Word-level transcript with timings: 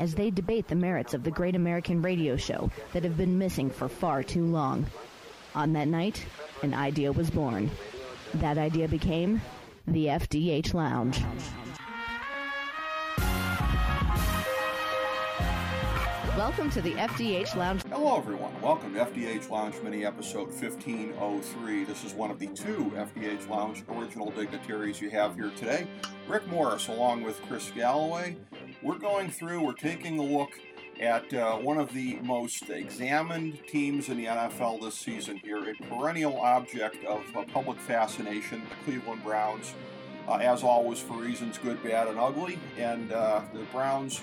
as 0.00 0.14
they 0.14 0.30
debate 0.30 0.66
the 0.66 0.74
merits 0.74 1.12
of 1.12 1.22
the 1.22 1.30
great 1.30 1.54
American 1.54 2.00
radio 2.00 2.34
show 2.34 2.70
that 2.94 3.04
have 3.04 3.18
been 3.18 3.36
missing 3.36 3.68
for 3.68 3.86
far 3.86 4.22
too 4.22 4.46
long. 4.46 4.86
On 5.54 5.74
that 5.74 5.88
night, 5.88 6.24
an 6.62 6.72
idea 6.72 7.12
was 7.12 7.30
born. 7.30 7.70
That 8.34 8.56
idea 8.56 8.88
became 8.88 9.42
the 9.86 10.06
FDH 10.06 10.72
Lounge. 10.72 11.22
Welcome 16.40 16.70
to 16.70 16.80
the 16.80 16.92
FDH 16.92 17.54
Lounge. 17.54 17.82
Hello, 17.90 18.16
everyone. 18.16 18.58
Welcome 18.62 18.94
to 18.94 19.00
FDH 19.00 19.50
Lounge 19.50 19.74
Mini 19.82 20.06
Episode 20.06 20.48
1503. 20.48 21.84
This 21.84 22.04
is 22.04 22.14
one 22.14 22.30
of 22.30 22.38
the 22.38 22.46
two 22.46 22.90
FDH 22.96 23.50
Lounge 23.50 23.84
original 23.90 24.30
dignitaries 24.30 25.02
you 25.02 25.10
have 25.10 25.34
here 25.34 25.50
today. 25.56 25.86
Rick 26.26 26.46
Morris, 26.46 26.88
along 26.88 27.24
with 27.24 27.38
Chris 27.42 27.70
Galloway. 27.74 28.38
We're 28.82 28.98
going 28.98 29.30
through, 29.30 29.62
we're 29.62 29.74
taking 29.74 30.18
a 30.18 30.22
look 30.22 30.58
at 31.00 31.32
uh, 31.34 31.56
one 31.56 31.76
of 31.76 31.92
the 31.92 32.16
most 32.22 32.70
examined 32.70 33.58
teams 33.66 34.08
in 34.08 34.16
the 34.16 34.24
NFL 34.24 34.80
this 34.80 34.94
season 34.94 35.36
here, 35.36 35.58
a 35.68 35.74
perennial 35.84 36.38
object 36.40 37.04
of 37.04 37.22
uh, 37.36 37.44
public 37.52 37.78
fascination, 37.78 38.62
the 38.70 38.84
Cleveland 38.84 39.22
Browns. 39.22 39.74
Uh, 40.26 40.36
as 40.36 40.62
always, 40.62 40.98
for 40.98 41.14
reasons 41.14 41.58
good, 41.58 41.82
bad, 41.82 42.08
and 42.08 42.18
ugly. 42.18 42.58
And 42.78 43.12
uh, 43.12 43.42
the 43.52 43.60
Browns 43.64 44.22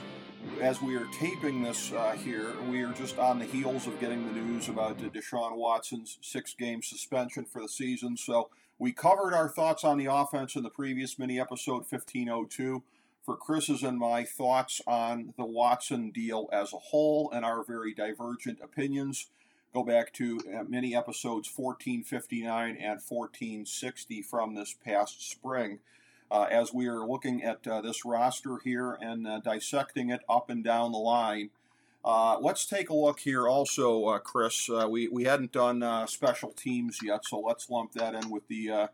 as 0.61 0.81
we 0.81 0.95
are 0.95 1.05
taping 1.19 1.61
this 1.61 1.91
uh, 1.91 2.13
here, 2.13 2.53
we 2.69 2.81
are 2.81 2.93
just 2.93 3.19
on 3.19 3.39
the 3.39 3.45
heels 3.45 3.85
of 3.85 3.99
getting 3.99 4.25
the 4.25 4.39
news 4.39 4.69
about 4.69 4.97
Deshaun 4.97 5.55
Watson's 5.55 6.17
six 6.21 6.53
game 6.53 6.81
suspension 6.81 7.45
for 7.45 7.61
the 7.61 7.69
season. 7.69 8.17
So 8.17 8.49
we 8.79 8.91
covered 8.91 9.33
our 9.33 9.49
thoughts 9.49 9.83
on 9.83 9.97
the 9.97 10.05
offense 10.05 10.55
in 10.55 10.63
the 10.63 10.69
previous 10.69 11.19
mini 11.19 11.39
episode 11.39 11.85
1502. 11.89 12.83
For 13.27 13.35
Chris's 13.35 13.83
and 13.83 13.99
my 13.99 14.23
thoughts 14.23 14.79
on 14.87 15.33
the 15.35 15.43
Watson 15.43 16.11
deal 16.11 16.47
as 16.53 16.71
a 16.71 16.77
whole 16.77 17.29
and 17.31 17.43
our 17.43 17.61
very 17.61 17.93
divergent 17.93 18.59
opinions, 18.63 19.27
go 19.73 19.83
back 19.83 20.13
to 20.13 20.39
many 20.69 20.95
episodes 20.95 21.51
1459 21.53 22.77
and 22.77 23.01
1460 23.05 24.21
from 24.21 24.55
this 24.55 24.73
past 24.73 25.29
spring 25.29 25.79
uh, 26.31 26.43
as 26.43 26.73
we 26.73 26.87
are 26.87 27.05
looking 27.05 27.43
at 27.43 27.67
uh, 27.67 27.81
this 27.81 28.05
roster 28.05 28.59
here 28.63 28.97
and 29.01 29.27
uh, 29.27 29.41
dissecting 29.41 30.09
it 30.09 30.21
up 30.29 30.49
and 30.49 30.63
down 30.63 30.93
the 30.93 30.97
line. 30.97 31.49
Uh, 32.05 32.39
let's 32.39 32.65
take 32.65 32.89
a 32.89 32.95
look 32.95 33.19
here 33.19 33.45
also, 33.45 34.05
uh, 34.05 34.19
Chris. 34.19 34.69
Uh, 34.69 34.87
we, 34.89 35.09
we 35.09 35.25
hadn't 35.25 35.51
done 35.51 36.07
special 36.07 36.51
teams 36.51 36.99
yet, 37.03 37.25
so 37.25 37.41
let's 37.41 37.69
lump 37.69 37.91
that 37.91 38.15
in 38.15 38.29
with 38.29 38.47
the 38.47 38.87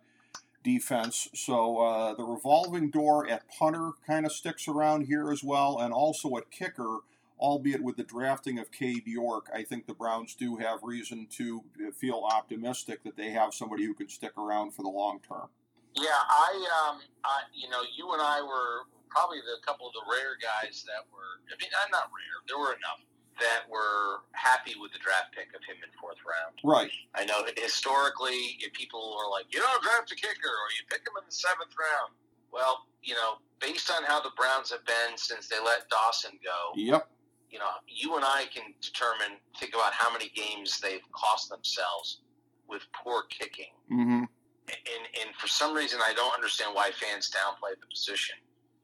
defense. 0.64 1.30
So 1.34 1.80
uh, 1.80 2.14
the 2.14 2.24
revolving 2.24 2.90
door 2.90 3.28
at 3.30 3.44
punter 3.50 3.92
kind 4.06 4.26
of 4.26 4.32
sticks 4.32 4.68
around 4.68 5.06
here 5.06 5.32
as 5.32 5.44
well, 5.44 5.80
and 5.80 5.94
also 5.94 6.38
at 6.38 6.50
kicker 6.52 7.00
albeit 7.44 7.84
with 7.84 7.98
the 7.98 8.04
drafting 8.04 8.58
of 8.58 8.72
Cade 8.72 9.06
York, 9.06 9.50
I 9.54 9.64
think 9.64 9.86
the 9.86 9.94
Browns 9.94 10.34
do 10.34 10.56
have 10.58 10.80
reason 10.82 11.28
to 11.32 11.64
uh, 11.86 11.92
feel 11.92 12.24
optimistic 12.24 13.04
that 13.04 13.18
they 13.18 13.32
have 13.32 13.54
somebody 13.54 13.84
who 13.84 13.94
can 13.94 14.08
stick 14.08 14.38
around 14.38 14.72
for 14.74 14.82
the 14.82 14.90
long 14.90 15.20
term. 15.28 15.50
Yeah, 15.94 16.24
I, 16.26 16.88
um, 16.88 17.02
I, 17.24 17.44
you 17.54 17.70
know, 17.70 17.84
you 17.96 18.12
and 18.14 18.22
I 18.22 18.42
were 18.42 18.88
probably 19.10 19.40
the 19.44 19.62
couple 19.66 19.88
of 19.88 19.94
the 19.94 20.02
rare 20.10 20.40
guys 20.42 20.84
that 20.88 21.06
were. 21.12 21.44
I 21.52 21.60
mean, 21.62 21.70
I'm 21.84 21.92
not 21.92 22.10
rare. 22.10 22.42
There 22.48 22.58
were 22.58 22.74
enough 22.74 23.04
that 23.40 23.70
were 23.70 24.24
happy 24.32 24.76
with 24.80 24.92
the 24.94 25.00
draft 25.00 25.34
pick 25.34 25.50
of 25.56 25.64
him 25.64 25.78
in 25.84 25.90
fourth 26.00 26.20
round. 26.26 26.58
Right. 26.64 26.92
I 27.16 27.26
know 27.26 27.46
historically, 27.58 28.58
if 28.60 28.74
people 28.74 29.18
are 29.20 29.30
like, 29.30 29.46
you 29.54 29.60
don't 29.60 29.84
draft 29.84 30.12
a 30.12 30.16
kicker, 30.16 30.50
or 30.50 30.68
you 30.78 30.84
pick 30.90 31.02
him 31.02 31.14
in 31.18 31.26
the 31.26 31.34
seventh 31.34 31.74
round. 31.78 32.14
Well, 32.52 32.86
you 33.02 33.16
know, 33.16 33.42
based 33.60 33.90
on 33.92 34.04
how 34.04 34.22
the 34.22 34.32
Browns 34.38 34.72
have 34.72 34.86
been 34.86 35.18
since 35.18 35.48
they 35.48 35.60
let 35.64 35.90
Dawson 35.90 36.38
go. 36.44 36.80
Yep. 36.80 37.10
You 37.50 37.60
know, 37.60 37.70
you 37.88 38.16
and 38.16 38.26
I 38.26 38.46
can 38.54 38.74
determine, 38.82 39.38
think 39.60 39.76
about 39.76 39.94
how 39.94 40.12
many 40.12 40.30
games 40.30 40.80
they've 40.80 41.06
cost 41.12 41.50
themselves 41.50 42.22
with 42.68 42.82
poor 42.94 43.24
kicking. 43.30 43.74
Mm-hmm 43.92 44.24
and 44.70 45.04
and 45.22 45.36
for 45.36 45.48
some 45.48 45.74
reason 45.76 46.00
I 46.04 46.14
don't 46.14 46.34
understand 46.34 46.74
why 46.74 46.92
fans 46.92 47.30
downplay 47.30 47.80
the 47.80 47.88
position 47.88 48.36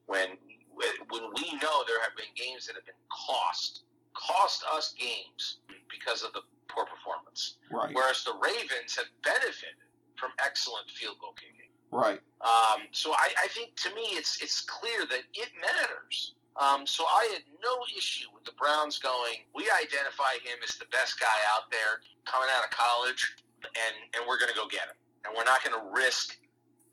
when 0.07 0.29
when 0.75 1.23
we 1.35 1.53
know 1.59 1.83
there 1.87 2.01
have 2.01 2.15
been 2.15 2.31
games 2.35 2.67
that 2.67 2.75
have 2.75 2.85
been 2.85 3.03
cost 3.11 3.83
cost 4.13 4.63
us 4.75 4.93
games 4.97 5.59
because 5.89 6.23
of 6.23 6.33
the 6.33 6.41
poor 6.67 6.85
performance. 6.85 7.57
Right. 7.71 7.93
Whereas 7.93 8.23
the 8.23 8.33
Ravens 8.41 8.95
have 8.97 9.07
benefited 9.23 9.79
from 10.15 10.31
excellent 10.43 10.89
field 10.89 11.17
goal 11.19 11.33
kicking. 11.33 11.71
Right. 11.91 12.21
Um, 12.41 12.85
so 12.91 13.11
I, 13.13 13.33
I, 13.43 13.47
think 13.49 13.75
to 13.81 13.89
me 13.95 14.13
it's 14.13 14.43
it's 14.43 14.61
clear 14.61 15.07
that 15.09 15.25
it 15.33 15.49
matters. 15.57 16.35
Um, 16.55 16.85
so 16.85 17.03
I 17.03 17.27
had 17.33 17.41
no 17.63 17.81
issue 17.97 18.29
with 18.29 18.43
the 18.45 18.53
Browns 18.53 18.99
going. 18.99 19.41
We 19.55 19.65
identify 19.73 20.37
him 20.45 20.61
as 20.61 20.77
the 20.77 20.85
best 20.91 21.19
guy 21.19 21.39
out 21.49 21.71
there 21.71 22.05
coming 22.29 22.47
out 22.55 22.63
of 22.63 22.69
college, 22.69 23.25
and 23.65 23.95
and 24.13 24.21
we're 24.29 24.37
going 24.37 24.53
to 24.53 24.55
go 24.55 24.69
get 24.69 24.85
him 24.85 24.99
and 25.25 25.33
we're 25.35 25.45
not 25.45 25.63
going 25.63 25.75
to 25.75 25.85
risk 25.91 26.37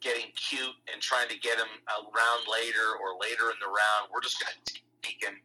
getting 0.00 0.30
cute 0.36 0.76
and 0.92 1.00
trying 1.00 1.28
to 1.28 1.38
get 1.38 1.58
him 1.58 1.70
a 1.88 1.98
round 2.04 2.42
later 2.50 3.00
or 3.00 3.16
later 3.20 3.50
in 3.50 3.58
the 3.60 3.66
round. 3.66 4.12
We're 4.12 4.20
just 4.20 4.38
going 4.40 4.52
to 4.52 4.74
take 5.02 5.22
him 5.22 5.40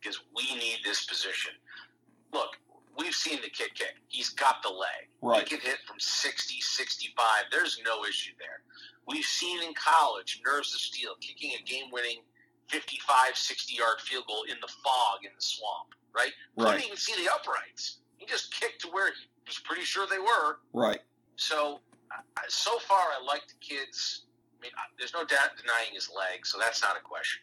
because 0.00 0.20
we 0.34 0.44
need 0.56 0.78
this 0.84 1.04
position. 1.06 1.52
Look, 2.32 2.56
we've 2.98 3.14
seen 3.14 3.40
the 3.42 3.48
kick 3.48 3.74
kick. 3.74 3.94
He's 4.08 4.30
got 4.30 4.62
the 4.62 4.68
leg. 4.68 5.08
Right. 5.22 5.40
He 5.40 5.56
can 5.56 5.60
hit 5.60 5.78
from 5.86 5.98
60, 5.98 6.60
65. 6.60 7.26
There's 7.50 7.80
no 7.84 8.04
issue 8.04 8.32
there. 8.38 8.62
We've 9.06 9.24
seen 9.24 9.62
in 9.62 9.72
college 9.74 10.40
nerves 10.44 10.74
of 10.74 10.80
steel 10.80 11.12
kicking 11.20 11.52
a 11.58 11.62
game 11.62 11.90
winning 11.92 12.18
55, 12.68 13.36
60 13.36 13.76
yard 13.76 14.00
field 14.00 14.24
goal 14.26 14.42
in 14.50 14.56
the 14.60 14.68
fog 14.82 15.22
in 15.22 15.30
the 15.36 15.42
swamp, 15.42 15.94
right? 16.14 16.32
right? 16.56 16.72
Couldn't 16.72 16.86
even 16.86 16.96
see 16.96 17.14
the 17.22 17.30
uprights. 17.32 17.98
He 18.16 18.26
just 18.26 18.52
kicked 18.52 18.80
to 18.82 18.88
where 18.88 19.08
he 19.08 19.28
was 19.46 19.58
pretty 19.58 19.82
sure 19.82 20.06
they 20.10 20.18
were. 20.18 20.58
Right. 20.72 21.00
So 21.36 21.80
so 22.48 22.78
far, 22.78 22.98
I 22.98 23.24
like 23.24 23.42
the 23.48 23.58
kids. 23.60 24.22
I 24.58 24.62
mean, 24.62 24.72
there's 24.98 25.12
no 25.12 25.24
doubt 25.24 25.56
denying 25.60 25.92
his 25.92 26.08
leg, 26.08 26.46
so 26.46 26.58
that's 26.58 26.82
not 26.82 26.96
a 26.96 27.00
question. 27.00 27.42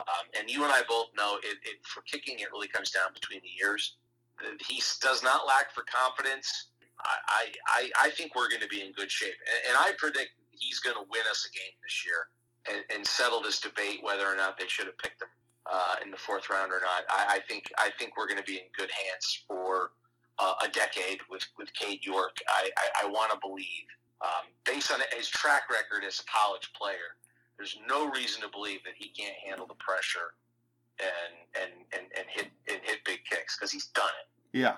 Um, 0.00 0.26
and 0.38 0.50
you 0.50 0.62
and 0.64 0.72
I 0.72 0.82
both 0.88 1.08
know 1.16 1.38
it, 1.42 1.58
it, 1.64 1.78
for 1.82 2.02
kicking, 2.02 2.38
it 2.38 2.48
really 2.52 2.68
comes 2.68 2.90
down 2.90 3.12
between 3.12 3.40
the 3.42 3.50
ears. 3.64 3.96
He 4.68 4.80
does 5.02 5.22
not 5.22 5.46
lack 5.46 5.74
for 5.74 5.82
confidence. 5.82 6.68
I, 7.00 7.46
I, 7.68 7.90
I 8.06 8.10
think 8.10 8.34
we're 8.34 8.48
going 8.48 8.62
to 8.62 8.68
be 8.68 8.82
in 8.82 8.92
good 8.92 9.10
shape, 9.10 9.34
and, 9.46 9.70
and 9.70 9.76
I 9.78 9.92
predict 9.98 10.30
he's 10.50 10.80
going 10.80 10.96
to 10.96 11.06
win 11.10 11.22
us 11.30 11.46
a 11.46 11.50
game 11.54 11.74
this 11.82 12.04
year 12.04 12.26
and, 12.70 12.84
and, 12.94 13.06
settle 13.06 13.40
this 13.40 13.60
debate 13.60 14.00
whether 14.02 14.26
or 14.26 14.34
not 14.34 14.58
they 14.58 14.66
should 14.66 14.86
have 14.86 14.98
picked 14.98 15.22
him 15.22 15.28
uh, 15.70 15.94
in 16.04 16.10
the 16.10 16.16
fourth 16.16 16.50
round 16.50 16.72
or 16.72 16.80
not. 16.80 17.04
I, 17.08 17.36
I 17.36 17.40
think 17.48 17.70
I 17.78 17.90
think 17.98 18.16
we're 18.16 18.26
going 18.26 18.40
to 18.40 18.44
be 18.44 18.56
in 18.56 18.66
good 18.76 18.90
hands 18.90 19.44
for 19.46 19.92
uh, 20.38 20.54
a 20.64 20.68
decade 20.68 21.20
with 21.30 21.46
with 21.56 21.72
Cade 21.74 22.04
York. 22.04 22.36
I, 22.48 22.70
I, 22.76 23.06
I 23.06 23.08
want 23.08 23.32
to 23.32 23.38
believe 23.40 23.86
um, 24.20 24.50
based 24.64 24.92
on 24.92 25.00
his 25.16 25.28
track 25.28 25.70
record 25.70 26.04
as 26.04 26.20
a 26.20 26.24
college 26.26 26.72
player, 26.72 27.16
there's 27.58 27.78
no 27.88 28.10
reason 28.10 28.42
to 28.42 28.48
believe 28.48 28.82
that 28.84 28.94
he 28.96 29.08
can't 29.08 29.34
handle 29.46 29.66
the 29.66 29.74
pressure 29.74 30.34
and 31.00 31.62
and 31.62 31.72
and, 31.92 32.06
and 32.16 32.26
hit 32.28 32.48
and 32.70 32.80
hit 32.82 33.04
big 33.04 33.20
kicks 33.28 33.56
because 33.56 33.70
he's 33.70 33.88
done 33.88 34.06
it. 34.06 34.58
Yeah, 34.58 34.76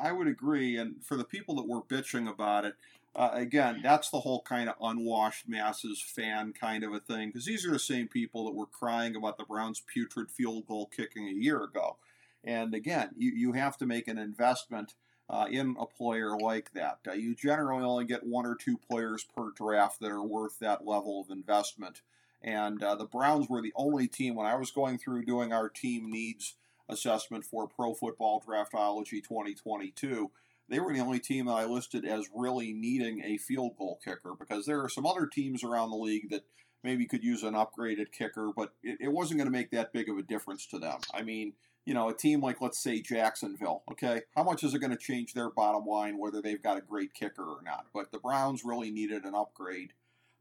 I 0.00 0.12
would 0.12 0.28
agree. 0.28 0.76
And 0.78 1.04
for 1.04 1.16
the 1.16 1.24
people 1.24 1.56
that 1.56 1.68
were 1.68 1.82
bitching 1.82 2.30
about 2.30 2.64
it, 2.64 2.74
uh, 3.14 3.30
again, 3.32 3.80
that's 3.82 4.10
the 4.10 4.20
whole 4.20 4.40
kind 4.42 4.68
of 4.68 4.76
unwashed 4.80 5.48
masses 5.48 6.00
fan 6.00 6.52
kind 6.52 6.82
of 6.82 6.92
a 6.94 7.00
thing 7.00 7.28
because 7.28 7.44
these 7.44 7.66
are 7.66 7.72
the 7.72 7.78
same 7.78 8.08
people 8.08 8.46
that 8.46 8.54
were 8.54 8.66
crying 8.66 9.16
about 9.16 9.36
the 9.36 9.44
Browns' 9.44 9.80
putrid 9.80 10.30
field 10.30 10.66
goal 10.66 10.90
kicking 10.94 11.28
a 11.28 11.32
year 11.32 11.62
ago. 11.62 11.96
And 12.44 12.74
again, 12.74 13.10
you, 13.16 13.30
you 13.30 13.52
have 13.52 13.76
to 13.78 13.86
make 13.86 14.08
an 14.08 14.18
investment 14.18 14.94
uh, 15.28 15.46
in 15.50 15.76
a 15.78 15.86
player 15.86 16.36
like 16.36 16.72
that. 16.72 16.98
Uh, 17.06 17.12
you 17.12 17.34
generally 17.34 17.84
only 17.84 18.04
get 18.04 18.26
one 18.26 18.46
or 18.46 18.54
two 18.54 18.76
players 18.76 19.24
per 19.24 19.50
draft 19.50 20.00
that 20.00 20.10
are 20.10 20.22
worth 20.22 20.58
that 20.58 20.86
level 20.86 21.20
of 21.20 21.30
investment. 21.30 22.02
And 22.42 22.82
uh, 22.82 22.96
the 22.96 23.04
Browns 23.04 23.48
were 23.48 23.62
the 23.62 23.72
only 23.76 24.08
team 24.08 24.34
when 24.34 24.46
I 24.46 24.56
was 24.56 24.70
going 24.70 24.98
through 24.98 25.24
doing 25.24 25.52
our 25.52 25.68
team 25.68 26.10
needs 26.10 26.54
assessment 26.88 27.44
for 27.44 27.68
Pro 27.68 27.94
Football 27.94 28.42
Draftology 28.46 29.22
2022. 29.22 30.30
They 30.68 30.80
were 30.80 30.92
the 30.92 31.00
only 31.00 31.20
team 31.20 31.46
that 31.46 31.52
I 31.52 31.64
listed 31.64 32.04
as 32.04 32.28
really 32.34 32.72
needing 32.72 33.22
a 33.24 33.36
field 33.36 33.76
goal 33.76 34.00
kicker 34.04 34.34
because 34.38 34.66
there 34.66 34.82
are 34.82 34.88
some 34.88 35.06
other 35.06 35.26
teams 35.26 35.62
around 35.62 35.90
the 35.90 35.96
league 35.96 36.30
that 36.30 36.44
maybe 36.82 37.06
could 37.06 37.22
use 37.22 37.42
an 37.42 37.54
upgraded 37.54 38.10
kicker, 38.10 38.50
but 38.54 38.72
it, 38.82 38.98
it 39.00 39.12
wasn't 39.12 39.38
going 39.38 39.46
to 39.46 39.56
make 39.56 39.70
that 39.70 39.92
big 39.92 40.08
of 40.08 40.18
a 40.18 40.22
difference 40.22 40.66
to 40.66 40.78
them. 40.78 40.98
I 41.14 41.22
mean, 41.22 41.52
you 41.84 41.94
know, 41.94 42.08
a 42.08 42.14
team 42.14 42.40
like, 42.40 42.60
let's 42.60 42.82
say, 42.82 43.00
Jacksonville, 43.00 43.82
okay, 43.90 44.22
how 44.36 44.44
much 44.44 44.62
is 44.62 44.74
it 44.74 44.78
going 44.78 44.92
to 44.92 44.96
change 44.96 45.34
their 45.34 45.50
bottom 45.50 45.84
line 45.84 46.18
whether 46.18 46.40
they've 46.40 46.62
got 46.62 46.78
a 46.78 46.82
great 46.82 47.12
kicker 47.14 47.44
or 47.44 47.62
not? 47.64 47.86
But 47.92 48.12
the 48.12 48.18
Browns 48.18 48.64
really 48.64 48.90
needed 48.90 49.24
an 49.24 49.34
upgrade 49.34 49.92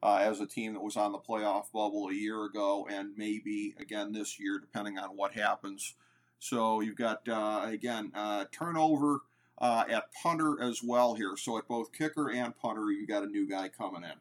uh, 0.04 0.18
as 0.22 0.40
a 0.40 0.46
team 0.46 0.74
that 0.74 0.82
was 0.82 0.98
on 0.98 1.12
the 1.12 1.18
playoff 1.18 1.72
bubble 1.72 2.10
a 2.10 2.14
year 2.14 2.46
ago 2.46 2.88
and 2.90 3.12
maybe 3.18 3.76
again 3.80 4.12
this 4.12 4.40
year, 4.40 4.60
depending 4.60 4.98
on 4.98 5.16
what 5.16 5.34
happens. 5.34 5.96
So 6.40 6.82
you've 6.82 6.96
got, 6.96 7.28
uh, 7.28 7.62
again, 7.66 8.12
uh, 8.16 8.46
turnover 8.52 9.20
uh, 9.60 9.84
at 9.88 10.12
punter 10.22 10.62
as 10.62 10.82
well 10.84 11.14
here. 11.14 11.38
So 11.38 11.58
at 11.60 11.68
both 11.68 11.94
kicker 11.94 12.32
and 12.32 12.58
punter, 12.58 12.92
you've 12.92 13.08
got 13.08 13.24
a 13.24 13.28
new 13.28 13.48
guy 13.48 13.70
coming 13.70 14.04
in. 14.04 14.18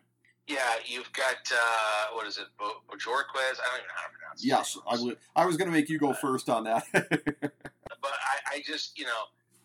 Yeah, 0.46 0.74
you've 0.84 1.10
got 1.12 1.36
uh, 1.50 2.14
what 2.14 2.26
is 2.26 2.36
it, 2.36 2.44
Bo- 2.58 2.82
Bojorquez? 2.88 3.56
I 3.56 3.70
don't 3.70 3.78
even 3.78 3.86
know 3.86 3.94
how 3.94 4.06
to 4.06 4.18
pronounce. 4.18 4.44
Yes, 4.44 4.76
I, 4.86 4.96
w- 4.96 5.16
I 5.34 5.46
was 5.46 5.56
going 5.56 5.68
to 5.70 5.72
make 5.72 5.88
you 5.88 5.98
go 5.98 6.12
first 6.12 6.50
on 6.50 6.64
that. 6.64 6.84
but 6.92 7.04
I, 8.04 8.56
I 8.56 8.62
just, 8.66 8.98
you 8.98 9.04
know, 9.04 9.22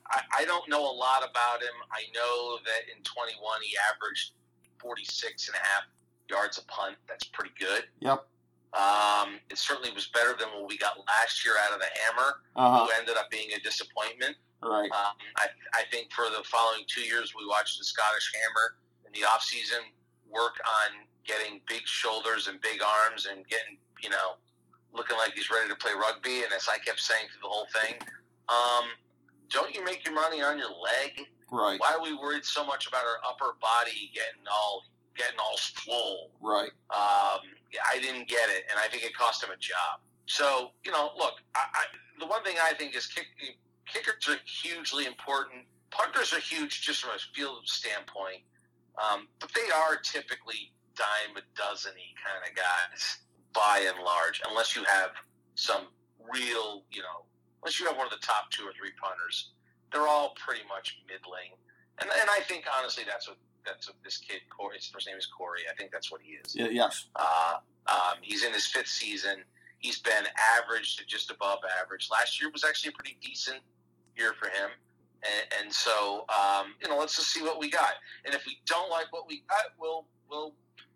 I, 0.07 0.21
I 0.37 0.45
don't 0.45 0.69
know 0.69 0.79
a 0.81 0.95
lot 0.95 1.27
about 1.29 1.61
him. 1.61 1.73
I 1.91 2.03
know 2.13 2.59
that 2.63 2.95
in 2.95 3.03
21 3.03 3.61
he 3.63 3.75
averaged 3.91 4.33
46 4.77 5.47
and 5.47 5.55
a 5.55 5.59
half 5.59 5.83
yards 6.29 6.57
a 6.57 6.63
punt. 6.65 6.95
That's 7.07 7.23
pretty 7.25 7.51
good. 7.59 7.83
Yep. 7.99 8.25
Um, 8.73 9.39
it 9.49 9.57
certainly 9.57 9.91
was 9.93 10.07
better 10.07 10.35
than 10.37 10.49
what 10.49 10.67
we 10.67 10.77
got 10.77 10.97
last 11.07 11.45
year 11.45 11.53
out 11.65 11.73
of 11.73 11.79
the 11.79 11.87
Hammer, 12.03 12.41
Uh-huh. 12.55 12.85
who 12.85 12.91
ended 12.99 13.15
up 13.17 13.29
being 13.31 13.49
a 13.55 13.59
disappointment. 13.61 14.35
Right. 14.61 14.91
Um, 14.91 15.15
I, 15.37 15.47
I 15.73 15.83
think 15.91 16.11
for 16.11 16.25
the 16.25 16.43
following 16.43 16.83
two 16.87 17.01
years, 17.01 17.33
we 17.37 17.45
watched 17.47 17.77
the 17.77 17.85
Scottish 17.85 18.31
Hammer 18.35 18.75
in 19.05 19.13
the 19.13 19.25
offseason 19.27 19.79
work 20.29 20.55
on 20.65 21.05
getting 21.23 21.61
big 21.69 21.83
shoulders 21.85 22.47
and 22.47 22.59
big 22.61 22.81
arms 22.81 23.27
and 23.27 23.47
getting, 23.47 23.77
you 24.01 24.09
know, 24.09 24.35
looking 24.93 25.17
like 25.17 25.33
he's 25.33 25.49
ready 25.49 25.69
to 25.69 25.75
play 25.75 25.91
rugby. 25.93 26.43
And 26.43 26.51
as 26.51 26.67
I 26.67 26.77
kept 26.79 26.99
saying 26.99 27.27
through 27.31 27.41
the 27.43 27.47
whole 27.53 27.67
thing, 27.81 27.95
um, 28.49 28.85
don't 29.49 29.73
you 29.73 29.83
make 29.85 30.03
your 30.05 30.15
money 30.15 30.41
on 30.41 30.57
your 30.57 30.69
leg? 30.69 31.27
Right. 31.51 31.79
Why 31.79 31.93
are 31.93 32.01
we 32.01 32.13
worried 32.13 32.43
so 32.43 32.65
much 32.65 32.87
about 32.87 33.03
our 33.05 33.19
upper 33.29 33.55
body 33.61 34.11
getting 34.13 34.43
all 34.51 34.83
getting 35.15 35.39
all 35.39 35.57
swole? 35.57 36.31
Right. 36.41 36.71
Um, 36.89 37.41
I 37.91 37.99
didn't 37.99 38.27
get 38.27 38.49
it, 38.49 38.65
and 38.69 38.79
I 38.79 38.87
think 38.87 39.03
it 39.03 39.15
cost 39.15 39.43
him 39.43 39.49
a 39.51 39.57
job. 39.57 39.99
So 40.27 40.71
you 40.83 40.91
know, 40.91 41.11
look, 41.17 41.35
I, 41.55 41.61
I, 41.73 41.83
the 42.19 42.27
one 42.27 42.43
thing 42.43 42.55
I 42.61 42.73
think 42.73 42.95
is 42.95 43.05
kick, 43.07 43.27
kickers 43.85 44.27
are 44.29 44.37
hugely 44.45 45.05
important. 45.05 45.65
Punters 45.91 46.33
are 46.33 46.39
huge 46.39 46.81
just 46.81 47.01
from 47.01 47.11
a 47.15 47.19
field 47.33 47.61
standpoint, 47.65 48.41
um, 48.99 49.27
but 49.39 49.51
they 49.53 49.69
are 49.71 49.97
typically 49.97 50.73
dime 50.95 51.35
a 51.35 51.43
dozeny 51.59 52.15
kind 52.19 52.41
of 52.47 52.55
guys 52.55 53.19
by 53.53 53.85
and 53.87 54.03
large, 54.03 54.41
unless 54.49 54.75
you 54.75 54.83
have 54.83 55.11
some 55.55 55.87
real, 56.33 56.83
you 56.91 57.01
know, 57.01 57.23
unless 57.63 57.79
you 57.79 57.85
have 57.85 57.97
one 57.97 58.05
of 58.05 58.11
the 58.11 58.25
top 58.25 58.49
two 58.51 58.63
or 58.63 58.73
three 58.77 58.91
punters. 59.01 59.51
They're 59.91 60.07
all 60.07 60.35
pretty 60.35 60.63
much 60.67 60.99
middling, 61.07 61.55
and 62.01 62.09
and 62.09 62.29
I 62.29 62.41
think 62.41 62.65
honestly 62.77 63.03
that's 63.07 63.29
what 63.29 63.37
that's 63.65 63.87
what 63.87 63.97
this 64.03 64.17
kid 64.17 64.41
Corey. 64.49 64.77
His 64.77 64.87
first 64.87 65.07
name 65.07 65.17
is 65.17 65.25
Corey. 65.25 65.61
I 65.71 65.75
think 65.75 65.91
that's 65.91 66.11
what 66.11 66.21
he 66.21 66.33
is. 66.33 66.55
Y- 66.57 66.69
yes. 66.71 67.05
Uh, 67.15 67.55
um, 67.87 68.17
he's 68.21 68.43
in 68.43 68.53
his 68.53 68.65
fifth 68.65 68.87
season. 68.87 69.37
He's 69.79 69.99
been 69.99 70.25
average 70.57 70.97
to 70.97 71.05
just 71.05 71.31
above 71.31 71.59
average. 71.81 72.09
Last 72.11 72.41
year 72.41 72.49
was 72.51 72.63
actually 72.63 72.89
a 72.89 72.93
pretty 72.93 73.17
decent 73.21 73.59
year 74.17 74.33
for 74.33 74.47
him. 74.47 74.69
And, 75.23 75.63
and 75.65 75.73
so, 75.73 76.25
um, 76.29 76.73
you 76.81 76.89
know, 76.89 76.97
let's 76.97 77.15
just 77.15 77.29
see 77.31 77.41
what 77.41 77.59
we 77.59 77.69
got. 77.69 77.93
And 78.25 78.33
if 78.33 78.45
we 78.45 78.59
don't 78.65 78.89
like 78.89 79.11
what 79.11 79.27
we 79.27 79.43
got, 79.49 79.73
we'll 79.79 80.05
we'll 80.29 80.53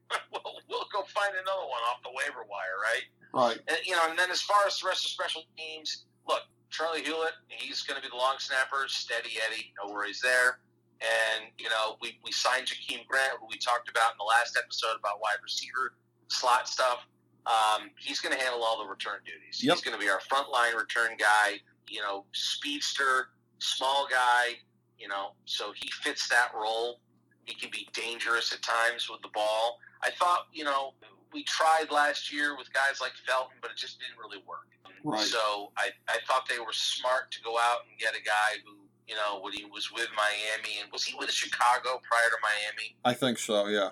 we'll, 0.31 0.61
we'll 0.69 0.87
go 0.93 1.03
find 1.03 1.33
another 1.33 1.67
one 1.67 1.81
off 1.89 2.01
the 2.03 2.09
waiver 2.13 2.45
wire, 2.49 2.77
right? 2.81 3.05
Right. 3.33 3.59
And, 3.67 3.77
you 3.85 3.95
know, 3.95 4.09
and 4.09 4.17
then 4.17 4.31
as 4.31 4.41
far 4.41 4.57
as 4.65 4.79
the 4.79 4.87
rest 4.87 5.05
of 5.05 5.11
special 5.11 5.43
teams, 5.57 6.05
look, 6.27 6.41
Charley 6.71 7.01
Hughlett, 7.01 7.37
he's 7.47 7.83
going 7.83 7.99
to 7.99 8.01
be 8.01 8.09
the 8.09 8.17
long 8.17 8.35
snapper, 8.39 8.85
steady 8.87 9.37
Eddie, 9.47 9.73
no 9.83 9.91
worries 9.91 10.21
there. 10.21 10.59
And, 11.01 11.45
you 11.57 11.69
know, 11.69 11.95
we, 12.01 12.19
we 12.23 12.31
signed 12.31 12.67
Jakeem 12.67 13.07
Grant, 13.07 13.39
who 13.39 13.47
we 13.49 13.57
talked 13.57 13.89
about 13.89 14.11
in 14.11 14.17
the 14.19 14.25
last 14.25 14.57
episode 14.57 14.99
about 14.99 15.21
wide 15.21 15.39
receiver 15.41 15.95
slot 16.27 16.67
stuff. 16.67 17.07
Um, 17.45 17.89
he's 17.97 18.19
going 18.19 18.35
to 18.37 18.41
handle 18.41 18.63
all 18.63 18.83
the 18.83 18.89
return 18.89 19.19
duties. 19.25 19.63
Yep. 19.63 19.75
He's 19.75 19.83
going 19.83 19.97
to 19.97 19.99
be 19.99 20.09
our 20.09 20.19
frontline 20.19 20.75
return 20.77 21.15
guy, 21.17 21.61
you 21.87 22.01
know, 22.01 22.25
speedster, 22.33 23.29
small 23.59 24.07
guy, 24.11 24.59
you 24.97 25.07
know, 25.07 25.31
so 25.45 25.71
he 25.73 25.89
fits 26.03 26.27
that 26.27 26.51
role. 26.53 26.99
He 27.45 27.55
can 27.55 27.69
be 27.71 27.87
dangerous 27.93 28.53
at 28.53 28.61
times 28.61 29.09
with 29.09 29.21
the 29.21 29.29
ball. 29.33 29.79
I 30.03 30.11
thought, 30.11 30.47
you 30.51 30.65
know, 30.65 30.93
we 31.33 31.43
tried 31.43 31.91
last 31.91 32.31
year 32.31 32.57
with 32.57 32.71
guys 32.73 32.99
like 32.99 33.13
Felton, 33.25 33.57
but 33.61 33.71
it 33.71 33.77
just 33.77 33.99
didn't 33.99 34.19
really 34.19 34.43
work. 34.45 34.67
Right. 35.03 35.21
So 35.21 35.71
I, 35.77 35.89
I 36.09 36.17
thought 36.27 36.47
they 36.49 36.59
were 36.59 36.73
smart 36.73 37.31
to 37.31 37.41
go 37.41 37.57
out 37.57 37.87
and 37.89 37.97
get 37.97 38.13
a 38.13 38.23
guy 38.23 38.59
who, 38.65 38.75
you 39.09 39.15
know, 39.15 39.41
when 39.41 39.53
he 39.53 39.65
was 39.65 39.91
with 39.91 40.07
Miami, 40.15 40.77
and 40.81 40.91
was 40.93 41.03
he 41.03 41.17
with 41.17 41.31
Chicago 41.31 41.99
prior 42.05 42.29
to 42.29 42.37
Miami? 42.43 42.95
I 43.03 43.13
think 43.13 43.39
so. 43.39 43.65
Yeah. 43.67 43.89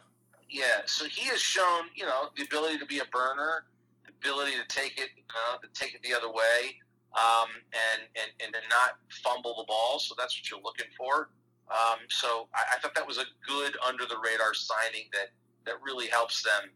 Yeah, 0.48 0.86
so 0.86 1.06
he 1.06 1.25
has 1.28 1.42
shown, 1.42 1.90
you 1.96 2.06
know, 2.06 2.30
the 2.38 2.44
ability 2.44 2.78
to 2.78 2.86
be 2.86 3.00
a 3.00 3.06
burner, 3.12 3.66
the 4.06 4.14
ability 4.22 4.54
to 4.54 4.68
take 4.69 4.98
it, 4.98 5.10
uh, 5.31 5.58
to 5.58 5.68
take 5.74 5.94
it 5.94 6.02
the 6.04 6.14
other 6.14 6.31
way, 6.31 6.78
um, 7.18 7.50
and, 7.74 8.04
and 8.16 8.31
and 8.40 8.54
to 8.54 8.60
not 8.69 9.02
fumble 9.24 9.56
the 9.58 9.66
ball. 9.68 10.00
So 10.00 10.16
that's 10.18 10.38
what 10.40 10.50
you're 10.50 10.64
looking 10.64 10.88
for. 10.96 11.30
Um, 11.68 12.00
so 12.08 12.48
I, 12.56 12.75
I 12.75 12.80
thought 12.80 12.96
that 12.96 13.06
was 13.06 13.18
a 13.18 13.25
good 13.46 13.75
under 13.86 14.06
the 14.06 14.16
radar 14.24 14.54
signing 14.54 15.10
that 15.12 15.36
that 15.66 15.75
really 15.84 16.08
helps 16.08 16.44
them 16.44 16.69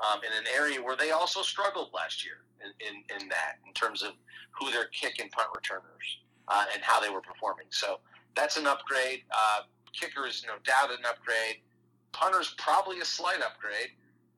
um, 0.00 0.20
in 0.24 0.32
an 0.32 0.48
area 0.56 0.80
where 0.80 0.96
they 0.96 1.10
also 1.10 1.42
struggled 1.42 1.90
last 1.92 2.24
year 2.24 2.46
in, 2.64 2.70
in, 2.80 3.20
in 3.20 3.28
that 3.28 3.58
in 3.66 3.74
terms 3.74 4.02
of 4.02 4.12
who 4.58 4.70
their 4.70 4.86
kick 4.86 5.18
and 5.20 5.30
punt 5.30 5.48
returners 5.54 6.22
uh, 6.48 6.64
and 6.74 6.82
how 6.82 7.00
they 7.00 7.10
were 7.10 7.20
performing. 7.20 7.66
So 7.70 8.00
that's 8.34 8.56
an 8.56 8.66
upgrade. 8.66 9.22
Uh, 9.30 9.60
kicker 9.92 10.26
is 10.26 10.44
no 10.46 10.54
doubt 10.64 10.90
an 10.90 11.04
upgrade 11.08 11.56
punter's 12.12 12.54
probably 12.58 13.00
a 13.00 13.04
slight 13.04 13.40
upgrade, 13.42 13.90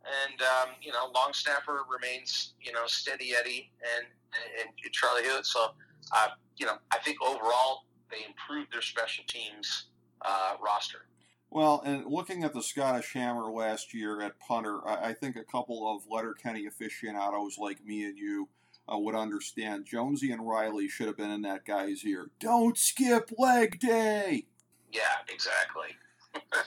and 0.04 0.40
um, 0.42 0.74
you 0.82 0.92
know, 0.92 1.10
long 1.14 1.32
snapper 1.32 1.80
remains 1.90 2.54
you 2.60 2.72
know 2.72 2.86
steady 2.86 3.32
Eddie 3.38 3.70
and 3.96 4.06
and 4.60 4.92
Charley 4.92 5.22
Hughlett. 5.22 5.46
So, 5.46 5.70
uh, 6.14 6.28
you 6.56 6.66
know, 6.66 6.76
I 6.90 6.98
think 6.98 7.20
overall 7.22 7.84
they 8.10 8.24
improved 8.26 8.72
their 8.72 8.82
special 8.82 9.24
teams 9.26 9.86
uh, 10.22 10.54
roster. 10.62 11.06
Well, 11.50 11.82
and 11.84 12.06
looking 12.06 12.44
at 12.44 12.54
the 12.54 12.62
Scottish 12.62 13.12
Hammer 13.12 13.50
last 13.50 13.92
year 13.92 14.22
at 14.22 14.38
punter, 14.38 14.86
I, 14.86 15.08
I 15.08 15.14
think 15.14 15.34
a 15.34 15.42
couple 15.42 15.92
of 15.92 16.02
Letterkenny 16.08 16.66
aficionados 16.66 17.58
like 17.58 17.84
me 17.84 18.04
and 18.04 18.16
you 18.16 18.48
uh, 18.92 18.98
would 18.98 19.14
understand. 19.14 19.86
Jonesy 19.86 20.30
and 20.32 20.46
Riley 20.46 20.88
should 20.88 21.06
have 21.06 21.16
been 21.16 21.30
in 21.30 21.42
that 21.42 21.64
guy's 21.64 22.04
ear. 22.04 22.30
Don't 22.40 22.76
skip 22.78 23.30
leg 23.38 23.78
day. 23.80 24.46
Yeah, 24.92 25.02
exactly. 25.32 25.96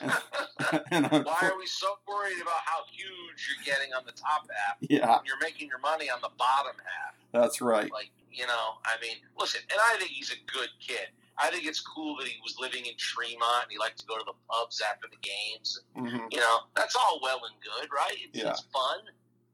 and 0.90 1.06
I'm- 1.06 1.24
Why 1.24 1.38
are 1.50 1.58
we 1.58 1.66
so 1.66 1.94
worried 2.06 2.40
about 2.40 2.60
how 2.64 2.80
huge 2.90 3.48
you're 3.48 3.64
getting 3.74 3.92
on 3.94 4.04
the 4.06 4.12
top 4.12 4.46
half? 4.50 4.76
yeah, 4.80 5.16
when 5.16 5.24
You're 5.26 5.38
making 5.40 5.68
your 5.68 5.78
money 5.78 6.10
on 6.10 6.20
the 6.20 6.30
bottom 6.38 6.76
half. 6.84 7.14
that's 7.32 7.60
right. 7.60 7.90
Like, 7.90 8.10
you 8.32 8.46
know, 8.46 8.74
I 8.84 9.00
mean, 9.00 9.16
listen, 9.38 9.60
and 9.70 9.80
I 9.80 9.96
think 9.98 10.10
he's 10.10 10.30
a 10.32 10.52
good 10.52 10.68
kid. 10.80 11.08
I 11.38 11.50
think 11.50 11.66
it's 11.66 11.80
cool 11.80 12.16
that 12.18 12.28
he 12.28 12.36
was 12.44 12.56
living 12.60 12.86
in 12.86 12.92
Tremont 12.96 13.64
and 13.64 13.72
he 13.72 13.78
liked 13.78 13.98
to 14.00 14.06
go 14.06 14.16
to 14.18 14.24
the 14.24 14.34
pubs 14.48 14.80
after 14.80 15.06
the 15.10 15.16
games. 15.22 15.80
hmm 15.96 16.26
You 16.30 16.38
know, 16.38 16.58
that's 16.76 16.94
all 16.96 17.18
well 17.22 17.40
and 17.44 17.54
good, 17.62 17.88
right? 17.94 18.16
It's, 18.22 18.38
Yeah. 18.42 18.50
it's 18.50 18.60
fun, 18.72 18.98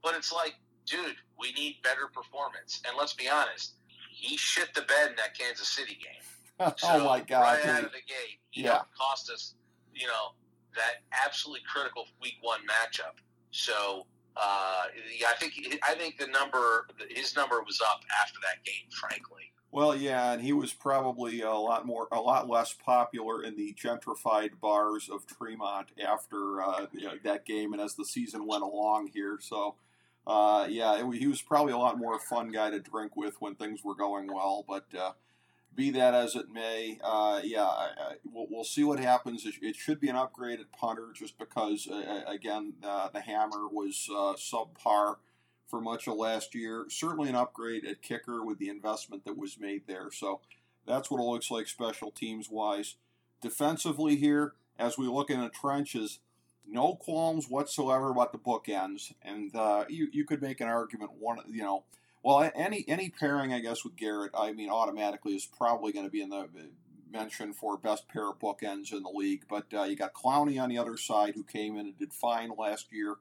but 0.02 0.14
it's 0.14 0.32
like, 0.32 0.54
dude, 0.90 1.16
we 1.38 1.52
need 1.52 1.76
better 1.82 2.08
performance. 2.12 2.82
And 2.86 2.96
let's 2.98 3.12
be 3.14 3.28
honest, 3.28 3.74
he 4.10 4.36
shit 4.36 4.74
the 4.74 4.82
bed 4.82 5.10
in 5.10 5.16
that 5.16 5.38
Kansas 5.38 5.68
City 5.68 5.96
game. 6.02 6.72
oh 6.82 7.04
my 7.04 7.20
God! 7.20 7.40
Right 7.40 7.62
dude. 7.62 7.70
out 7.70 7.84
of 7.84 7.92
the 7.92 7.98
gate, 8.06 8.38
he 8.50 8.62
Yeah. 8.64 8.82
cost 8.98 9.30
us, 9.30 9.54
you 9.94 10.06
know, 10.06 10.34
that 10.76 11.02
absolutely 11.24 11.62
critical 11.72 12.04
week 12.20 12.34
one 12.42 12.60
matchup. 12.66 13.14
So, 13.50 14.06
uh, 14.36 14.82
yeah, 15.18 15.28
I 15.30 15.34
think 15.36 15.54
I 15.88 15.94
think 15.94 16.18
the 16.18 16.26
number, 16.26 16.86
his 17.08 17.34
number 17.34 17.62
was 17.62 17.80
up 17.80 18.00
after 18.22 18.38
that 18.42 18.62
game. 18.64 18.90
Frankly, 18.90 19.52
Well, 19.72 19.96
yeah, 19.96 20.32
and 20.32 20.42
he 20.42 20.52
was 20.52 20.72
probably 20.74 21.40
a 21.40 21.50
lot 21.52 21.86
more, 21.86 22.08
a 22.12 22.20
lot 22.20 22.48
less 22.48 22.74
popular 22.74 23.42
in 23.42 23.56
the 23.56 23.72
gentrified 23.82 24.60
bars 24.60 25.08
of 25.08 25.24
Tremont 25.26 25.88
after 26.06 26.60
uh, 26.62 26.86
you 26.92 27.06
know, 27.06 27.14
that 27.24 27.46
game, 27.46 27.72
and 27.72 27.80
as 27.80 27.94
the 27.94 28.04
season 28.04 28.46
went 28.46 28.62
along 28.62 29.08
here. 29.14 29.38
So, 29.40 29.76
uh, 30.26 30.66
yeah, 30.68 30.98
it, 30.98 31.14
he 31.16 31.26
was 31.26 31.42
probably 31.42 31.72
a 31.72 31.78
lot 31.78 31.98
more 31.98 32.18
fun 32.18 32.50
guy 32.50 32.70
to 32.70 32.80
drink 32.80 33.16
with 33.16 33.40
when 33.40 33.54
things 33.54 33.82
were 33.82 33.94
going 33.94 34.32
well. 34.32 34.64
But 34.66 34.86
uh, 34.98 35.12
be 35.74 35.90
that 35.90 36.14
as 36.14 36.34
it 36.34 36.50
may, 36.52 36.98
uh, 37.02 37.40
yeah, 37.42 37.64
I, 37.64 37.90
I, 37.98 38.14
we'll, 38.30 38.46
we'll 38.50 38.64
see 38.64 38.84
what 38.84 39.00
happens. 39.00 39.46
It, 39.46 39.54
it 39.62 39.76
should 39.76 40.00
be 40.00 40.08
an 40.08 40.16
upgrade 40.16 40.60
at 40.60 40.72
punter, 40.72 41.08
just 41.14 41.38
because, 41.38 41.88
uh, 41.88 42.22
again, 42.26 42.74
uh, 42.82 43.08
the 43.08 43.20
hammer 43.20 43.68
was 43.68 44.08
uh, 44.10 44.34
subpar 44.34 45.16
for 45.68 45.80
much 45.80 46.08
of 46.08 46.16
last 46.16 46.54
year. 46.54 46.86
Certainly 46.88 47.28
an 47.30 47.36
upgrade 47.36 47.84
at 47.86 48.02
kicker 48.02 48.44
with 48.44 48.58
the 48.58 48.68
investment 48.68 49.24
that 49.24 49.38
was 49.38 49.58
made 49.58 49.82
there. 49.86 50.10
So 50.10 50.40
that's 50.86 51.10
what 51.10 51.20
it 51.20 51.24
looks 51.24 51.50
like 51.50 51.68
special 51.68 52.10
teams 52.10 52.50
wise. 52.50 52.96
Defensively 53.40 54.16
here, 54.16 54.54
as 54.78 54.98
we 54.98 55.06
look 55.06 55.30
in 55.30 55.40
the 55.40 55.48
trenches, 55.48 56.18
no 56.66 56.94
qualms 56.94 57.48
whatsoever 57.48 58.10
about 58.10 58.32
the 58.32 58.38
bookends. 58.38 59.12
And 59.22 59.54
uh, 59.54 59.84
you, 59.88 60.08
you 60.12 60.24
could 60.24 60.42
make 60.42 60.60
an 60.60 60.68
argument 60.68 61.12
one 61.18 61.38
you 61.48 61.62
know 61.62 61.84
Well, 62.22 62.50
any 62.54 62.84
any 62.86 63.10
pairing, 63.10 63.52
I 63.52 63.60
guess, 63.60 63.84
with 63.84 63.96
Garrett, 63.96 64.32
I 64.34 64.52
mean, 64.52 64.70
automatically 64.70 65.34
is 65.34 65.46
probably 65.46 65.92
going 65.92 66.06
to 66.06 66.10
be 66.10 66.22
in 66.22 66.30
the 66.30 66.48
mention 67.12 67.52
for 67.52 67.76
best 67.76 68.08
pair 68.08 68.28
of 68.28 68.38
bookends 68.38 68.92
in 68.92 69.02
the 69.02 69.10
league. 69.10 69.44
But 69.48 69.66
uh, 69.74 69.84
you 69.84 69.96
got 69.96 70.12
Clowney 70.14 70.62
on 70.62 70.68
the 70.68 70.78
other 70.78 70.96
side, 70.96 71.34
who 71.34 71.44
came 71.44 71.76
in 71.76 71.86
and 71.86 71.98
did 71.98 72.12
fine 72.12 72.52
last 72.56 72.92
year. 72.92 73.16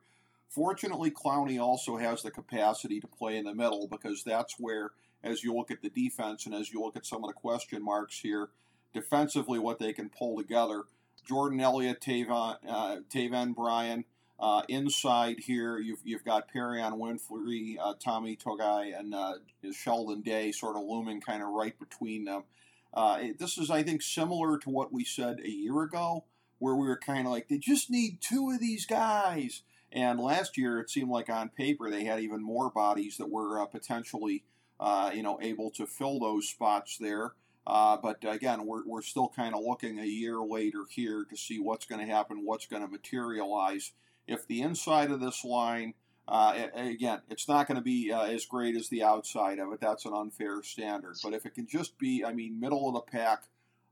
Fortunately, 0.49 1.11
Clowney 1.11 1.59
also 1.61 1.97
has 1.97 2.21
the 2.23 2.31
capacity 2.31 2.99
to 2.99 3.07
play 3.07 3.37
in 3.37 3.45
the 3.45 3.53
middle 3.53 3.87
because 3.87 4.23
that's 4.23 4.55
where, 4.59 4.91
as 5.23 5.43
you 5.43 5.53
look 5.53 5.71
at 5.71 5.81
the 5.81 5.89
defense 5.89 6.45
and 6.45 6.55
as 6.55 6.71
you 6.71 6.81
look 6.81 6.95
at 6.95 7.05
some 7.05 7.23
of 7.23 7.29
the 7.29 7.33
question 7.33 7.83
marks 7.83 8.19
here, 8.19 8.49
defensively, 8.93 9.59
what 9.59 9.79
they 9.79 9.93
can 9.93 10.09
pull 10.09 10.37
together. 10.37 10.83
Jordan 11.29 11.59
Elliott, 11.59 12.01
Taven, 12.01 12.57
uh, 12.67 12.97
Taven 13.13 13.53
Bryan. 13.53 14.03
Uh, 14.39 14.63
inside 14.67 15.37
here, 15.41 15.77
you've, 15.77 15.99
you've 16.03 16.25
got 16.25 16.51
Perrion 16.51 16.97
Winfrey, 16.97 17.75
uh, 17.79 17.93
Tommy 18.03 18.35
Togiai, 18.35 18.97
and 18.97 19.13
uh, 19.13 19.33
Sheldon 19.71 20.21
Day 20.21 20.51
sort 20.51 20.75
of 20.75 20.83
looming 20.83 21.21
kind 21.21 21.43
of 21.43 21.49
right 21.49 21.77
between 21.77 22.25
them. 22.25 22.45
Uh, 22.93 23.19
this 23.37 23.59
is, 23.59 23.69
I 23.69 23.83
think, 23.83 24.01
similar 24.01 24.57
to 24.57 24.69
what 24.71 24.91
we 24.91 25.03
said 25.03 25.39
a 25.43 25.49
year 25.49 25.83
ago, 25.83 26.23
where 26.57 26.73
we 26.73 26.87
were 26.87 26.97
kind 26.97 27.27
of 27.27 27.31
like, 27.31 27.47
they 27.47 27.59
just 27.59 27.91
need 27.91 28.21
two 28.21 28.49
of 28.49 28.59
these 28.59 28.87
guys. 28.87 29.61
And 29.91 30.19
last 30.19 30.57
year, 30.57 30.79
it 30.79 30.89
seemed 30.89 31.11
like 31.11 31.29
on 31.29 31.49
paper 31.49 31.91
they 31.91 32.05
had 32.05 32.21
even 32.21 32.41
more 32.41 32.71
bodies 32.71 33.17
that 33.17 33.29
were 33.29 33.61
uh, 33.61 33.65
potentially, 33.67 34.45
uh, 34.79 35.11
you 35.13 35.21
know, 35.21 35.37
able 35.41 35.69
to 35.71 35.85
fill 35.85 36.19
those 36.19 36.49
spots 36.49 36.97
there. 36.97 37.33
Uh, 37.69 37.95
but 38.01 38.17
again, 38.27 38.65
we're, 38.65 38.83
we're 38.85 39.03
still 39.03 39.31
kind 39.35 39.53
of 39.53 39.61
looking 39.63 39.99
a 39.99 40.05
year 40.05 40.39
later 40.39 40.85
here 40.89 41.23
to 41.29 41.37
see 41.37 41.59
what's 41.59 41.85
going 41.85 42.05
to 42.05 42.11
happen, 42.11 42.43
what's 42.43 42.65
going 42.65 42.81
to 42.81 42.87
materialize 42.87 43.91
if 44.25 44.47
the 44.47 44.61
inside 44.61 45.11
of 45.11 45.19
this 45.19 45.43
line, 45.43 45.93
uh, 46.27 46.67
again, 46.75 47.21
it's 47.29 47.47
not 47.47 47.67
going 47.67 47.77
to 47.77 47.83
be 47.83 48.11
uh, 48.11 48.23
as 48.23 48.45
great 48.45 48.75
as 48.75 48.89
the 48.89 49.03
outside 49.03 49.59
of 49.59 49.71
it. 49.71 49.79
That's 49.79 50.05
an 50.05 50.13
unfair 50.13 50.63
standard. 50.63 51.17
But 51.23 51.33
if 51.33 51.45
it 51.45 51.53
can 51.53 51.67
just 51.67 51.97
be, 51.97 52.23
I 52.25 52.33
mean, 52.33 52.59
middle 52.59 52.87
of 52.87 52.95
the 52.95 53.11
pack, 53.11 53.43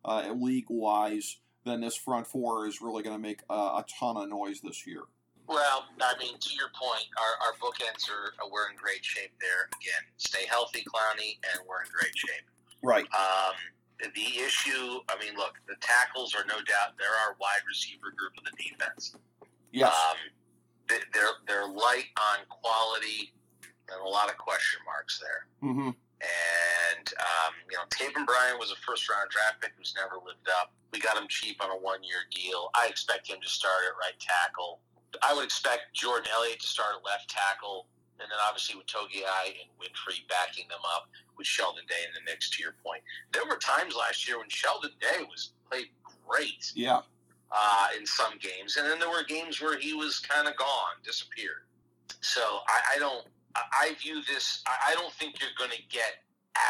uh, 0.06 0.32
league 0.36 0.68
wise, 0.70 1.38
then 1.66 1.82
this 1.82 1.96
front 1.96 2.26
four 2.26 2.68
is 2.68 2.82
really 2.82 3.04
going 3.04 3.16
to 3.16 3.22
make 3.22 3.42
a 3.50 3.84
ton 4.00 4.18
of 4.18 4.30
noise 4.30 4.62
this 4.62 4.88
year. 4.88 5.02
Well, 5.48 5.86
I 6.02 6.14
mean, 6.20 6.38
to 6.40 6.54
your 6.54 6.70
point, 6.76 7.06
our, 7.18 7.48
our 7.48 7.54
bookends 7.54 8.10
are 8.10 8.34
we're 8.52 8.70
in 8.70 8.76
great 8.76 9.04
shape 9.04 9.32
there. 9.42 9.70
Again, 9.82 10.04
stay 10.18 10.46
healthy, 10.48 10.80
Clowney, 10.80 11.38
and 11.52 11.62
we're 11.68 11.82
in 11.84 11.90
great 11.92 12.18
shape. 12.18 12.46
Right. 12.84 13.06
Um, 13.14 13.56
the 14.00 14.40
issue, 14.40 15.00
I 15.10 15.18
mean, 15.20 15.36
look, 15.36 15.56
the 15.68 15.76
tackles 15.82 16.36
are 16.36 16.46
no 16.48 16.56
doubt 16.56 16.98
they're 17.00 17.18
our 17.28 17.36
wide 17.42 17.66
receiver 17.68 18.14
group 18.16 18.34
of 18.38 18.44
the 18.46 18.56
defense. 18.58 19.16
Yes. 19.72 19.94
Um, 19.94 20.18
they're 20.88 21.36
they're 21.48 21.68
light 21.68 22.08
on 22.16 22.46
quality 22.48 23.34
and 23.92 24.02
a 24.02 24.08
lot 24.08 24.30
of 24.30 24.38
question 24.38 24.80
marks 24.86 25.20
there. 25.20 25.70
Mm-hmm. 25.70 25.92
And 25.92 27.06
um, 27.20 27.54
you 27.70 27.78
know, 27.78 27.86
Taven 27.90 28.26
Bryan 28.26 28.58
was 28.60 28.72
a 28.72 28.80
first 28.86 29.10
round 29.10 29.30
draft 29.30 29.62
pick 29.62 29.72
who's 29.78 29.94
never 29.96 30.16
lived 30.16 30.48
up. 30.62 30.74
We 30.92 31.00
got 31.00 31.18
him 31.18 31.28
cheap 31.30 31.64
on 31.64 31.70
a 31.70 31.78
one 31.78 32.04
year 32.04 32.26
deal. 32.32 32.70
I 32.76 32.88
expect 32.88 33.30
him 33.30 33.38
to 33.42 33.50
start 33.50 33.86
at 33.86 33.96
right 34.00 34.18
tackle. 34.20 34.80
I 35.22 35.34
would 35.34 35.46
expect 35.46 35.94
Jordan 35.94 36.30
Elliott 36.34 36.60
to 36.60 36.68
start 36.68 36.96
at 36.98 37.06
left 37.06 37.30
tackle, 37.30 37.88
and 38.20 38.30
then 38.30 38.40
obviously 38.48 38.76
with 38.76 38.88
Togiai 38.88 39.58
and 39.62 39.70
Winfrey 39.80 40.28
backing 40.28 40.68
them 40.70 40.82
up 40.96 41.10
with 41.38 41.48
Sheldon 41.48 41.86
Day 41.88 42.02
in 42.08 42.14
the 42.14 42.30
mix. 42.30 42.50
To 42.52 42.64
your 42.64 42.76
point, 42.84 43.02
there 43.34 43.46
were 43.48 43.58
times 43.58 43.96
last 43.96 44.28
year 44.28 44.38
when 44.38 44.50
Sheldon 44.50 44.92
Day 45.00 45.24
was 45.30 45.52
played 45.70 45.88
great. 46.26 46.72
Yeah 46.76 47.02
uh, 47.52 47.88
in 47.98 48.06
some 48.06 48.34
games, 48.40 48.78
and 48.78 48.86
then 48.86 49.00
there 49.00 49.10
were 49.10 49.24
games 49.24 49.62
where 49.62 49.78
he 49.78 49.94
was 49.94 50.20
kind 50.20 50.48
of 50.48 50.56
gone, 50.58 51.00
disappeared. 51.04 51.64
So 52.22 52.42
I, 52.42 52.96
I 52.96 53.00
don't. 53.00 53.26
I 53.56 53.96
view 54.00 54.22
this. 54.28 54.62
I 54.68 54.94
don't 54.94 55.14
think 55.14 55.42
you're 55.42 55.50
going 55.58 55.72
to 55.72 55.82
get 55.90 56.22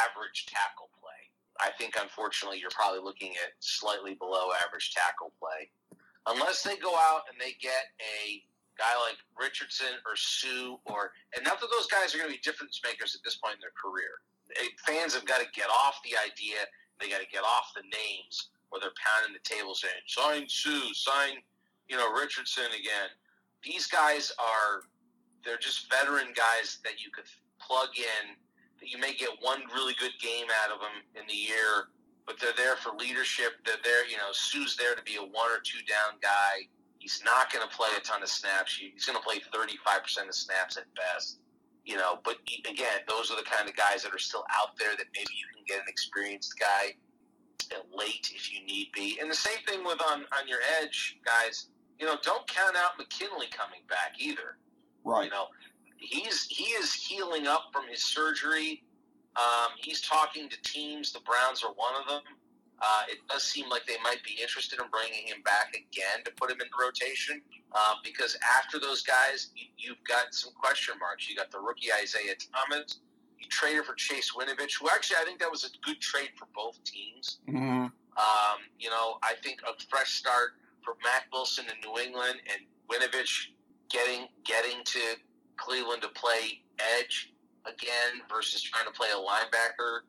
average 0.08 0.46
tackle 0.46 0.89
play. 1.01 1.12
I 1.60 1.72
think, 1.77 1.96
unfortunately, 2.00 2.60
you're 2.60 2.72
probably 2.72 3.01
looking 3.01 3.32
at 3.32 3.51
slightly 3.60 4.13
below 4.13 4.50
average 4.66 4.94
tackle 4.94 5.34
play, 5.39 5.70
unless 6.27 6.63
they 6.63 6.77
go 6.77 6.96
out 6.96 7.24
and 7.30 7.39
they 7.42 7.58
get 7.60 7.92
a 8.00 8.42
guy 8.78 8.94
like 9.04 9.18
Richardson 9.38 10.00
or 10.06 10.16
Suh 10.16 10.78
or 10.86 11.12
and 11.36 11.44
not 11.44 11.60
that 11.60 11.70
those 11.74 11.88
guys 11.88 12.14
are 12.14 12.18
going 12.18 12.30
to 12.30 12.38
be 12.38 12.42
difference 12.42 12.80
makers 12.84 13.14
at 13.18 13.22
this 13.26 13.36
point 13.38 13.56
in 13.56 13.62
their 13.62 13.76
career. 13.76 14.22
Fans 14.86 15.14
have 15.14 15.26
got 15.26 15.42
to 15.42 15.48
get 15.54 15.68
off 15.68 16.00
the 16.06 16.16
idea. 16.16 16.64
They 17.00 17.10
got 17.10 17.22
to 17.22 17.28
get 17.28 17.44
off 17.44 17.74
the 17.76 17.84
names 17.84 18.50
where 18.70 18.80
they're 18.80 18.96
pounding 18.96 19.36
the 19.36 19.44
table 19.44 19.76
saying, 19.76 20.02
sign 20.08 20.48
Suh, 20.48 20.94
sign, 20.94 21.40
you 21.88 21.98
know, 21.98 22.12
Richardson 22.12 22.68
again. 22.68 23.10
These 23.64 23.88
guys 23.88 24.32
are, 24.40 24.84
they're 25.44 25.58
just 25.58 25.90
veteran 25.90 26.34
guys 26.36 26.80
that 26.84 27.04
you 27.04 27.12
could 27.12 27.26
plug 27.60 27.90
in, 27.98 28.36
that 28.80 28.90
you 28.90 29.00
may 29.00 29.14
get 29.14 29.30
one 29.42 29.62
really 29.74 29.96
good 30.00 30.14
game 30.22 30.48
out 30.64 30.72
of 30.72 30.80
them 30.80 31.04
in 31.16 31.28
the 31.28 31.36
year, 31.36 31.90
but 32.26 32.40
they're 32.40 32.56
there 32.56 32.76
for 32.76 32.96
leadership. 32.98 33.54
They're 33.66 33.82
there, 33.84 34.08
you 34.08 34.18
know, 34.18 34.32
Suh's 34.32 34.76
there 34.76 34.96
to 34.96 35.04
be 35.04 35.16
a 35.16 35.22
one 35.22 35.50
or 35.50 35.60
two 35.64 35.80
down 35.88 36.20
guy. 36.22 36.68
He's 37.08 37.24
not 37.24 37.50
going 37.54 37.66
to 37.66 37.74
play 37.74 37.88
a 37.96 38.02
ton 38.02 38.22
of 38.22 38.28
snaps. 38.28 38.76
He's 38.76 39.06
going 39.06 39.18
to 39.18 39.24
play 39.24 39.40
35% 39.56 40.28
of 40.28 40.36
snaps 40.36 40.76
at 40.76 40.84
best. 40.94 41.40
You 41.86 41.96
know, 41.96 42.20
but 42.26 42.36
again, 42.70 43.00
those 43.08 43.32
are 43.32 43.38
the 43.38 43.48
kind 43.48 43.70
of 43.70 43.78
guys 43.78 44.04
that 44.04 44.14
are 44.14 44.20
still 44.20 44.44
out 44.60 44.76
there 44.78 44.92
that 44.92 45.06
maybe 45.16 45.32
you 45.32 45.48
can 45.56 45.64
get 45.66 45.78
an 45.78 45.86
experienced 45.88 46.60
guy 46.60 46.98
late 47.96 48.30
if 48.36 48.52
you 48.52 48.60
need 48.66 48.92
be. 48.94 49.18
And 49.22 49.32
the 49.32 49.36
same 49.36 49.60
thing 49.66 49.86
with 49.86 50.02
on 50.02 50.26
on 50.38 50.50
your 50.50 50.60
edge 50.82 51.18
guys. 51.24 51.68
You 51.98 52.08
know, 52.08 52.18
don't 52.24 52.46
count 52.46 52.76
out 52.76 52.98
McKinley 52.98 53.48
coming 53.56 53.80
back 53.88 54.16
either. 54.20 54.58
Right. 55.06 55.24
You 55.24 55.30
know, 55.30 55.46
he's 55.96 56.46
he 56.48 56.66
is 56.74 56.94
healing 56.94 57.48
up 57.48 57.70
from 57.72 57.88
his 57.88 58.04
surgery. 58.04 58.84
Um, 59.38 59.72
he's 59.78 60.02
talking 60.02 60.50
to 60.50 60.62
teams. 60.62 61.14
The 61.14 61.22
Browns 61.22 61.64
are 61.64 61.72
one 61.72 61.94
of 62.02 62.06
them. 62.10 62.24
Uh, 62.80 63.02
it 63.10 63.18
does 63.28 63.44
seem 63.44 63.68
like 63.70 63.86
they 63.88 63.98
might 64.04 64.22
be 64.24 64.38
interested 64.40 64.80
in 64.80 64.86
bringing 64.92 65.26
him 65.26 65.42
back 65.44 65.74
again 65.74 66.24
to 66.24 66.32
put 66.38 66.52
him 66.52 66.62
in 66.62 66.68
the 66.70 66.84
rotation 66.84 67.42
uh, 67.74 67.96
because 68.04 68.38
after 68.58 68.80
those 68.80 69.02
guys, 69.02 69.50
you, 69.56 69.90
have 69.90 70.04
got 70.08 70.34
some 70.34 70.54
question 70.54 70.96
marks. 71.00 71.28
You 71.30 71.36
got 71.36 71.52
the 71.52 71.60
rookie 71.60 71.90
Isaiah 71.92 72.36
Thomas. 72.38 73.00
You 73.40 73.48
traded 73.50 73.86
for 73.86 73.94
Chase 73.96 74.32
Winovich, 74.34 74.80
who 74.80 74.90
actually 74.90 75.18
I 75.22 75.26
think 75.26 75.40
that 75.40 75.50
was 75.50 75.64
a 75.64 75.70
good 75.86 76.00
trade 76.02 76.30
for 76.38 76.48
both 76.56 76.84
teams. 76.84 77.40
Mm-hmm. 77.50 77.86
Um, 78.18 78.60
you 78.80 78.90
know, 78.90 79.18
I 79.24 79.34
think 79.44 79.62
a 79.62 79.74
fresh 79.90 80.14
start 80.14 80.52
for 80.84 80.96
Mack 81.04 81.28
Wilson 81.32 81.66
in 81.66 81.90
New 81.90 82.00
England 82.00 82.40
and 82.52 82.62
Winovich 82.90 83.48
getting 83.90 84.28
getting 84.44 84.84
to 84.86 85.00
Cleveland 85.58 86.02
to 86.02 86.10
play 86.10 86.62
edge 87.00 87.34
again 87.66 88.22
versus 88.30 88.62
trying 88.62 88.86
to 88.86 88.92
play 88.92 89.10
a 89.14 89.18
linebacker. 89.18 90.02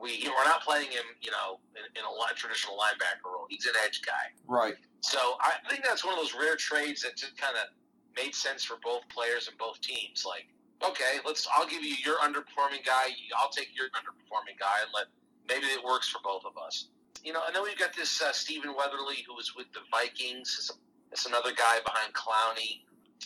We 0.00 0.16
you 0.16 0.26
know, 0.26 0.34
we're 0.36 0.44
not 0.44 0.62
playing 0.62 0.90
him, 0.90 1.04
you 1.20 1.30
know, 1.30 1.60
in, 1.76 1.84
in 1.96 2.02
a 2.04 2.34
traditional 2.34 2.76
linebacker 2.76 3.30
role. 3.32 3.46
He's 3.48 3.66
an 3.66 3.74
edge 3.84 4.02
guy, 4.04 4.32
right? 4.46 4.74
So 5.00 5.18
I 5.40 5.54
think 5.68 5.84
that's 5.84 6.04
one 6.04 6.14
of 6.14 6.20
those 6.20 6.34
rare 6.34 6.56
trades 6.56 7.02
that 7.02 7.16
just 7.16 7.36
kind 7.36 7.56
of 7.56 7.68
made 8.16 8.34
sense 8.34 8.64
for 8.64 8.76
both 8.82 9.08
players 9.08 9.48
and 9.48 9.56
both 9.58 9.80
teams. 9.80 10.24
Like 10.26 10.46
okay, 10.82 11.20
let's. 11.26 11.46
I'll 11.54 11.66
give 11.66 11.82
you 11.84 11.94
your 12.04 12.16
underperforming 12.18 12.84
guy. 12.84 13.12
I'll 13.36 13.50
take 13.50 13.68
your 13.76 13.86
underperforming 13.88 14.58
guy, 14.58 14.82
and 14.82 14.90
let 14.94 15.06
maybe 15.48 15.66
it 15.66 15.84
works 15.84 16.08
for 16.08 16.20
both 16.22 16.42
of 16.44 16.56
us. 16.58 16.88
You 17.22 17.32
know, 17.32 17.40
and 17.46 17.54
then 17.54 17.62
we've 17.62 17.78
got 17.78 17.94
this 17.94 18.20
uh, 18.22 18.32
Stephen 18.32 18.74
Weatherly 18.76 19.24
who 19.26 19.34
was 19.34 19.54
with 19.54 19.66
the 19.72 19.80
Vikings. 19.90 20.70
It's 21.12 21.26
another 21.26 21.52
guy 21.52 21.78
behind 21.84 22.14
Clowney, 22.14 22.80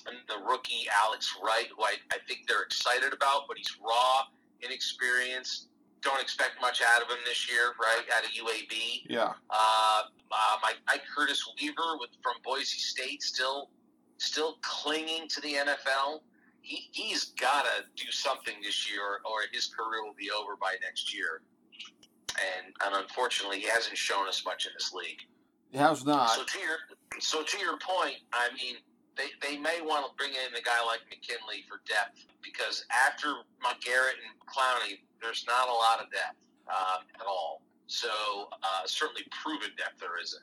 and 0.07 0.17
the 0.29 0.45
rookie 0.45 0.87
Alex 1.05 1.37
Wright, 1.43 1.69
who 1.77 1.83
I, 1.85 1.95
I 2.13 2.17
think 2.27 2.49
they're 2.49 2.63
excited 2.63 3.13
about, 3.13 3.43
but 3.47 3.59
he's 3.59 3.77
raw, 3.85 4.25
inexperienced. 4.63 5.69
Don't 6.05 6.21
expect 6.21 6.61
much 6.61 6.83
out 6.83 7.03
of 7.03 7.09
him 7.09 7.19
this 7.25 7.51
year, 7.51 7.73
right? 7.81 8.05
Out 8.17 8.25
of 8.25 8.31
UAB. 8.31 9.03
Yeah. 9.09 9.33
Uh, 9.51 10.03
uh, 10.31 10.57
my, 10.63 10.73
my 10.87 10.99
Curtis 11.17 11.43
Weaver 11.61 11.97
with 11.99 12.11
from 12.23 12.35
Boise 12.45 12.79
State 12.79 13.23
still 13.23 13.71
still 14.19 14.59
clinging 14.63 15.27
to 15.29 15.41
the 15.41 15.55
NFL 15.55 16.21
he, 16.65 16.89
he's 16.93 17.25
got 17.39 17.67
to 17.67 17.85
do 17.95 18.11
something 18.11 18.55
this 18.63 18.91
year, 18.91 19.21
or 19.25 19.41
his 19.53 19.67
career 19.67 20.03
will 20.03 20.15
be 20.15 20.31
over 20.31 20.57
by 20.57 20.77
next 20.83 21.15
year. 21.15 21.43
And, 22.31 22.75
and 22.87 23.03
unfortunately, 23.03 23.61
he 23.61 23.69
hasn't 23.69 23.99
shown 23.99 24.27
us 24.27 24.43
much 24.47 24.67
in 24.67 24.73
this 24.75 24.93
league. 24.95 25.21
He 25.71 25.77
has 25.79 26.07
not. 26.07 26.31
So 26.31 26.43
to 26.43 26.59
your 26.59 26.79
so 27.21 27.43
to 27.43 27.59
your 27.59 27.77
point, 27.79 28.17
I 28.33 28.49
mean, 28.55 28.77
they, 29.17 29.31
they 29.41 29.57
may 29.57 29.81
want 29.81 30.07
to 30.07 30.13
bring 30.17 30.33
in 30.33 30.55
a 30.55 30.63
guy 30.63 30.79
like 30.87 31.01
McKinley 31.11 31.65
for 31.69 31.81
depth 31.87 32.27
because 32.43 32.85
after 32.91 33.43
Garrett 33.85 34.17
and 34.19 34.35
Clowney, 34.47 35.01
there's 35.23 35.45
not 35.47 35.69
a 35.69 35.73
lot 35.73 36.01
of 36.03 36.11
depth 36.11 36.43
um, 36.69 37.07
at 37.21 37.27
all. 37.27 37.63
So 37.87 38.09
uh, 38.51 38.87
certainly 38.87 39.23
proven 39.31 39.71
depth 39.77 40.01
there 40.01 40.21
isn't. 40.21 40.43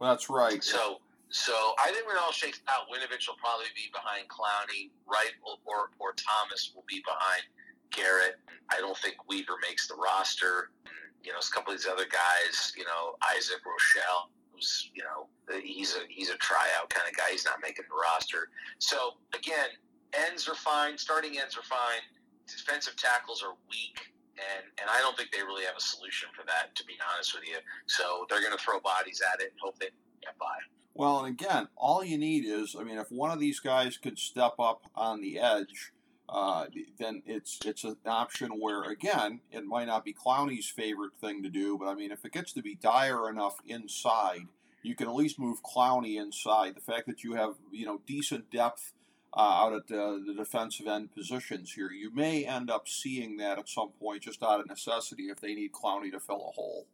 That's 0.00 0.30
right. 0.30 0.62
So 0.62 1.00
so 1.30 1.52
I 1.78 1.92
think 1.92 2.06
when 2.06 2.16
it 2.16 2.22
all 2.22 2.32
shakes 2.32 2.60
out, 2.68 2.88
Winovich 2.88 3.28
will 3.28 3.36
probably 3.36 3.68
be 3.76 3.92
behind 3.92 4.28
Clowney, 4.28 4.88
Wright 5.04 5.36
or, 5.44 5.90
or, 5.98 6.14
Thomas 6.16 6.72
will 6.74 6.84
be 6.88 7.02
behind 7.04 7.44
Garrett. 7.92 8.40
I 8.72 8.80
don't 8.80 8.96
think 8.96 9.16
Weaver 9.28 9.60
makes 9.60 9.86
the 9.88 9.94
roster. 9.94 10.70
You 11.22 11.32
know, 11.32 11.38
a 11.38 11.54
couple 11.54 11.74
of 11.74 11.78
these 11.78 11.86
other 11.86 12.06
guys, 12.08 12.72
you 12.76 12.84
know, 12.84 13.20
Isaac 13.36 13.60
Rochell, 13.60 14.32
who's, 14.58 14.90
you 14.94 15.02
know, 15.02 15.28
he's 15.62 15.94
a 15.94 16.00
he's 16.08 16.30
a 16.30 16.36
tryout 16.36 16.90
kind 16.90 17.08
of 17.08 17.16
guy. 17.16 17.30
He's 17.30 17.44
not 17.44 17.58
making 17.62 17.84
the 17.88 17.94
roster. 17.94 18.48
So 18.78 19.14
again, 19.34 19.68
ends 20.12 20.48
are 20.48 20.54
fine, 20.54 20.98
starting 20.98 21.38
ends 21.38 21.56
are 21.56 21.62
fine. 21.62 22.02
defensive 22.46 22.96
tackles 22.96 23.42
are 23.42 23.54
weak, 23.70 24.12
and 24.36 24.66
and 24.80 24.90
I 24.90 24.98
don't 25.00 25.16
think 25.16 25.30
they 25.30 25.42
really 25.42 25.64
have 25.64 25.76
a 25.76 25.80
solution 25.80 26.28
for 26.34 26.44
that. 26.46 26.74
To 26.74 26.84
be 26.84 26.94
honest 27.14 27.34
with 27.34 27.46
you, 27.48 27.56
so 27.86 28.26
they're 28.28 28.40
going 28.40 28.56
to 28.56 28.62
throw 28.62 28.80
bodies 28.80 29.22
at 29.32 29.40
it 29.40 29.52
and 29.52 29.60
hope 29.62 29.78
they 29.78 29.90
get 30.22 30.36
by. 30.38 30.56
Well, 30.94 31.24
and 31.24 31.28
again, 31.40 31.68
all 31.76 32.02
you 32.02 32.18
need 32.18 32.44
is, 32.44 32.74
I 32.78 32.82
mean, 32.82 32.98
if 32.98 33.12
one 33.12 33.30
of 33.30 33.38
these 33.38 33.60
guys 33.60 33.96
could 33.96 34.18
step 34.18 34.54
up 34.58 34.82
on 34.96 35.20
the 35.20 35.38
edge, 35.38 35.92
uh, 36.28 36.66
then 36.98 37.22
it's 37.26 37.58
it's 37.64 37.84
an 37.84 37.96
option 38.06 38.50
where, 38.60 38.82
again, 38.82 39.40
it 39.50 39.64
might 39.64 39.86
not 39.86 40.04
be 40.04 40.12
Clowney's 40.14 40.68
favorite 40.68 41.12
thing 41.20 41.42
to 41.42 41.48
do, 41.48 41.78
but 41.78 41.88
I 41.88 41.94
mean, 41.94 42.12
if 42.12 42.24
it 42.24 42.32
gets 42.32 42.52
to 42.52 42.62
be 42.62 42.74
dire 42.74 43.28
enough 43.30 43.56
inside, 43.66 44.42
you 44.82 44.94
can 44.94 45.08
at 45.08 45.14
least 45.14 45.38
move 45.38 45.62
Clowney 45.62 46.20
inside. 46.20 46.74
The 46.74 46.80
fact 46.80 47.06
that 47.06 47.24
you 47.24 47.34
have, 47.34 47.54
you 47.72 47.86
know, 47.86 48.00
decent 48.06 48.50
depth 48.50 48.92
uh, 49.34 49.40
out 49.40 49.72
at 49.72 49.96
uh, 49.96 50.18
the 50.26 50.34
defensive 50.36 50.86
end 50.86 51.14
positions 51.14 51.72
here, 51.72 51.90
you 51.90 52.14
may 52.14 52.44
end 52.44 52.70
up 52.70 52.88
seeing 52.88 53.36
that 53.38 53.58
at 53.58 53.68
some 53.68 53.90
point 54.00 54.22
just 54.22 54.42
out 54.42 54.60
of 54.60 54.66
necessity 54.66 55.24
if 55.24 55.40
they 55.40 55.54
need 55.54 55.72
Clowney 55.72 56.10
to 56.12 56.20
fill 56.20 56.48
a 56.48 56.52
hole. 56.52 56.86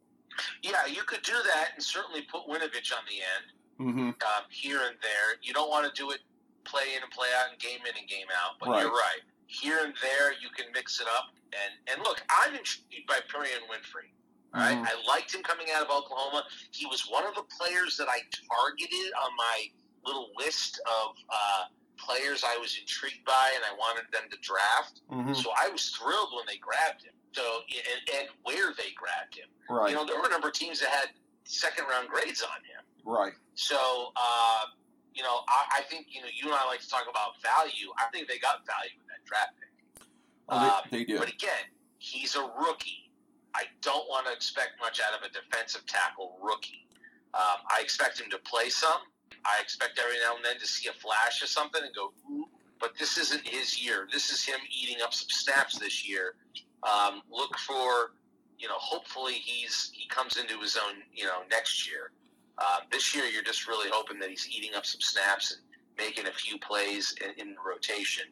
Yeah, 0.61 0.85
you 0.85 1.03
could 1.03 1.21
do 1.21 1.33
that 1.33 1.69
and 1.75 1.83
certainly 1.83 2.21
put 2.23 2.41
Winovich 2.47 2.91
on 2.91 3.03
the 3.09 3.19
end 3.19 3.51
Mm-hmm. 3.77 3.99
um, 4.07 4.15
here 4.49 4.79
and 4.87 4.95
there. 5.01 5.35
You 5.43 5.53
don't 5.53 5.69
want 5.69 5.85
to 5.93 6.01
do 6.01 6.11
it 6.11 6.19
play 6.65 6.95
in 6.95 7.03
and 7.03 7.11
play 7.11 7.29
out 7.39 7.51
and 7.51 7.59
game 7.59 7.79
in 7.87 7.95
and 7.97 8.07
game 8.07 8.27
out, 8.43 8.59
but 8.59 8.69
Right. 8.69 8.81
you're 8.81 8.91
right. 8.91 9.21
Here 9.47 9.79
and 9.85 9.93
there, 10.01 10.33
you 10.41 10.49
can 10.49 10.71
mix 10.73 10.99
it 10.99 11.07
up. 11.07 11.29
And 11.53 11.73
and 11.93 12.03
look, 12.03 12.21
I'm 12.29 12.55
intrigued 12.55 13.07
by 13.07 13.19
Perrion 13.31 13.63
Winfrey. 13.69 14.11
Right, 14.53 14.75
Mhm. 14.77 14.87
I 14.87 14.93
liked 15.07 15.33
him 15.35 15.43
coming 15.43 15.69
out 15.71 15.83
of 15.83 15.89
Oklahoma. 15.89 16.47
He 16.71 16.85
was 16.85 17.05
one 17.07 17.25
of 17.25 17.35
the 17.35 17.43
players 17.43 17.97
that 17.97 18.07
I 18.07 18.21
targeted 18.47 19.13
on 19.21 19.35
my 19.35 19.71
little 20.03 20.31
list 20.37 20.79
of 20.85 21.15
uh, 21.29 21.65
players 21.97 22.43
I 22.43 22.57
was 22.57 22.77
intrigued 22.77 23.25
by, 23.25 23.51
and 23.55 23.63
I 23.65 23.73
wanted 23.73 24.05
them 24.11 24.29
to 24.29 24.37
draft. 24.37 25.01
Mm-hmm. 25.11 25.33
So 25.33 25.51
I 25.57 25.67
was 25.69 25.89
thrilled 25.89 26.33
when 26.35 26.45
they 26.47 26.57
grabbed 26.57 27.03
him. 27.03 27.13
So 27.33 27.63
and, 27.69 28.17
and 28.19 28.29
where 28.43 28.73
they 28.73 28.91
grabbed 28.91 29.35
him. 29.35 29.49
Right. 29.69 29.89
You 29.89 29.95
know, 29.95 30.05
there 30.05 30.17
were 30.19 30.27
a 30.27 30.29
number 30.29 30.47
of 30.47 30.53
teams 30.53 30.79
that 30.79 30.89
had 30.89 31.09
second 31.43 31.85
round 31.89 32.07
grades 32.09 32.41
on 32.41 32.57
him. 32.63 32.83
right. 33.03 33.33
So, 33.55 34.11
uh, 34.15 34.65
you 35.15 35.23
know, 35.23 35.41
I, 35.47 35.79
I 35.79 35.81
think 35.89 36.07
you 36.09 36.21
know 36.21 36.27
you 36.33 36.45
and 36.51 36.55
I 36.55 36.67
like 36.67 36.81
to 36.81 36.89
talk 36.89 37.05
about 37.09 37.41
value. 37.41 37.89
I 37.97 38.05
think 38.11 38.27
they 38.27 38.37
got 38.37 38.65
value 38.67 38.99
in 38.99 39.07
that 39.07 39.23
draft 39.25 39.53
pick. 39.59 40.07
Oh, 40.49 40.57
Um, 40.57 40.71
they, 40.91 40.99
they 40.99 41.05
did. 41.05 41.19
But 41.19 41.29
again, 41.29 41.65
he's 41.97 42.35
a 42.35 42.41
rookie. 42.41 43.11
I 43.55 43.63
don't 43.81 44.07
want 44.09 44.27
to 44.27 44.33
expect 44.33 44.71
much 44.81 44.99
out 44.99 45.17
of 45.17 45.25
a 45.25 45.31
defensive 45.31 45.85
tackle 45.85 46.37
rookie. 46.43 46.87
Um, 47.33 47.63
I 47.71 47.79
expect 47.81 48.19
him 48.19 48.29
to 48.31 48.37
play 48.39 48.69
some. 48.69 48.99
I 49.45 49.61
expect 49.61 49.99
every 49.99 50.17
now 50.19 50.35
and 50.35 50.43
then 50.43 50.59
to 50.59 50.67
see 50.67 50.89
a 50.89 50.93
flash 50.93 51.41
of 51.41 51.47
something 51.47 51.81
and 51.83 51.93
go, 51.95 52.11
ooh. 52.29 52.45
But 52.79 52.91
this 52.99 53.17
isn't 53.17 53.47
his 53.47 53.81
year. 53.81 54.07
This 54.11 54.29
is 54.29 54.43
him 54.43 54.59
eating 54.69 54.97
up 55.01 55.13
some 55.13 55.29
snaps 55.29 55.79
this 55.79 56.07
year. 56.07 56.35
Um, 56.83 57.21
look 57.31 57.57
for, 57.57 58.11
you 58.59 58.67
know, 58.67 58.75
hopefully 58.77 59.33
he's 59.33 59.91
he 59.93 60.07
comes 60.09 60.35
into 60.37 60.59
his 60.59 60.75
own, 60.75 60.95
you 61.13 61.23
know, 61.23 61.39
next 61.49 61.87
year. 61.89 62.11
Uh, 62.57 62.79
this 62.91 63.13
year, 63.15 63.25
you're 63.25 63.43
just 63.43 63.67
really 63.67 63.89
hoping 63.91 64.19
that 64.19 64.29
he's 64.29 64.47
eating 64.49 64.75
up 64.75 64.85
some 64.85 65.01
snaps 65.01 65.51
and 65.51 65.61
making 65.97 66.27
a 66.27 66.31
few 66.31 66.57
plays 66.59 67.15
in, 67.23 67.47
in 67.47 67.55
rotation. 67.65 68.25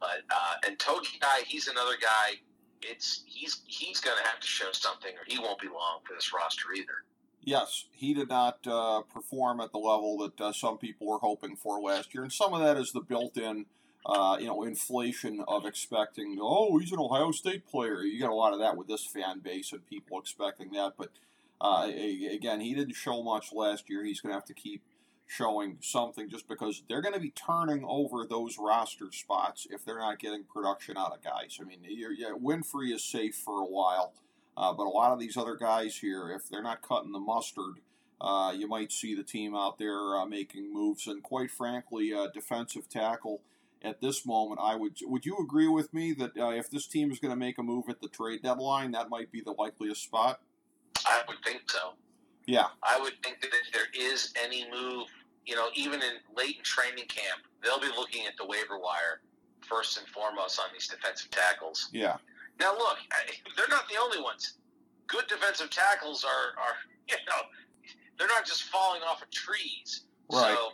But 0.00 0.22
uh, 0.30 0.54
and 0.66 0.78
Togiai, 0.78 1.44
he's 1.46 1.68
another 1.68 1.94
guy. 2.00 2.38
It's 2.82 3.24
he's 3.26 3.62
he's 3.66 4.00
going 4.00 4.16
to 4.22 4.28
have 4.28 4.38
to 4.38 4.46
show 4.46 4.70
something, 4.72 5.12
or 5.12 5.24
he 5.26 5.38
won't 5.38 5.60
be 5.60 5.68
long 5.68 6.00
for 6.06 6.14
this 6.14 6.32
roster 6.32 6.72
either. 6.76 7.04
Yes, 7.42 7.86
he 7.92 8.12
did 8.12 8.28
not 8.28 8.58
uh, 8.66 9.02
perform 9.02 9.60
at 9.60 9.70
the 9.70 9.78
level 9.78 10.18
that 10.18 10.40
uh, 10.40 10.52
some 10.52 10.78
people 10.78 11.06
were 11.06 11.18
hoping 11.18 11.54
for 11.56 11.80
last 11.80 12.12
year, 12.12 12.24
and 12.24 12.32
some 12.32 12.52
of 12.52 12.60
that 12.60 12.76
is 12.76 12.90
the 12.90 13.00
built-in, 13.00 13.66
uh, 14.04 14.36
you 14.40 14.48
know, 14.48 14.64
inflation 14.64 15.44
of 15.46 15.64
expecting. 15.64 16.38
Oh, 16.40 16.76
he's 16.78 16.90
an 16.90 16.98
Ohio 16.98 17.30
State 17.30 17.64
player. 17.64 18.02
You 18.02 18.18
get 18.18 18.30
a 18.30 18.34
lot 18.34 18.52
of 18.52 18.58
that 18.58 18.76
with 18.76 18.88
this 18.88 19.06
fan 19.06 19.38
base 19.38 19.72
and 19.72 19.86
people 19.86 20.18
expecting 20.18 20.72
that. 20.72 20.94
But 20.98 21.10
uh, 21.60 21.88
again, 21.88 22.60
he 22.60 22.74
didn't 22.74 22.94
show 22.94 23.22
much 23.22 23.52
last 23.52 23.88
year. 23.88 24.04
He's 24.04 24.20
going 24.20 24.30
to 24.30 24.36
have 24.36 24.46
to 24.46 24.54
keep 24.54 24.82
showing 25.26 25.78
something, 25.80 26.28
just 26.28 26.46
because 26.48 26.82
they're 26.88 27.02
going 27.02 27.14
to 27.14 27.20
be 27.20 27.30
turning 27.30 27.84
over 27.88 28.24
those 28.24 28.58
roster 28.58 29.10
spots 29.10 29.66
if 29.70 29.84
they're 29.84 29.98
not 29.98 30.18
getting 30.18 30.44
production 30.44 30.96
out 30.96 31.12
of 31.12 31.22
guys. 31.22 31.58
I 31.60 31.64
mean, 31.64 31.80
yeah, 31.82 32.30
Winfrey 32.40 32.94
is 32.94 33.02
safe 33.02 33.34
for 33.34 33.60
a 33.60 33.66
while. 33.66 34.12
Uh, 34.56 34.72
but 34.72 34.86
a 34.86 34.88
lot 34.88 35.12
of 35.12 35.18
these 35.18 35.36
other 35.36 35.54
guys 35.54 35.98
here, 35.98 36.30
if 36.30 36.48
they're 36.48 36.62
not 36.62 36.80
cutting 36.80 37.12
the 37.12 37.18
mustard, 37.18 37.74
uh, 38.20 38.54
you 38.56 38.66
might 38.66 38.90
see 38.90 39.14
the 39.14 39.22
team 39.22 39.54
out 39.54 39.78
there 39.78 40.16
uh, 40.16 40.24
making 40.24 40.72
moves. 40.72 41.06
And 41.06 41.22
quite 41.22 41.50
frankly, 41.50 42.12
uh, 42.14 42.28
defensive 42.28 42.88
tackle 42.88 43.42
at 43.82 44.00
this 44.00 44.24
moment, 44.24 44.60
I 44.62 44.74
would 44.74 44.96
would 45.02 45.26
you 45.26 45.36
agree 45.38 45.68
with 45.68 45.92
me 45.92 46.12
that 46.14 46.36
uh, 46.38 46.50
if 46.50 46.70
this 46.70 46.86
team 46.86 47.10
is 47.10 47.18
going 47.18 47.32
to 47.32 47.36
make 47.36 47.58
a 47.58 47.62
move 47.62 47.84
at 47.90 48.00
the 48.00 48.08
trade 48.08 48.42
deadline, 48.42 48.92
that 48.92 49.10
might 49.10 49.30
be 49.30 49.42
the 49.42 49.52
likeliest 49.52 50.02
spot? 50.02 50.40
I 51.06 51.22
would 51.28 51.38
think 51.44 51.62
so. 51.68 51.94
Yeah, 52.46 52.66
I 52.82 52.98
would 53.00 53.14
think 53.22 53.40
that 53.40 53.50
if 53.52 53.72
there 53.72 53.88
is 53.94 54.32
any 54.42 54.66
move, 54.70 55.08
you 55.44 55.56
know, 55.56 55.68
even 55.74 56.00
in 56.02 56.18
late 56.36 56.56
in 56.58 56.62
training 56.62 57.06
camp, 57.06 57.40
they'll 57.62 57.80
be 57.80 57.90
looking 57.96 58.26
at 58.26 58.36
the 58.38 58.46
waiver 58.46 58.78
wire 58.78 59.20
first 59.60 59.98
and 59.98 60.06
foremost 60.08 60.60
on 60.60 60.66
these 60.72 60.86
defensive 60.86 61.30
tackles. 61.30 61.88
yeah, 61.92 62.16
Now, 62.60 62.72
look, 62.72 62.98
they're 63.56 63.68
not 63.68 63.88
the 63.88 63.98
only 64.00 64.20
ones. 64.22 64.54
Good 65.08 65.26
defensive 65.26 65.70
tackles 65.70 66.24
are, 66.24 66.60
are 66.60 66.76
you 67.08 67.16
know, 67.28 67.42
they're 68.18 68.28
not 68.28 68.46
just 68.46 68.64
falling 68.64 69.02
off 69.02 69.22
of 69.22 69.30
trees. 69.30 70.02
Right. 70.32 70.56
So, 70.56 70.72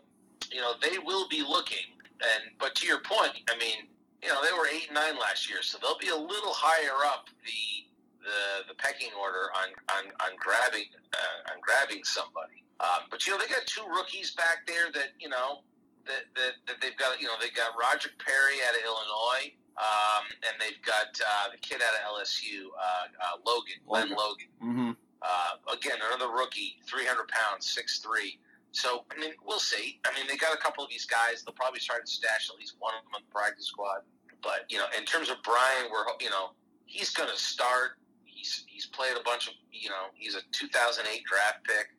you 0.50 0.61
know, 0.61 0.74
they 0.82 0.98
will 0.98 1.28
be 1.28 1.42
looking. 1.42 1.88
And 2.20 2.52
but 2.58 2.74
to 2.76 2.87
your 2.87 3.00
point, 3.00 3.32
I 3.50 3.58
mean, 3.58 3.88
you 4.22 4.28
know, 4.28 4.40
they 4.44 4.52
were 4.52 4.68
eight 4.72 4.87
and 4.88 4.94
nine 4.94 5.18
last 5.18 5.48
year, 5.50 5.62
so 5.62 5.78
they'll 5.80 5.98
be 5.98 6.08
a 6.08 6.16
little 6.16 6.52
higher 6.52 7.04
up 7.06 7.26
the 7.44 7.81
the, 8.22 8.70
the 8.70 8.76
pecking 8.78 9.11
order 9.18 9.50
on 9.58 9.74
on, 9.98 10.11
on 10.22 10.32
grabbing 10.38 10.88
uh, 11.12 11.52
on 11.52 11.61
grabbing 11.61 12.04
somebody. 12.04 12.64
Um, 12.80 13.06
but 13.11 13.26
you 13.26 13.32
know, 13.32 13.38
they 13.38 13.50
got 13.50 13.66
two 13.66 13.85
rookies 13.87 14.32
back 14.35 14.66
there 14.66 14.90
that 14.94 15.14
you 15.18 15.28
know 15.28 15.62
that, 16.06 16.30
that, 16.35 16.58
that 16.66 16.76
they've 16.80 16.96
got. 16.96 17.20
You 17.20 17.26
know, 17.26 17.38
they 17.40 17.50
got 17.50 17.74
Roger 17.78 18.11
Perry 18.18 18.62
out 18.66 18.74
of 18.74 18.82
Illinois. 18.82 19.54
Um, 19.72 20.28
and 20.44 20.61
they've 20.61 20.85
got 20.85 21.16
uh, 21.16 21.48
the 21.50 21.56
kid 21.56 21.80
out 21.80 21.96
of 21.96 22.20
LSU, 22.20 22.68
uh, 22.76 23.08
uh, 23.08 23.40
Logan, 23.40 23.80
Glen 23.88 24.12
Logan. 24.12 24.16
Logan. 24.20 24.50
mm-hmm. 24.61 24.92
Uh, 25.22 25.72
again, 25.72 25.96
another 26.12 26.30
rookie, 26.30 26.76
300 26.87 27.28
pounds, 27.28 27.70
six 27.70 28.00
three. 28.00 28.38
So, 28.72 29.04
I 29.14 29.20
mean, 29.20 29.32
we'll 29.44 29.61
see. 29.61 30.00
I 30.04 30.16
mean, 30.18 30.26
they 30.26 30.37
got 30.37 30.54
a 30.54 30.56
couple 30.56 30.82
of 30.82 30.90
these 30.90 31.04
guys. 31.04 31.42
They'll 31.44 31.54
probably 31.54 31.80
start 31.80 32.06
to 32.06 32.12
stash 32.12 32.50
at 32.50 32.58
least 32.58 32.76
one 32.80 32.94
of 32.96 33.04
them 33.04 33.14
on 33.14 33.22
the 33.28 33.32
practice 33.32 33.66
squad. 33.66 34.00
But, 34.42 34.64
you 34.68 34.78
know, 34.78 34.87
in 34.98 35.04
terms 35.04 35.30
of 35.30 35.37
Bryan, 35.44 35.92
we're, 35.92 36.04
you 36.20 36.30
know, 36.30 36.50
he's 36.87 37.11
going 37.11 37.28
to 37.28 37.37
start. 37.38 38.00
He's, 38.42 38.64
he's 38.66 38.87
played 38.87 39.16
a 39.16 39.22
bunch 39.22 39.46
of, 39.46 39.55
you 39.70 39.88
know, 39.88 40.11
he's 40.14 40.35
a 40.35 40.40
2008 40.50 41.22
draft 41.24 41.64
pick. 41.64 41.90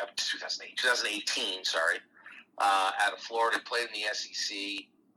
Uh, 0.00 0.06
2008, 0.16 0.74
2018, 0.78 1.62
sorry, 1.62 1.98
uh, 2.56 2.90
out 3.02 3.12
of 3.12 3.18
Florida, 3.18 3.58
played 3.66 3.88
in 3.88 4.00
the 4.00 4.14
SEC. 4.14 4.56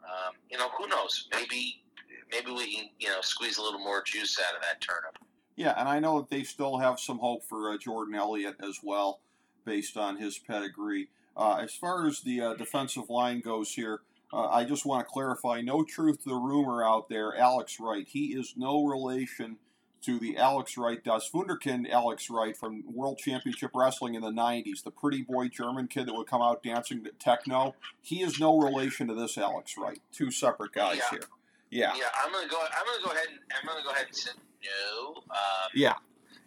Um, 0.04 0.34
you 0.52 0.58
know, 0.58 0.68
who 0.78 0.90
knows? 0.90 1.30
Maybe, 1.32 1.82
maybe 2.30 2.52
we 2.52 2.76
can, 2.76 2.90
you 3.00 3.08
know, 3.08 3.22
squeeze 3.22 3.58
a 3.60 3.62
little 3.62 3.80
more 3.80 4.04
juice 4.04 4.38
out 4.46 4.58
of 4.58 4.62
that 4.62 4.82
turnip. 4.82 5.18
Yeah, 5.56 5.74
and 5.78 5.88
I 5.88 6.00
know 6.00 6.20
that 6.20 6.30
they 6.30 6.44
still 6.44 6.80
have 6.80 7.00
some 7.00 7.20
hope 7.20 7.46
for 7.46 7.72
uh, 7.72 7.78
Jordan 7.78 8.16
Elliott 8.16 8.56
as 8.62 8.80
well, 8.84 9.22
based 9.64 9.96
on 9.96 10.18
his 10.18 10.38
pedigree. 10.38 11.08
Uh, 11.38 11.60
as 11.62 11.74
far 11.74 12.06
as 12.08 12.20
the 12.20 12.42
uh, 12.42 12.54
defensive 12.56 13.10
line 13.10 13.40
goes 13.40 13.74
here, 13.74 14.02
uh, 14.34 14.50
I 14.50 14.66
just 14.66 14.86
want 14.86 15.08
to 15.08 15.14
clarify 15.14 15.62
no 15.62 15.86
truth 15.86 16.24
to 16.24 16.30
the 16.30 16.36
rumor 16.36 16.84
out 16.84 17.08
there. 17.08 17.38
Alex 17.38 17.80
Wright, 17.80 18.06
he 18.06 18.34
is 18.34 18.56
no 18.58 18.84
relation 18.84 19.60
to 20.04 20.20
the 20.20 20.38
Alex 20.38 20.78
Wright, 20.78 21.04
Das 21.04 21.30
Wunderkind 21.32 21.90
Alex 21.90 22.30
Wright 22.30 22.56
from 22.56 22.84
World 22.86 23.18
Championship 23.18 23.72
Wrestling 23.74 24.16
in 24.16 24.22
the 24.22 24.32
90s, 24.32 24.84
the 24.84 24.92
pretty 24.92 25.22
boy 25.22 25.48
German 25.48 25.88
kid 25.88 26.08
that 26.08 26.14
would 26.14 26.28
come 26.28 26.42
out 26.42 26.62
dancing 26.64 27.04
to 27.04 27.12
techno. 27.12 27.76
He 28.02 28.22
is 28.22 28.40
no 28.40 28.60
relation 28.60 29.08
to 29.08 29.16
this 29.16 29.38
Alex 29.38 29.78
Wright. 29.78 30.00
Two 30.12 30.32
separate 30.32 30.74
guys 30.74 30.98
Yeah. 30.98 31.10
here. 31.12 31.28
Yeah. 31.70 31.96
Yeah, 31.98 32.10
I'm 32.24 32.32
gonna 32.32 32.48
go. 32.48 32.60
I'm 32.62 32.86
gonna 32.86 33.04
go 33.04 33.12
ahead 33.12 33.28
and 33.30 33.40
I'm 33.60 33.66
gonna 33.68 33.84
go 33.84 33.92
ahead 33.92 34.08
and 34.08 34.16
say 34.16 34.32
no. 34.64 35.16
Um, 35.32 35.70
Yeah. 35.74 35.96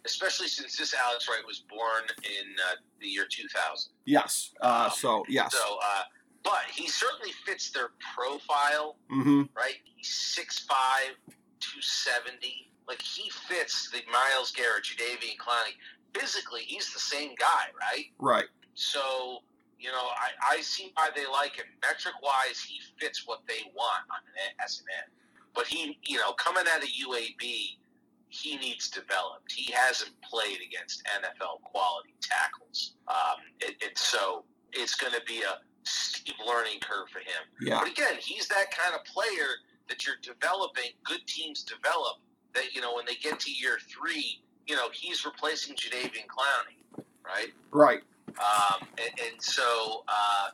Especially 0.05 0.47
since 0.47 0.77
this 0.77 0.93
Alex 0.93 1.27
Wright 1.27 1.45
was 1.45 1.59
born 1.59 2.03
in 2.23 2.55
uh, 2.71 2.75
the 3.01 3.07
year 3.07 3.25
2000. 3.29 3.91
Yes. 4.05 4.53
Uh, 4.61 4.89
so, 4.89 5.25
yes. 5.27 5.51
So, 5.51 5.79
uh, 5.83 6.03
but 6.43 6.63
he 6.73 6.87
certainly 6.87 7.33
fits 7.45 7.71
their 7.71 7.89
profile, 8.15 8.95
mm-hmm. 9.11 9.43
right? 9.53 9.75
He's 9.83 10.07
6'5", 10.07 10.71
270. 11.59 12.66
Like 12.87 13.01
he 13.01 13.29
fits 13.29 13.89
the 13.91 13.99
Myles 14.11 14.51
Garrett, 14.51 14.85
Jadeveon 14.85 15.37
Clowney. 15.37 15.75
Physically, 16.13 16.61
he's 16.61 16.93
the 16.93 16.99
same 16.99 17.31
guy, 17.37 17.67
right? 17.79 18.05
Right. 18.17 18.45
So, 18.75 19.39
you 19.79 19.89
know, 19.89 20.07
I, 20.17 20.55
I 20.57 20.61
see 20.61 20.91
why 20.95 21.09
they 21.15 21.25
like 21.25 21.55
him. 21.55 21.65
Metric 21.81 22.15
wise, 22.23 22.61
he 22.61 22.79
fits 22.99 23.27
what 23.27 23.41
they 23.47 23.69
want 23.75 24.05
on 24.09 24.19
an 24.47 24.55
as 24.63 24.79
an 24.79 24.85
end. 25.03 25.11
But 25.53 25.67
he, 25.67 25.99
you 26.05 26.17
know, 26.17 26.33
coming 26.33 26.63
out 26.73 26.81
of 26.81 26.89
UAB, 26.89 27.77
he 28.29 28.57
needs 28.57 28.89
developed. 28.89 29.51
He 29.51 29.71
hasn't 29.71 30.11
played 30.21 30.59
against 30.65 31.03
NFL 31.05 31.61
quality 31.63 32.13
tackles. 32.21 32.93
Um, 33.07 33.41
it, 33.59 33.75
it, 33.81 33.97
so 33.97 34.45
it's 34.73 34.95
going 34.95 35.13
to 35.13 35.21
be 35.27 35.41
a 35.41 35.59
steep 35.83 36.35
learning 36.45 36.79
curve 36.81 37.09
for 37.09 37.19
him. 37.19 37.43
Yeah. 37.61 37.79
But 37.79 37.91
again, 37.91 38.15
he's 38.19 38.47
that 38.49 38.71
kind 38.71 38.95
of 38.95 39.03
player 39.05 39.57
that 39.89 40.05
you're 40.05 40.19
developing, 40.21 40.91
good 41.05 41.25
teams 41.25 41.63
develop 41.63 42.17
that 42.57 42.73
you 42.73 42.81
know 42.81 42.95
when 42.95 43.05
they 43.05 43.15
get 43.15 43.39
to 43.41 43.51
year 43.51 43.77
three, 43.87 44.41
you 44.65 44.75
know 44.75 44.89
he's 44.91 45.25
replacing 45.25 45.75
Jadeveon 45.75 46.27
Clowney, 46.27 47.03
right? 47.25 47.53
Right. 47.71 48.01
Um, 48.27 48.87
and, 48.97 49.19
and 49.31 49.41
so 49.41 50.03
uh, 50.07 50.49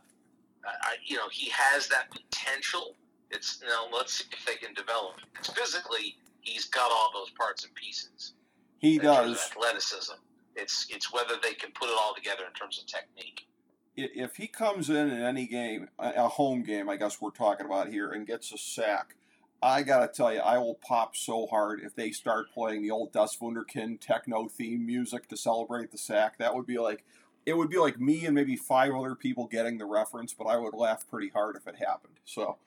I, 0.65 0.95
you 1.05 1.15
know 1.15 1.29
he 1.31 1.49
has 1.49 1.87
that 1.87 2.11
potential. 2.11 2.95
It's 3.31 3.59
you 3.61 3.69
know 3.69 3.87
let's 3.95 4.13
see 4.13 4.25
if 4.31 4.45
they 4.45 4.55
can 4.55 4.73
develop. 4.73 5.15
Because 5.31 5.55
physically, 5.55 6.17
he's 6.41 6.65
got 6.65 6.91
all 6.91 7.09
those 7.13 7.31
parts 7.31 7.63
and 7.63 7.73
pieces. 7.75 8.33
He 8.77 8.95
in 8.95 9.01
terms 9.01 9.17
of 9.17 9.25
does. 9.27 9.51
athleticism. 9.51 10.13
It's 10.55 10.87
it's 10.89 11.11
whether 11.11 11.35
they 11.41 11.53
can 11.53 11.71
put 11.71 11.89
it 11.89 11.95
all 11.99 12.13
together 12.13 12.43
in 12.47 12.53
terms 12.53 12.79
of 12.79 12.85
technique. 12.85 13.47
If 13.95 14.37
he 14.37 14.47
comes 14.47 14.89
in 14.89 15.11
in 15.11 15.21
any 15.21 15.45
game, 15.45 15.87
a 15.99 16.27
home 16.27 16.63
game, 16.63 16.89
I 16.89 16.95
guess 16.95 17.21
we're 17.21 17.29
talking 17.29 17.67
about 17.67 17.89
here, 17.89 18.11
and 18.11 18.25
gets 18.25 18.51
a 18.51 18.57
sack, 18.57 19.15
I 19.63 19.81
gotta 19.81 20.09
tell 20.09 20.33
you, 20.33 20.41
I 20.41 20.57
will 20.57 20.75
pop 20.75 21.15
so 21.15 21.47
hard 21.47 21.79
if 21.81 21.95
they 21.95 22.11
start 22.11 22.51
playing 22.53 22.81
the 22.81 22.91
old 22.91 23.13
Das 23.13 23.37
Wunderkind 23.37 24.01
techno 24.01 24.49
theme 24.49 24.85
music 24.85 25.29
to 25.29 25.37
celebrate 25.37 25.89
the 25.89 25.97
sack. 25.97 26.37
That 26.37 26.53
would 26.53 26.67
be 26.67 26.79
like, 26.79 27.05
it 27.45 27.55
would 27.55 27.69
be 27.69 27.77
like 27.77 27.97
me 27.97 28.25
and 28.25 28.35
maybe 28.35 28.57
five 28.57 28.93
other 28.93 29.15
people 29.15 29.47
getting 29.47 29.77
the 29.77 29.85
reference, 29.85 30.33
but 30.33 30.47
I 30.47 30.57
would 30.57 30.73
laugh 30.73 31.09
pretty 31.09 31.29
hard 31.29 31.55
if 31.55 31.65
it 31.65 31.75
happened. 31.77 32.19
So, 32.25 32.57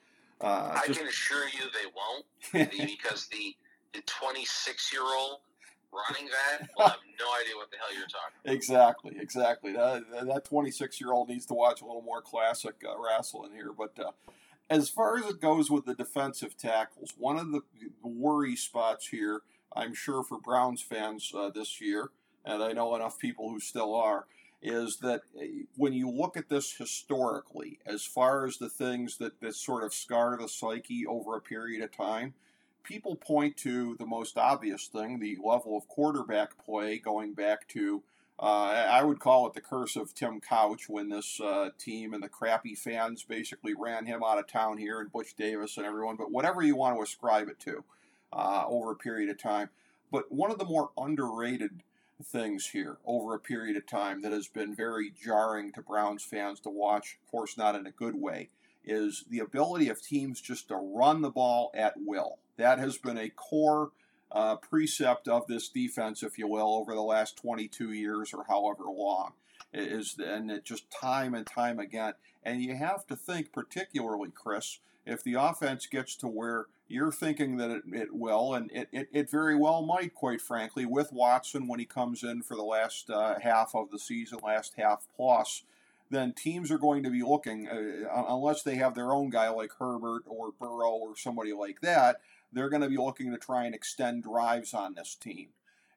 uh, 0.41 0.79
I 0.83 0.87
just, 0.87 0.99
can 0.99 1.07
assure 1.07 1.45
you 1.45 1.65
they 1.71 1.91
won't 1.95 2.71
because 2.87 3.27
the 3.27 3.55
the 3.93 4.01
26 4.01 4.91
year 4.91 5.03
old 5.03 5.41
running 5.93 6.29
that 6.29 6.67
will 6.77 6.87
have 6.87 6.99
no 7.19 7.25
idea 7.39 7.55
what 7.55 7.69
the 7.69 7.77
hell 7.77 7.95
you're 7.95 8.07
talking. 8.07 8.37
about. 8.43 8.53
Exactly, 8.53 9.15
exactly. 9.19 9.73
That 9.73 10.03
that 10.25 10.45
26 10.45 10.99
year 10.99 11.11
old 11.11 11.29
needs 11.29 11.45
to 11.45 11.53
watch 11.53 11.81
a 11.81 11.85
little 11.85 12.01
more 12.01 12.23
classic 12.23 12.75
uh, 12.83 12.95
wrestling 12.99 13.51
here. 13.51 13.71
But 13.77 13.93
uh, 13.99 14.11
as 14.69 14.89
far 14.89 15.17
as 15.17 15.25
it 15.25 15.41
goes 15.41 15.71
with 15.71 15.85
the 15.85 15.95
defensive 15.95 16.57
tackles, 16.57 17.13
one 17.17 17.37
of 17.37 17.51
the 17.51 17.61
worry 18.03 18.55
spots 18.55 19.07
here, 19.07 19.41
I'm 19.73 19.93
sure 19.93 20.23
for 20.23 20.39
Browns 20.39 20.81
fans 20.81 21.31
uh, 21.35 21.49
this 21.49 21.79
year, 21.79 22.09
and 22.45 22.61
I 22.61 22.73
know 22.73 22.95
enough 22.95 23.19
people 23.19 23.49
who 23.49 23.59
still 23.59 23.95
are, 23.95 24.25
is 24.61 24.97
that 24.97 25.21
uh, 25.39 25.45
when 25.75 25.93
you 25.93 26.09
look 26.09 26.35
at 26.35 26.49
this 26.49 26.73
historically, 26.73 27.79
as 27.85 28.03
far 28.03 28.45
as 28.45 28.57
the 28.57 28.69
things 28.69 29.17
that, 29.17 29.39
that 29.41 29.55
sort 29.55 29.83
of 29.83 29.93
scar 29.93 30.37
the 30.37 30.49
psyche 30.49 31.05
over 31.05 31.35
a 31.35 31.41
period 31.41 31.83
of 31.83 31.95
time, 31.95 32.33
people 32.83 33.15
point 33.15 33.55
to 33.57 33.95
the 33.99 34.05
most 34.05 34.37
obvious 34.37 34.87
thing, 34.87 35.19
the 35.19 35.37
level 35.43 35.77
of 35.77 35.87
quarterback 35.87 36.57
play 36.57 36.97
going 36.97 37.33
back 37.33 37.67
to, 37.69 38.01
I 38.39 39.03
would 39.03 39.19
call 39.19 39.47
it 39.47 39.53
the 39.53 39.61
curse 39.61 39.95
of 39.95 40.13
Tim 40.13 40.39
Couch 40.39 40.87
when 40.87 41.09
this 41.09 41.41
uh, 41.41 41.69
team 41.79 42.13
and 42.13 42.21
the 42.21 42.29
crappy 42.29 42.75
fans 42.75 43.23
basically 43.23 43.73
ran 43.73 44.05
him 44.05 44.21
out 44.23 44.37
of 44.37 44.47
town 44.47 44.77
here 44.77 44.99
and 44.99 45.11
Butch 45.11 45.35
Davis 45.35 45.77
and 45.77 45.85
everyone, 45.85 46.17
but 46.17 46.31
whatever 46.31 46.61
you 46.61 46.75
want 46.75 46.95
to 46.95 47.01
ascribe 47.01 47.47
it 47.49 47.59
to 47.61 47.83
uh, 48.31 48.65
over 48.67 48.91
a 48.91 48.95
period 48.95 49.29
of 49.29 49.41
time. 49.41 49.69
But 50.11 50.31
one 50.31 50.51
of 50.51 50.59
the 50.59 50.65
more 50.65 50.91
underrated 50.97 51.83
things 52.23 52.67
here 52.67 52.97
over 53.05 53.33
a 53.33 53.39
period 53.39 53.75
of 53.75 53.85
time 53.85 54.21
that 54.21 54.31
has 54.31 54.47
been 54.47 54.75
very 54.75 55.11
jarring 55.11 55.71
to 55.73 55.81
Browns 55.81 56.23
fans 56.23 56.59
to 56.61 56.69
watch, 56.69 57.17
of 57.21 57.31
course, 57.31 57.57
not 57.57 57.75
in 57.75 57.85
a 57.87 57.91
good 57.91 58.15
way, 58.15 58.49
is 58.85 59.25
the 59.29 59.39
ability 59.39 59.89
of 59.89 60.01
teams 60.01 60.39
just 60.41 60.67
to 60.69 60.75
run 60.75 61.21
the 61.21 61.29
ball 61.29 61.71
at 61.73 61.95
will. 61.97 62.37
That 62.57 62.79
has 62.79 62.97
been 62.97 63.17
a 63.17 63.29
core 63.29 63.91
uh, 64.31 64.55
precept 64.57 65.27
of 65.27 65.47
this 65.47 65.69
defense, 65.69 66.23
if 66.23 66.37
you 66.37 66.47
will, 66.47 66.75
over 66.75 66.93
the 66.93 67.01
last 67.01 67.37
22 67.37 67.91
years 67.91 68.33
or 68.33 68.45
however 68.47 68.83
long. 68.85 69.33
It 69.73 69.91
is 69.91 70.17
and 70.17 70.49
it 70.49 70.63
just 70.63 70.89
time 70.89 71.33
and 71.33 71.45
time 71.45 71.79
again. 71.79 72.13
And 72.43 72.61
you 72.61 72.75
have 72.75 73.05
to 73.07 73.15
think, 73.15 73.51
particularly, 73.51 74.29
Chris, 74.33 74.79
if 75.05 75.23
the 75.23 75.35
offense 75.35 75.85
gets 75.85 76.15
to 76.17 76.27
where 76.27 76.67
you're 76.87 77.11
thinking 77.11 77.57
that 77.57 77.69
it, 77.69 77.83
it 77.91 78.13
will, 78.13 78.53
and 78.53 78.71
it, 78.71 78.87
it, 78.91 79.09
it 79.11 79.29
very 79.29 79.55
well 79.55 79.81
might, 79.81 80.13
quite 80.13 80.41
frankly, 80.41 80.85
with 80.85 81.11
Watson 81.11 81.67
when 81.67 81.79
he 81.79 81.85
comes 81.85 82.23
in 82.23 82.43
for 82.43 82.55
the 82.55 82.63
last 82.63 83.09
uh, 83.09 83.39
half 83.39 83.75
of 83.75 83.91
the 83.91 83.99
season, 83.99 84.39
last 84.43 84.75
half 84.77 85.05
plus, 85.15 85.63
then 86.09 86.31
teams 86.31 86.71
are 86.71 86.77
going 86.77 87.03
to 87.03 87.09
be 87.09 87.21
looking, 87.21 87.67
uh, 87.67 88.25
unless 88.29 88.63
they 88.63 88.75
have 88.75 88.95
their 88.95 89.11
own 89.11 89.29
guy 89.29 89.49
like 89.49 89.71
Herbert 89.77 90.23
or 90.25 90.51
Burrow 90.51 90.91
or 90.91 91.17
somebody 91.17 91.51
like 91.51 91.81
that, 91.81 92.21
they're 92.51 92.69
going 92.69 92.81
to 92.81 92.89
be 92.89 92.97
looking 92.97 93.31
to 93.31 93.37
try 93.37 93.65
and 93.65 93.75
extend 93.75 94.23
drives 94.23 94.73
on 94.73 94.93
this 94.93 95.15
team. 95.15 95.49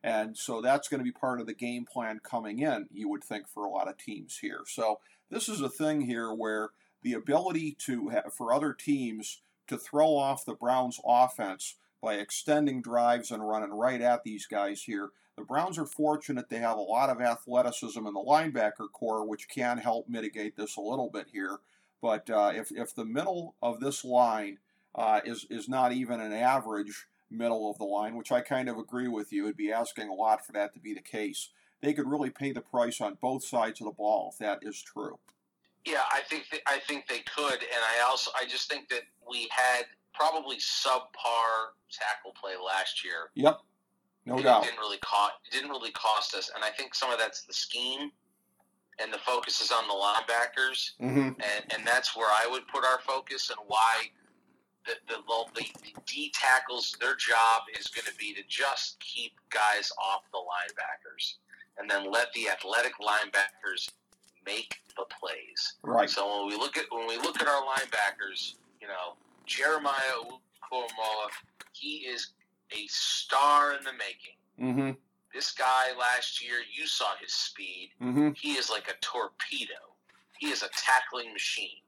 And 0.02 0.36
so 0.36 0.60
that's 0.60 0.88
going 0.88 1.00
to 1.00 1.04
be 1.04 1.12
part 1.12 1.40
of 1.40 1.46
the 1.46 1.54
game 1.54 1.84
plan 1.84 2.20
coming 2.22 2.60
in, 2.60 2.88
you 2.92 3.08
would 3.08 3.22
think, 3.22 3.48
for 3.48 3.64
a 3.64 3.70
lot 3.70 3.88
of 3.88 3.98
teams 3.98 4.38
here. 4.38 4.60
So 4.66 5.00
this 5.30 5.48
is 5.48 5.60
a 5.60 5.68
thing 5.68 6.02
here 6.02 6.32
where 6.32 6.70
the 7.02 7.12
ability 7.12 7.76
to 7.86 8.08
have, 8.08 8.32
for 8.32 8.52
other 8.52 8.72
teams 8.72 9.42
to 9.66 9.76
throw 9.76 10.16
off 10.16 10.44
the 10.44 10.54
Browns 10.54 10.98
offense 11.04 11.76
by 12.02 12.14
extending 12.14 12.80
drives 12.80 13.30
and 13.30 13.46
running 13.46 13.72
right 13.72 14.00
at 14.00 14.24
these 14.24 14.46
guys 14.46 14.82
here. 14.82 15.10
The 15.36 15.44
Browns 15.44 15.78
are 15.78 15.86
fortunate 15.86 16.48
they 16.48 16.58
have 16.58 16.76
a 16.76 16.82
lot 16.82 17.10
of 17.10 17.20
athleticism 17.20 18.06
in 18.06 18.14
the 18.14 18.20
linebacker 18.20 18.90
core, 18.92 19.26
which 19.26 19.48
can 19.48 19.78
help 19.78 20.08
mitigate 20.08 20.56
this 20.56 20.76
a 20.76 20.82
little 20.82 21.10
bit 21.10 21.28
here. 21.32 21.58
But 22.02 22.28
uh, 22.30 22.52
if, 22.54 22.72
if 22.72 22.94
the 22.94 23.04
middle 23.04 23.54
of 23.62 23.80
this 23.80 24.04
line 24.04 24.58
uh, 24.94 25.20
is, 25.24 25.46
is 25.50 25.68
not 25.68 25.92
even 25.92 26.20
an 26.20 26.32
average 26.32 27.06
middle 27.30 27.70
of 27.70 27.78
the 27.78 27.84
line, 27.84 28.16
which 28.16 28.32
I 28.32 28.40
kind 28.40 28.68
of 28.68 28.76
agree 28.78 29.08
with 29.08 29.32
you, 29.32 29.44
it'd 29.44 29.56
be 29.56 29.72
asking 29.72 30.08
a 30.08 30.14
lot 30.14 30.44
for 30.44 30.52
that 30.52 30.74
to 30.74 30.80
be 30.80 30.94
the 30.94 31.00
case. 31.00 31.50
They 31.80 31.92
could 31.92 32.08
really 32.08 32.30
pay 32.30 32.52
the 32.52 32.60
price 32.60 33.00
on 33.00 33.16
both 33.20 33.44
sides 33.44 33.80
of 33.80 33.86
the 33.86 33.92
ball 33.92 34.30
if 34.32 34.38
that 34.38 34.58
is 34.62 34.82
true. 34.82 35.18
Yeah, 35.86 36.02
I 36.12 36.20
think 36.28 36.44
that, 36.50 36.60
I 36.66 36.78
think 36.80 37.06
they 37.08 37.20
could, 37.20 37.54
and 37.54 37.82
I 37.98 38.04
also 38.06 38.30
I 38.38 38.44
just 38.46 38.68
think 38.68 38.88
that 38.90 39.02
we 39.28 39.48
had 39.50 39.84
probably 40.12 40.56
subpar 40.56 41.72
tackle 41.90 42.34
play 42.38 42.52
last 42.62 43.02
year. 43.02 43.30
Yep, 43.34 43.60
no 44.26 44.34
and 44.34 44.44
doubt. 44.44 44.64
Didn't 44.64 44.78
really 44.78 44.98
cost. 44.98 45.32
Didn't 45.50 45.70
really 45.70 45.92
cost 45.92 46.34
us, 46.34 46.50
and 46.54 46.62
I 46.62 46.68
think 46.68 46.94
some 46.94 47.10
of 47.10 47.18
that's 47.18 47.44
the 47.44 47.54
scheme, 47.54 48.10
and 49.00 49.10
the 49.10 49.18
focus 49.18 49.62
is 49.62 49.72
on 49.72 49.88
the 49.88 49.94
linebackers, 49.94 50.90
Mm-hmm. 51.00 51.40
and 51.40 51.72
and 51.74 51.86
that's 51.86 52.14
where 52.14 52.28
I 52.28 52.46
would 52.50 52.68
put 52.68 52.84
our 52.84 52.98
focus, 53.06 53.48
and 53.48 53.58
why 53.66 54.10
the 55.08 55.14
the, 55.14 55.44
the, 55.54 55.66
the 55.82 56.00
D 56.06 56.32
tackles 56.34 56.96
their 57.00 57.14
job 57.14 57.62
is 57.78 57.86
going 57.86 58.06
to 58.06 58.14
be 58.18 58.34
to 58.34 58.42
just 58.48 58.98
keep 59.00 59.32
guys 59.50 59.92
off 60.02 60.22
the 60.32 60.38
linebackers, 60.38 61.34
and 61.78 61.88
then 61.88 62.10
let 62.10 62.32
the 62.32 62.48
athletic 62.48 62.92
linebackers 63.00 63.90
make 64.44 64.80
the 64.96 65.04
plays. 65.20 65.74
Right. 65.82 66.10
So 66.10 66.40
when 66.40 66.48
we 66.48 66.56
look 66.56 66.76
at 66.76 66.86
when 66.90 67.06
we 67.06 67.16
look 67.16 67.40
at 67.40 67.48
our 67.48 67.62
linebackers, 67.62 68.54
you 68.80 68.88
know, 68.88 69.16
Jeremiah 69.46 69.94
Owusu-Koramoah, 70.24 71.30
he 71.72 71.98
is 71.98 72.32
a 72.72 72.86
star 72.88 73.74
in 73.74 73.84
the 73.84 73.92
making. 73.92 74.38
Mm-hmm. 74.60 74.90
This 75.34 75.52
guy 75.52 75.88
last 75.98 76.42
year, 76.44 76.56
you 76.76 76.86
saw 76.86 77.14
his 77.20 77.32
speed. 77.32 77.90
Mm-hmm. 78.02 78.30
He 78.34 78.52
is 78.52 78.68
like 78.68 78.88
a 78.88 78.98
torpedo. 79.00 79.74
He 80.38 80.48
is 80.48 80.62
a 80.62 80.68
tackling 80.76 81.32
machine. 81.32 81.82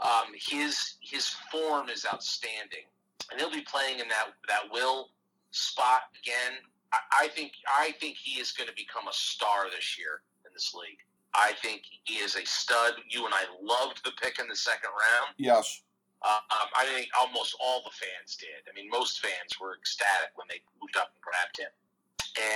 Um, 0.00 0.32
his 0.34 0.94
his 1.00 1.28
form 1.50 1.88
is 1.88 2.06
outstanding, 2.10 2.86
and 3.30 3.40
he'll 3.40 3.50
be 3.50 3.62
playing 3.62 4.00
in 4.00 4.08
that 4.08 4.28
that 4.48 4.72
will 4.72 5.10
spot 5.50 6.02
again. 6.22 6.58
I, 6.92 7.24
I 7.24 7.28
think 7.28 7.52
I 7.66 7.92
think 8.00 8.16
he 8.16 8.40
is 8.40 8.52
going 8.52 8.68
to 8.68 8.74
become 8.76 9.08
a 9.08 9.12
star 9.12 9.66
this 9.74 9.98
year 9.98 10.22
in 10.46 10.52
this 10.52 10.74
league. 10.74 10.98
I 11.34 11.52
think 11.62 11.82
he 12.04 12.14
is 12.14 12.36
a 12.36 12.44
stud. 12.44 12.94
You 13.10 13.24
and 13.24 13.34
I 13.34 13.44
loved 13.60 14.04
the 14.04 14.12
pick 14.22 14.38
in 14.38 14.48
the 14.48 14.56
second 14.56 14.90
round. 14.90 15.34
Yes. 15.36 15.82
Uh, 16.22 16.38
um, 16.50 16.68
I 16.78 16.86
think 16.86 17.08
almost 17.20 17.54
all 17.60 17.82
the 17.84 17.90
fans 17.90 18.36
did. 18.36 18.64
I 18.70 18.72
mean, 18.74 18.88
most 18.88 19.20
fans 19.20 19.60
were 19.60 19.74
ecstatic 19.74 20.30
when 20.36 20.46
they 20.48 20.60
moved 20.80 20.96
up 20.96 21.12
and 21.12 21.20
grabbed 21.20 21.58
him. 21.58 21.68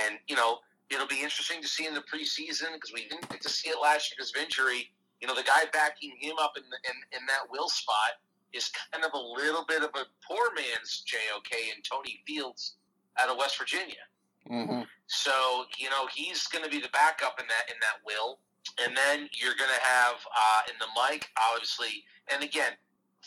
And 0.07 0.17
you 0.27 0.35
know, 0.35 0.59
it'll 0.89 1.07
be 1.07 1.21
interesting 1.21 1.61
to 1.61 1.67
see 1.67 1.85
in 1.85 1.93
the 1.93 2.01
preseason 2.01 2.73
because 2.73 2.91
we 2.93 3.07
didn't 3.07 3.29
get 3.29 3.41
to 3.41 3.49
see 3.49 3.69
it 3.69 3.77
last 3.81 4.09
year 4.09 4.15
because 4.17 4.33
of 4.35 4.41
injury. 4.41 4.89
You 5.21 5.27
know, 5.27 5.35
the 5.35 5.43
guy 5.43 5.65
backing 5.73 6.13
him 6.19 6.35
up 6.39 6.53
in, 6.57 6.63
in 6.63 7.19
in 7.19 7.25
that 7.27 7.49
will 7.51 7.69
spot 7.69 8.19
is 8.53 8.71
kind 8.91 9.03
of 9.05 9.11
a 9.13 9.17
little 9.17 9.65
bit 9.67 9.83
of 9.83 9.89
a 9.93 10.05
poor 10.25 10.49
man's 10.55 11.03
JOK 11.05 11.51
and 11.75 11.83
Tony 11.83 12.21
Fields 12.25 12.75
out 13.19 13.29
of 13.29 13.37
West 13.37 13.57
Virginia. 13.57 14.07
Mm-hmm. 14.49 14.81
So 15.07 15.65
you 15.77 15.89
know 15.89 16.07
he's 16.13 16.47
going 16.47 16.63
to 16.63 16.71
be 16.71 16.79
the 16.79 16.89
backup 16.89 17.39
in 17.39 17.45
that 17.47 17.69
in 17.69 17.75
that 17.81 17.99
will, 18.05 18.39
and 18.83 18.95
then 18.95 19.29
you're 19.33 19.55
going 19.55 19.69
to 19.73 19.85
have 19.85 20.15
uh, 20.15 20.61
in 20.71 20.75
the 20.79 20.87
Mike 20.95 21.27
obviously, 21.51 22.03
and 22.31 22.43
again 22.43 22.73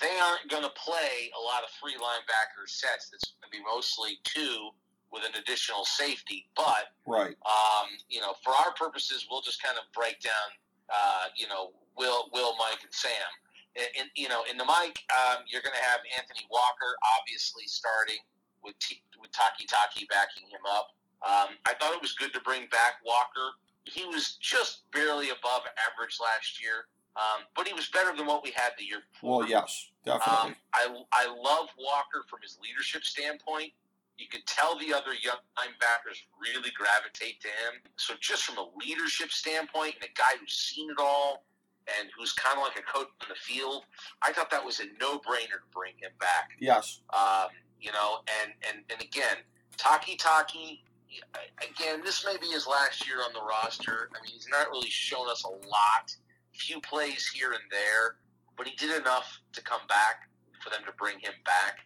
they 0.00 0.18
aren't 0.18 0.48
going 0.48 0.62
to 0.62 0.70
play 0.70 1.30
a 1.38 1.42
lot 1.42 1.62
of 1.62 1.68
three 1.78 1.94
linebacker 1.94 2.64
sets. 2.66 3.10
It's 3.12 3.34
going 3.36 3.52
to 3.52 3.58
be 3.58 3.62
mostly 3.62 4.18
two 4.24 4.70
with 5.12 5.22
an 5.24 5.38
additional 5.38 5.84
safety. 5.84 6.48
But 6.56 6.96
Right. 7.06 7.36
um, 7.44 7.88
you 8.08 8.20
know, 8.20 8.32
for 8.42 8.54
our 8.54 8.72
purposes, 8.72 9.26
we'll 9.30 9.42
just 9.42 9.62
kind 9.62 9.76
of 9.76 9.84
break 9.92 10.20
down. 10.20 10.48
Uh, 10.88 11.26
you 11.36 11.46
know, 11.46 11.72
Will, 11.96 12.30
Will, 12.32 12.56
Mike, 12.58 12.82
and 12.82 12.92
Sam. 12.92 13.30
And, 13.76 13.88
and 13.98 14.08
you 14.14 14.28
know, 14.28 14.44
in 14.50 14.56
the 14.56 14.64
Mike, 14.64 15.00
um, 15.10 15.44
you're 15.48 15.62
going 15.62 15.76
to 15.76 15.84
have 15.84 16.00
Anthony 16.16 16.44
Walker 16.50 16.92
obviously 17.18 17.64
starting 17.66 18.20
with 18.62 18.78
T- 18.78 19.02
with 19.20 19.32
Takitaki 19.32 20.08
backing 20.08 20.48
him 20.48 20.62
up. 20.68 20.92
Um, 21.22 21.56
I 21.66 21.74
thought 21.78 21.94
it 21.94 22.02
was 22.02 22.12
good 22.12 22.32
to 22.34 22.40
bring 22.40 22.66
back 22.68 23.00
Walker. 23.06 23.54
He 23.84 24.04
was 24.06 24.36
just 24.40 24.90
barely 24.92 25.30
above 25.30 25.62
average 25.78 26.18
last 26.20 26.62
year. 26.62 26.86
Um, 27.14 27.44
but 27.54 27.68
he 27.68 27.74
was 27.74 27.88
better 27.88 28.16
than 28.16 28.26
what 28.26 28.42
we 28.42 28.50
had 28.52 28.72
the 28.78 28.84
year 28.84 29.00
before. 29.12 29.40
Well, 29.40 29.48
yes, 29.48 29.90
definitely. 30.04 30.50
Um, 30.50 30.56
I, 30.72 30.88
I 31.12 31.26
love 31.26 31.68
Walker 31.78 32.24
from 32.28 32.40
his 32.42 32.58
leadership 32.62 33.04
standpoint. 33.04 33.72
You 34.16 34.28
could 34.28 34.46
tell 34.46 34.78
the 34.78 34.94
other 34.94 35.12
young 35.22 35.40
linebackers 35.58 36.24
really 36.40 36.70
gravitate 36.70 37.40
to 37.42 37.48
him. 37.48 37.82
So 37.96 38.14
just 38.20 38.44
from 38.44 38.56
a 38.58 38.68
leadership 38.80 39.30
standpoint 39.30 39.96
and 40.00 40.04
a 40.04 40.14
guy 40.16 40.38
who's 40.40 40.52
seen 40.54 40.90
it 40.90 40.96
all 40.98 41.44
and 41.98 42.08
who's 42.16 42.32
kind 42.32 42.58
of 42.58 42.64
like 42.64 42.78
a 42.78 42.82
coach 42.82 43.08
on 43.22 43.28
the 43.28 43.34
field, 43.34 43.84
I 44.22 44.32
thought 44.32 44.50
that 44.50 44.64
was 44.64 44.80
a 44.80 44.84
no-brainer 45.00 45.58
to 45.60 45.68
bring 45.72 45.94
him 45.98 46.12
back. 46.18 46.50
yes. 46.60 47.00
Um, 47.12 47.48
you 47.80 47.90
know, 47.90 48.20
and, 48.42 48.52
and, 48.68 48.84
and 48.90 49.00
again, 49.00 49.38
Takitaki, 49.76 50.80
again, 51.58 52.00
this 52.04 52.24
may 52.24 52.36
be 52.36 52.46
his 52.46 52.66
last 52.66 53.06
year 53.06 53.18
on 53.18 53.32
the 53.32 53.40
roster. 53.40 54.08
I 54.14 54.22
mean, 54.22 54.32
he's 54.32 54.48
not 54.48 54.70
really 54.70 54.88
shown 54.88 55.28
us 55.28 55.44
a 55.44 55.48
lot, 55.48 56.14
few 56.54 56.80
plays 56.80 57.28
here 57.28 57.52
and 57.52 57.62
there, 57.70 58.16
but 58.56 58.68
he 58.68 58.76
did 58.76 59.00
enough 59.00 59.40
to 59.54 59.62
come 59.62 59.80
back 59.88 60.28
for 60.62 60.70
them 60.70 60.80
to 60.86 60.92
bring 60.92 61.18
him 61.18 61.32
back. 61.44 61.80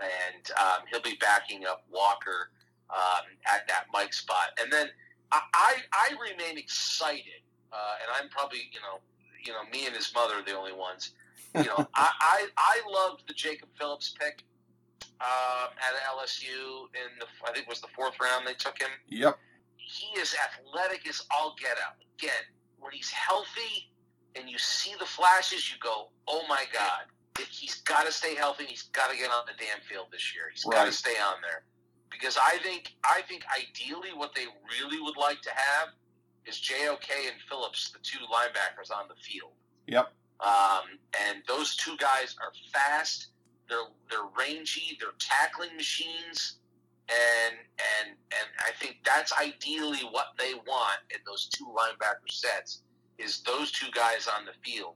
And 0.00 0.50
um, 0.58 0.86
he'll 0.90 1.02
be 1.02 1.16
backing 1.20 1.66
up 1.66 1.84
Walker 1.92 2.50
um, 2.90 3.24
at 3.52 3.68
that 3.68 3.84
Mike 3.92 4.14
spot. 4.14 4.58
And 4.60 4.72
then 4.72 4.88
I, 5.30 5.40
I, 5.54 5.74
I 5.92 6.08
remain 6.30 6.58
excited, 6.58 7.42
uh, 7.72 7.76
and 8.00 8.10
I'm 8.22 8.30
probably, 8.30 8.70
you 8.72 8.80
know, 8.80 9.00
you 9.46 9.52
know, 9.52 9.64
me 9.72 9.86
and 9.86 9.94
his 9.94 10.12
mother 10.14 10.34
are 10.34 10.42
the 10.42 10.56
only 10.56 10.72
ones. 10.72 11.10
You 11.54 11.64
know, 11.64 11.76
I, 11.94 12.10
I, 12.20 12.46
I 12.56 12.80
loved 12.90 13.28
the 13.28 13.34
Jacob 13.34 13.68
Phillips 13.78 14.14
pick 14.18 14.44
um, 15.20 15.70
at 15.78 15.94
LSU 16.16 16.88
in 16.94 17.18
the 17.18 17.26
I 17.46 17.52
think 17.52 17.66
it 17.66 17.68
was 17.68 17.80
the 17.80 17.88
fourth 17.94 18.14
round 18.20 18.46
they 18.46 18.54
took 18.54 18.80
him. 18.80 18.90
Yep. 19.08 19.38
He 19.76 20.20
is 20.20 20.34
athletic 20.34 21.08
as 21.08 21.24
all 21.30 21.54
get 21.60 21.76
out. 21.86 21.96
Again, 22.18 22.44
when 22.78 22.92
he's 22.92 23.10
healthy 23.10 23.90
and 24.34 24.48
you 24.48 24.58
see 24.58 24.94
the 24.98 25.06
flashes, 25.06 25.70
you 25.70 25.78
go, 25.80 26.08
"Oh 26.28 26.44
my 26.48 26.64
God!" 26.72 27.04
He's 27.50 27.76
got 27.82 28.06
to 28.06 28.12
stay 28.12 28.34
healthy. 28.34 28.64
He's 28.64 28.82
got 28.82 29.10
to 29.10 29.16
get 29.16 29.30
on 29.30 29.44
the 29.46 29.52
damn 29.58 29.80
field 29.88 30.06
this 30.12 30.34
year. 30.34 30.44
He's 30.52 30.64
got 30.64 30.84
to 30.84 30.92
stay 30.92 31.14
on 31.18 31.40
there 31.42 31.64
because 32.10 32.36
I 32.36 32.58
think 32.58 32.94
I 33.04 33.22
think 33.28 33.44
ideally 33.50 34.10
what 34.14 34.34
they 34.34 34.46
really 34.70 35.00
would 35.00 35.16
like 35.16 35.40
to 35.42 35.50
have 35.50 35.88
is 36.46 36.60
JOK 36.60 37.08
and 37.26 37.40
Phillips, 37.48 37.90
the 37.90 37.98
two 38.02 38.18
linebackers 38.26 38.90
on 38.94 39.08
the 39.08 39.14
field. 39.14 39.52
Yep. 39.86 40.12
Um, 40.40 40.98
and 41.28 41.42
those 41.46 41.76
two 41.76 41.96
guys 41.98 42.34
are 42.40 42.52
fast. 42.72 43.28
They're 43.68 43.78
they're 44.10 44.28
rangy. 44.36 44.98
They're 44.98 45.10
tackling 45.18 45.76
machines, 45.76 46.58
and 47.08 47.56
and 48.00 48.10
and 48.10 48.48
I 48.58 48.72
think 48.80 48.98
that's 49.04 49.32
ideally 49.40 50.04
what 50.10 50.34
they 50.38 50.54
want 50.54 50.98
in 51.10 51.20
those 51.24 51.48
two 51.48 51.66
linebacker 51.66 52.30
sets 52.30 52.82
is 53.18 53.40
those 53.42 53.70
two 53.70 53.90
guys 53.94 54.26
on 54.26 54.44
the 54.44 54.52
field. 54.64 54.94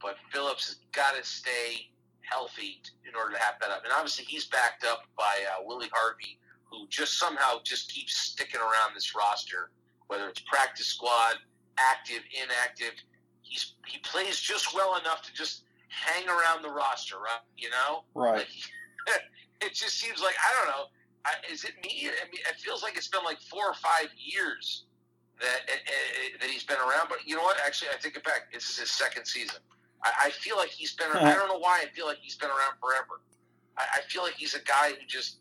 But 0.00 0.16
Phillips 0.30 0.66
has 0.66 0.78
got 0.92 1.16
to 1.16 1.24
stay 1.24 1.88
healthy 2.20 2.82
in 3.08 3.14
order 3.14 3.32
to 3.32 3.38
have 3.38 3.54
that 3.60 3.70
up. 3.70 3.84
And 3.84 3.92
obviously, 3.92 4.24
he's 4.24 4.46
backed 4.46 4.84
up 4.84 5.04
by 5.16 5.38
uh, 5.50 5.62
Willie 5.64 5.90
Harvey, 5.92 6.38
who 6.64 6.86
just 6.88 7.18
somehow 7.18 7.60
just 7.64 7.92
keeps 7.92 8.16
sticking 8.16 8.60
around 8.60 8.94
this 8.94 9.14
roster, 9.14 9.70
whether 10.12 10.28
it's 10.28 10.40
practice 10.40 10.86
squad, 10.86 11.36
active, 11.78 12.20
inactive. 12.36 12.92
He's 13.40 13.74
he 13.86 13.98
plays 14.00 14.38
just 14.38 14.74
well 14.74 14.98
enough 15.00 15.22
to 15.22 15.32
just 15.32 15.64
hang 15.88 16.28
around 16.28 16.60
the 16.62 16.68
roster, 16.68 17.16
right? 17.16 17.40
You 17.56 17.70
know, 17.70 18.04
Right. 18.14 18.36
like, 18.44 18.48
it 19.62 19.72
just 19.72 19.96
seems 19.98 20.20
like 20.20 20.34
I 20.36 20.54
don't 20.58 20.68
know. 20.68 20.84
I, 21.24 21.32
is 21.50 21.64
it 21.64 21.72
me? 21.82 22.08
I 22.08 22.24
mean, 22.30 22.42
it 22.50 22.60
feels 22.60 22.82
like 22.82 22.96
it's 22.96 23.08
been 23.08 23.24
like 23.24 23.40
four 23.40 23.64
or 23.64 23.74
five 23.74 24.08
years 24.18 24.84
that 25.40 25.60
uh, 25.70 25.72
that 26.40 26.50
he's 26.50 26.64
been 26.64 26.78
around. 26.78 27.08
But 27.08 27.18
you 27.26 27.36
know 27.36 27.42
what? 27.42 27.56
Actually, 27.64 27.88
I 27.96 27.98
take 27.98 28.16
it 28.16 28.24
back. 28.24 28.52
This 28.52 28.68
is 28.68 28.78
his 28.78 28.90
second 28.90 29.24
season. 29.24 29.56
I, 30.04 30.26
I 30.26 30.30
feel 30.30 30.56
like 30.58 30.68
he's 30.70 30.92
been. 30.92 31.08
I 31.14 31.34
don't 31.34 31.48
know 31.48 31.58
why. 31.58 31.84
I 31.86 31.88
feel 31.94 32.06
like 32.06 32.18
he's 32.20 32.36
been 32.36 32.50
around 32.50 32.74
forever. 32.80 33.22
I, 33.78 33.84
I 33.96 34.00
feel 34.08 34.22
like 34.22 34.34
he's 34.34 34.54
a 34.54 34.62
guy 34.64 34.90
who 34.90 35.06
just, 35.06 35.38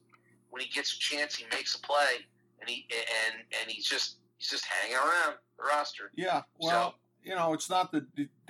when 0.50 0.62
he 0.62 0.70
gets 0.70 0.94
a 0.96 1.00
chance, 1.00 1.36
he 1.36 1.46
makes 1.52 1.76
a 1.76 1.80
play, 1.80 2.24
and 2.62 2.70
he 2.70 2.88
and 3.28 3.44
and 3.60 3.70
he's 3.70 3.86
just 3.86 4.18
he's 4.42 4.50
just 4.50 4.66
hanging 4.66 4.98
around 4.98 5.36
the 5.58 5.64
roster. 5.64 6.12
Yeah. 6.16 6.42
Well, 6.60 6.96
you 7.24 7.36
know, 7.36 7.54
it's 7.54 7.70
not 7.70 7.92
the 7.92 8.06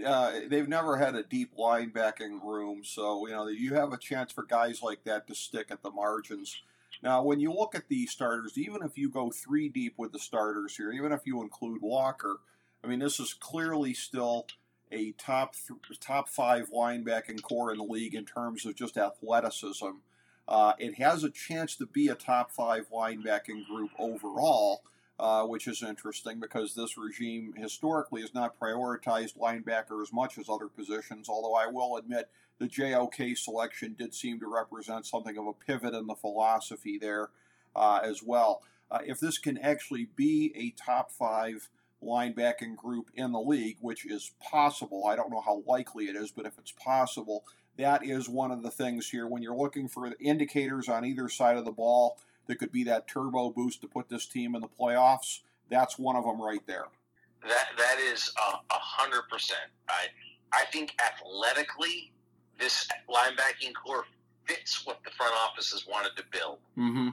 uh, 0.06 0.32
they've 0.47 0.67
never 0.67 0.97
had 0.97 1.15
a 1.15 1.23
deep 1.23 1.56
linebacking 1.58 2.41
room, 2.41 2.84
so 2.86 3.27
you 3.27 3.34
know 3.34 3.47
you 3.47 3.73
have 3.73 3.91
a 3.91 3.97
chance 3.97 4.32
for 4.32 4.43
guys 4.43 4.82
like 4.82 5.04
that 5.04 5.27
to 5.27 5.36
stick 5.36 5.67
at 5.69 5.84
the 5.84 5.91
margins. 5.91 6.62
Now, 7.04 7.23
when 7.23 7.39
you 7.39 7.51
look 7.51 7.75
at 7.75 7.89
the 7.89 8.06
starters, 8.06 8.58
even 8.58 8.82
if 8.84 8.97
you 8.97 9.10
go 9.10 9.32
three 9.32 9.67
deep 9.67 9.95
with 9.97 10.13
the 10.13 10.19
starters 10.19 10.77
here, 10.77 10.91
even 10.91 11.12
if 11.12 11.21
you 11.25 11.41
include 11.41 11.82
Walker, 11.82 12.38
I 12.84 12.88
mean, 12.88 12.99
this 12.99 13.19
is 13.19 13.34
clearly 13.34 13.93
still 13.93 14.45
a 14.91 15.12
top 15.13 15.56
th- 15.56 15.99
top 15.99 16.30
five 16.30 16.69
linebacking 16.71 17.41
core 17.41 17.71
in 17.71 17.77
the 17.77 17.84
league 17.84 18.15
in 18.15 18.25
terms 18.25 18.65
of 18.65 18.75
just 18.75 18.97
athleticism. 18.97 19.89
Uh, 20.47 20.73
it 20.80 20.95
has 20.95 21.23
a 21.23 21.30
chance 21.30 21.75
to 21.75 21.86
be 21.86 22.08
a 22.08 22.15
top 22.15 22.51
five 22.51 22.86
linebacking 22.91 23.65
group 23.65 23.91
overall, 23.97 24.84
uh, 25.21 25.45
which 25.45 25.67
is 25.67 25.84
interesting 25.84 26.39
because 26.39 26.73
this 26.73 26.97
regime 26.97 27.53
historically 27.55 28.21
has 28.21 28.34
not 28.34 28.60
prioritized 28.60 29.38
linebacker 29.38 30.01
as 30.01 30.12
much 30.12 30.39
as 30.39 30.49
other 30.49 30.67
positions. 30.67 31.29
Although 31.29 31.53
I 31.53 31.67
will 31.67 31.95
admit 31.95 32.27
the 32.57 32.67
JOK 32.67 33.38
selection 33.38 33.93
did 33.95 34.15
seem 34.15 34.39
to 34.39 34.51
represent 34.51 35.05
something 35.05 35.38
of 35.38 35.45
a 35.45 35.53
pivot 35.53 35.93
in 35.93 36.07
the 36.07 36.15
philosophy 36.15 36.97
there 36.97 37.29
uh, 37.75 37.99
as 38.03 38.23
well. 38.23 38.63
Uh, 38.89 38.99
if 39.05 39.19
this 39.19 39.38
can 39.38 39.60
actually 39.60 40.07
be 40.15 40.51
a 40.55 40.71
top 40.71 41.12
five 41.12 41.69
linebacking 42.03 42.75
group 42.75 43.12
in 43.13 43.31
the 43.31 43.39
league, 43.39 43.77
which 43.79 44.07
is 44.07 44.31
possible, 44.41 45.05
I 45.05 45.15
don't 45.15 45.29
know 45.29 45.41
how 45.41 45.62
likely 45.67 46.05
it 46.05 46.15
is, 46.15 46.31
but 46.31 46.47
if 46.47 46.57
it's 46.57 46.71
possible, 46.71 47.43
that 47.77 48.03
is 48.03 48.27
one 48.27 48.51
of 48.51 48.63
the 48.63 48.71
things 48.71 49.10
here 49.10 49.27
when 49.27 49.43
you're 49.43 49.55
looking 49.55 49.88
for 49.88 50.12
indicators 50.19 50.89
on 50.89 51.05
either 51.05 51.29
side 51.29 51.57
of 51.57 51.65
the 51.65 51.71
ball 51.71 52.17
that 52.47 52.60
could 52.60 52.71
be 52.71 52.84
that 52.86 53.08
turbo 53.08 53.49
boost 53.49 53.82
to 53.82 53.88
put 53.88 54.10
this 54.10 54.25
team 54.25 54.56
in 54.56 54.62
the 54.62 54.67
playoffs. 54.67 55.39
That's 55.69 55.97
one 55.97 56.15
of 56.15 56.25
them 56.25 56.41
right 56.41 56.65
there. 56.67 56.86
That 57.47 57.69
that 57.77 57.97
is 57.99 58.32
a 58.38 58.73
hundred 58.73 59.23
percent. 59.30 59.71
I 59.89 60.08
I 60.54 60.65
think 60.71 60.95
athletically, 61.01 62.12
this 62.60 62.88
linebacking 63.10 63.73
core 63.73 64.06
fits 64.45 64.86
what 64.86 64.99
the 65.04 65.12
front 65.12 65.34
office 65.43 65.71
has 65.71 65.88
wanted 65.88 66.12
to 66.17 66.23
build. 66.32 66.60
Mm-hmm. 66.77 67.10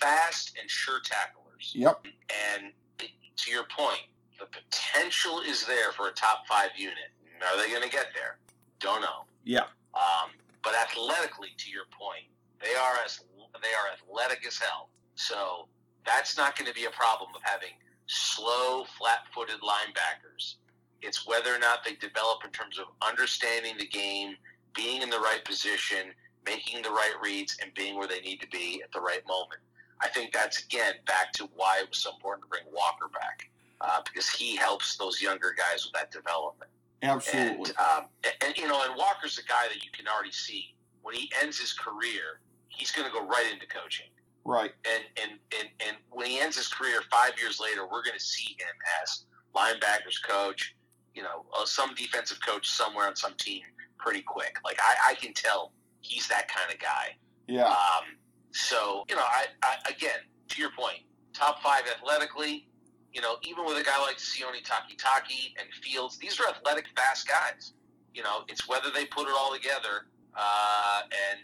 Fast 0.00 0.56
and 0.60 0.68
sure 0.70 1.00
tacklers. 1.04 1.72
Yep. 1.74 2.06
And 2.52 2.72
to 2.98 3.50
your 3.50 3.64
point, 3.76 4.02
the 4.38 4.46
potential 4.46 5.40
is 5.40 5.66
there 5.66 5.92
for 5.92 6.08
a 6.08 6.12
top 6.12 6.46
five 6.46 6.70
unit. 6.76 7.10
Are 7.42 7.56
they 7.56 7.70
going 7.70 7.82
to 7.82 7.88
get 7.88 8.08
there? 8.14 8.38
Don't 8.80 9.00
know. 9.00 9.24
Yeah. 9.44 9.64
Um, 9.94 10.30
but 10.62 10.74
athletically, 10.74 11.48
to 11.56 11.70
your 11.70 11.84
point, 11.90 12.24
they 12.60 12.74
are 12.74 12.96
as 13.04 13.20
they 13.60 13.68
are 13.68 13.92
athletic 13.92 14.46
as 14.46 14.58
hell. 14.58 14.90
So 15.14 15.68
that's 16.06 16.36
not 16.36 16.56
going 16.56 16.68
to 16.68 16.74
be 16.74 16.84
a 16.84 16.90
problem 16.90 17.30
of 17.34 17.42
having 17.42 17.74
slow, 18.06 18.84
flat-footed 18.98 19.60
linebackers. 19.60 20.54
It's 21.02 21.26
whether 21.26 21.54
or 21.54 21.58
not 21.58 21.84
they 21.84 21.94
develop 21.94 22.44
in 22.44 22.50
terms 22.50 22.78
of 22.78 22.86
understanding 23.02 23.74
the 23.78 23.86
game, 23.86 24.36
being 24.74 25.02
in 25.02 25.10
the 25.10 25.18
right 25.18 25.44
position, 25.44 26.12
making 26.46 26.82
the 26.82 26.90
right 26.90 27.14
reads, 27.22 27.56
and 27.62 27.72
being 27.74 27.96
where 27.96 28.08
they 28.08 28.20
need 28.20 28.40
to 28.40 28.48
be 28.48 28.82
at 28.82 28.92
the 28.92 29.00
right 29.00 29.22
moment. 29.26 29.60
I 30.02 30.08
think 30.08 30.32
that's 30.32 30.64
again 30.64 30.94
back 31.06 31.32
to 31.34 31.48
why 31.54 31.80
it 31.82 31.88
was 31.88 31.98
so 31.98 32.12
important 32.14 32.44
to 32.44 32.48
bring 32.48 32.64
Walker 32.72 33.08
back 33.12 33.50
uh, 33.80 34.00
because 34.04 34.28
he 34.30 34.56
helps 34.56 34.96
those 34.96 35.20
younger 35.20 35.54
guys 35.56 35.84
with 35.84 35.92
that 35.94 36.10
development. 36.10 36.70
Absolutely. 37.02 37.50
And, 37.50 37.68
um, 37.78 38.04
and, 38.24 38.34
and, 38.42 38.56
you 38.56 38.68
know, 38.68 38.82
and 38.84 38.94
Walker's 38.96 39.38
a 39.38 39.42
guy 39.42 39.68
that 39.68 39.84
you 39.84 39.90
can 39.92 40.06
already 40.06 40.32
see 40.32 40.74
when 41.02 41.14
he 41.14 41.30
ends 41.42 41.58
his 41.58 41.72
career, 41.72 42.40
he's 42.80 42.90
going 42.90 43.06
to 43.06 43.12
go 43.12 43.24
right 43.26 43.46
into 43.52 43.66
coaching. 43.66 44.06
right. 44.44 44.72
And, 44.90 45.04
and 45.22 45.38
and 45.58 45.68
and 45.86 45.96
when 46.10 46.26
he 46.26 46.40
ends 46.40 46.56
his 46.56 46.68
career 46.68 47.02
five 47.10 47.32
years 47.38 47.60
later, 47.60 47.82
we're 47.82 48.02
going 48.02 48.18
to 48.18 48.24
see 48.24 48.56
him 48.58 48.74
as 49.02 49.24
linebackers 49.54 50.18
coach, 50.26 50.74
you 51.14 51.22
know, 51.22 51.44
uh, 51.56 51.66
some 51.66 51.94
defensive 51.94 52.38
coach 52.44 52.68
somewhere 52.70 53.06
on 53.06 53.14
some 53.14 53.34
team 53.38 53.62
pretty 53.98 54.22
quick. 54.22 54.56
Like 54.64 54.78
I, 54.80 55.12
I 55.12 55.14
can 55.14 55.34
tell 55.34 55.72
he's 56.00 56.26
that 56.28 56.48
kind 56.48 56.72
of 56.72 56.80
guy. 56.80 57.16
Yeah. 57.46 57.66
Um, 57.66 58.16
so 58.52 59.04
you 59.08 59.16
know, 59.16 59.22
I, 59.22 59.46
I 59.62 59.90
again 59.90 60.20
to 60.48 60.60
your 60.60 60.70
point, 60.70 61.00
top 61.34 61.62
five 61.62 61.82
athletically. 61.86 62.66
You 63.12 63.20
know, 63.20 63.36
even 63.42 63.64
with 63.64 63.76
a 63.76 63.82
guy 63.82 64.00
like 64.00 64.18
Sione 64.18 64.62
Takitaki 64.64 65.52
and 65.58 65.68
Fields, 65.82 66.16
these 66.16 66.38
are 66.38 66.48
athletic, 66.48 66.86
fast 66.96 67.26
guys. 67.26 67.72
You 68.14 68.22
know, 68.22 68.42
it's 68.48 68.68
whether 68.68 68.90
they 68.94 69.04
put 69.04 69.26
it 69.26 69.34
all 69.36 69.52
together 69.52 70.06
uh, 70.36 71.00
and, 71.10 71.40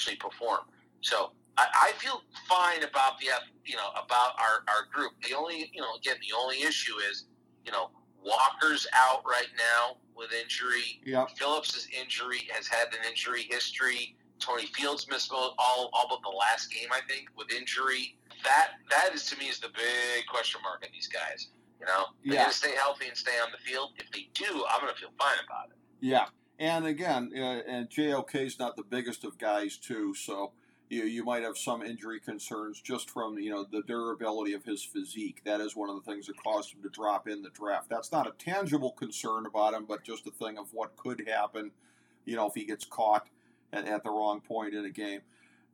actually 0.00 0.16
perform. 0.16 0.60
So 1.00 1.32
I, 1.56 1.66
I 1.74 1.92
feel 1.98 2.22
fine 2.48 2.82
about 2.82 3.18
the 3.18 3.26
you 3.64 3.76
know 3.76 3.90
about 3.92 4.32
our, 4.38 4.64
our 4.68 4.86
group. 4.92 5.12
The 5.28 5.36
only 5.36 5.70
you 5.74 5.80
know 5.80 5.94
again 5.96 6.16
the 6.20 6.34
only 6.36 6.62
issue 6.62 6.94
is 7.10 7.26
you 7.64 7.72
know 7.72 7.90
Walker's 8.24 8.86
out 8.94 9.22
right 9.26 9.48
now 9.56 9.96
with 10.14 10.30
injury. 10.32 11.00
Yep. 11.04 11.30
Phillips' 11.38 11.88
injury 11.98 12.48
has 12.52 12.66
had 12.66 12.88
an 12.88 13.00
injury 13.08 13.46
history. 13.48 14.16
Tony 14.38 14.66
Fields 14.74 15.06
missed 15.10 15.32
all, 15.32 15.54
all, 15.58 15.90
but 16.08 16.20
the 16.22 16.34
last 16.34 16.72
game, 16.72 16.88
I 16.92 17.00
think, 17.12 17.28
with 17.36 17.52
injury. 17.52 18.16
That 18.44 18.72
that 18.90 19.14
is 19.14 19.26
to 19.26 19.38
me 19.38 19.46
is 19.46 19.60
the 19.60 19.68
big 19.68 20.26
question 20.30 20.60
mark 20.62 20.82
on 20.82 20.90
these 20.92 21.08
guys. 21.08 21.48
You 21.78 21.86
know, 21.86 22.04
they 22.24 22.34
Yeah. 22.34 22.44
got 22.44 22.52
to 22.52 22.56
stay 22.56 22.74
healthy 22.74 23.08
and 23.08 23.16
stay 23.16 23.38
on 23.42 23.50
the 23.52 23.58
field. 23.58 23.92
If 23.96 24.10
they 24.12 24.28
do, 24.34 24.64
I'm 24.70 24.80
going 24.80 24.92
to 24.92 24.98
feel 25.00 25.12
fine 25.18 25.36
about 25.46 25.70
it. 25.70 25.76
Yeah, 26.00 26.26
and 26.60 26.84
again, 26.86 27.32
uh, 27.34 27.62
and 27.66 27.88
JOK 27.88 28.34
is 28.34 28.58
not 28.58 28.76
the 28.76 28.82
biggest 28.82 29.24
of 29.24 29.38
guys 29.38 29.78
too, 29.78 30.14
so 30.14 30.52
you 30.90 31.04
you 31.04 31.24
might 31.24 31.42
have 31.42 31.56
some 31.56 31.82
injury 31.82 32.20
concerns 32.20 32.82
just 32.82 33.08
from 33.08 33.38
you 33.38 33.50
know 33.50 33.64
the 33.64 33.82
durability 33.82 34.52
of 34.52 34.64
his 34.64 34.84
physique. 34.84 35.40
That 35.44 35.62
is 35.62 35.74
one 35.74 35.88
of 35.88 35.96
the 35.96 36.02
things 36.02 36.26
that 36.26 36.36
caused 36.36 36.74
him 36.74 36.82
to 36.82 36.90
drop 36.90 37.26
in 37.26 37.40
the 37.42 37.48
draft. 37.48 37.88
That's 37.88 38.12
not 38.12 38.26
a 38.26 38.32
tangible 38.32 38.92
concern 38.92 39.46
about 39.46 39.72
him, 39.72 39.86
but 39.88 40.04
just 40.04 40.26
a 40.26 40.30
thing 40.30 40.58
of 40.58 40.74
what 40.74 40.96
could 40.98 41.26
happen, 41.26 41.70
you 42.26 42.36
know, 42.36 42.46
if 42.48 42.54
he 42.54 42.66
gets 42.66 42.84
caught 42.84 43.28
at, 43.72 43.88
at 43.88 44.04
the 44.04 44.10
wrong 44.10 44.42
point 44.42 44.74
in 44.74 44.84
a 44.84 44.90
game. 44.90 45.22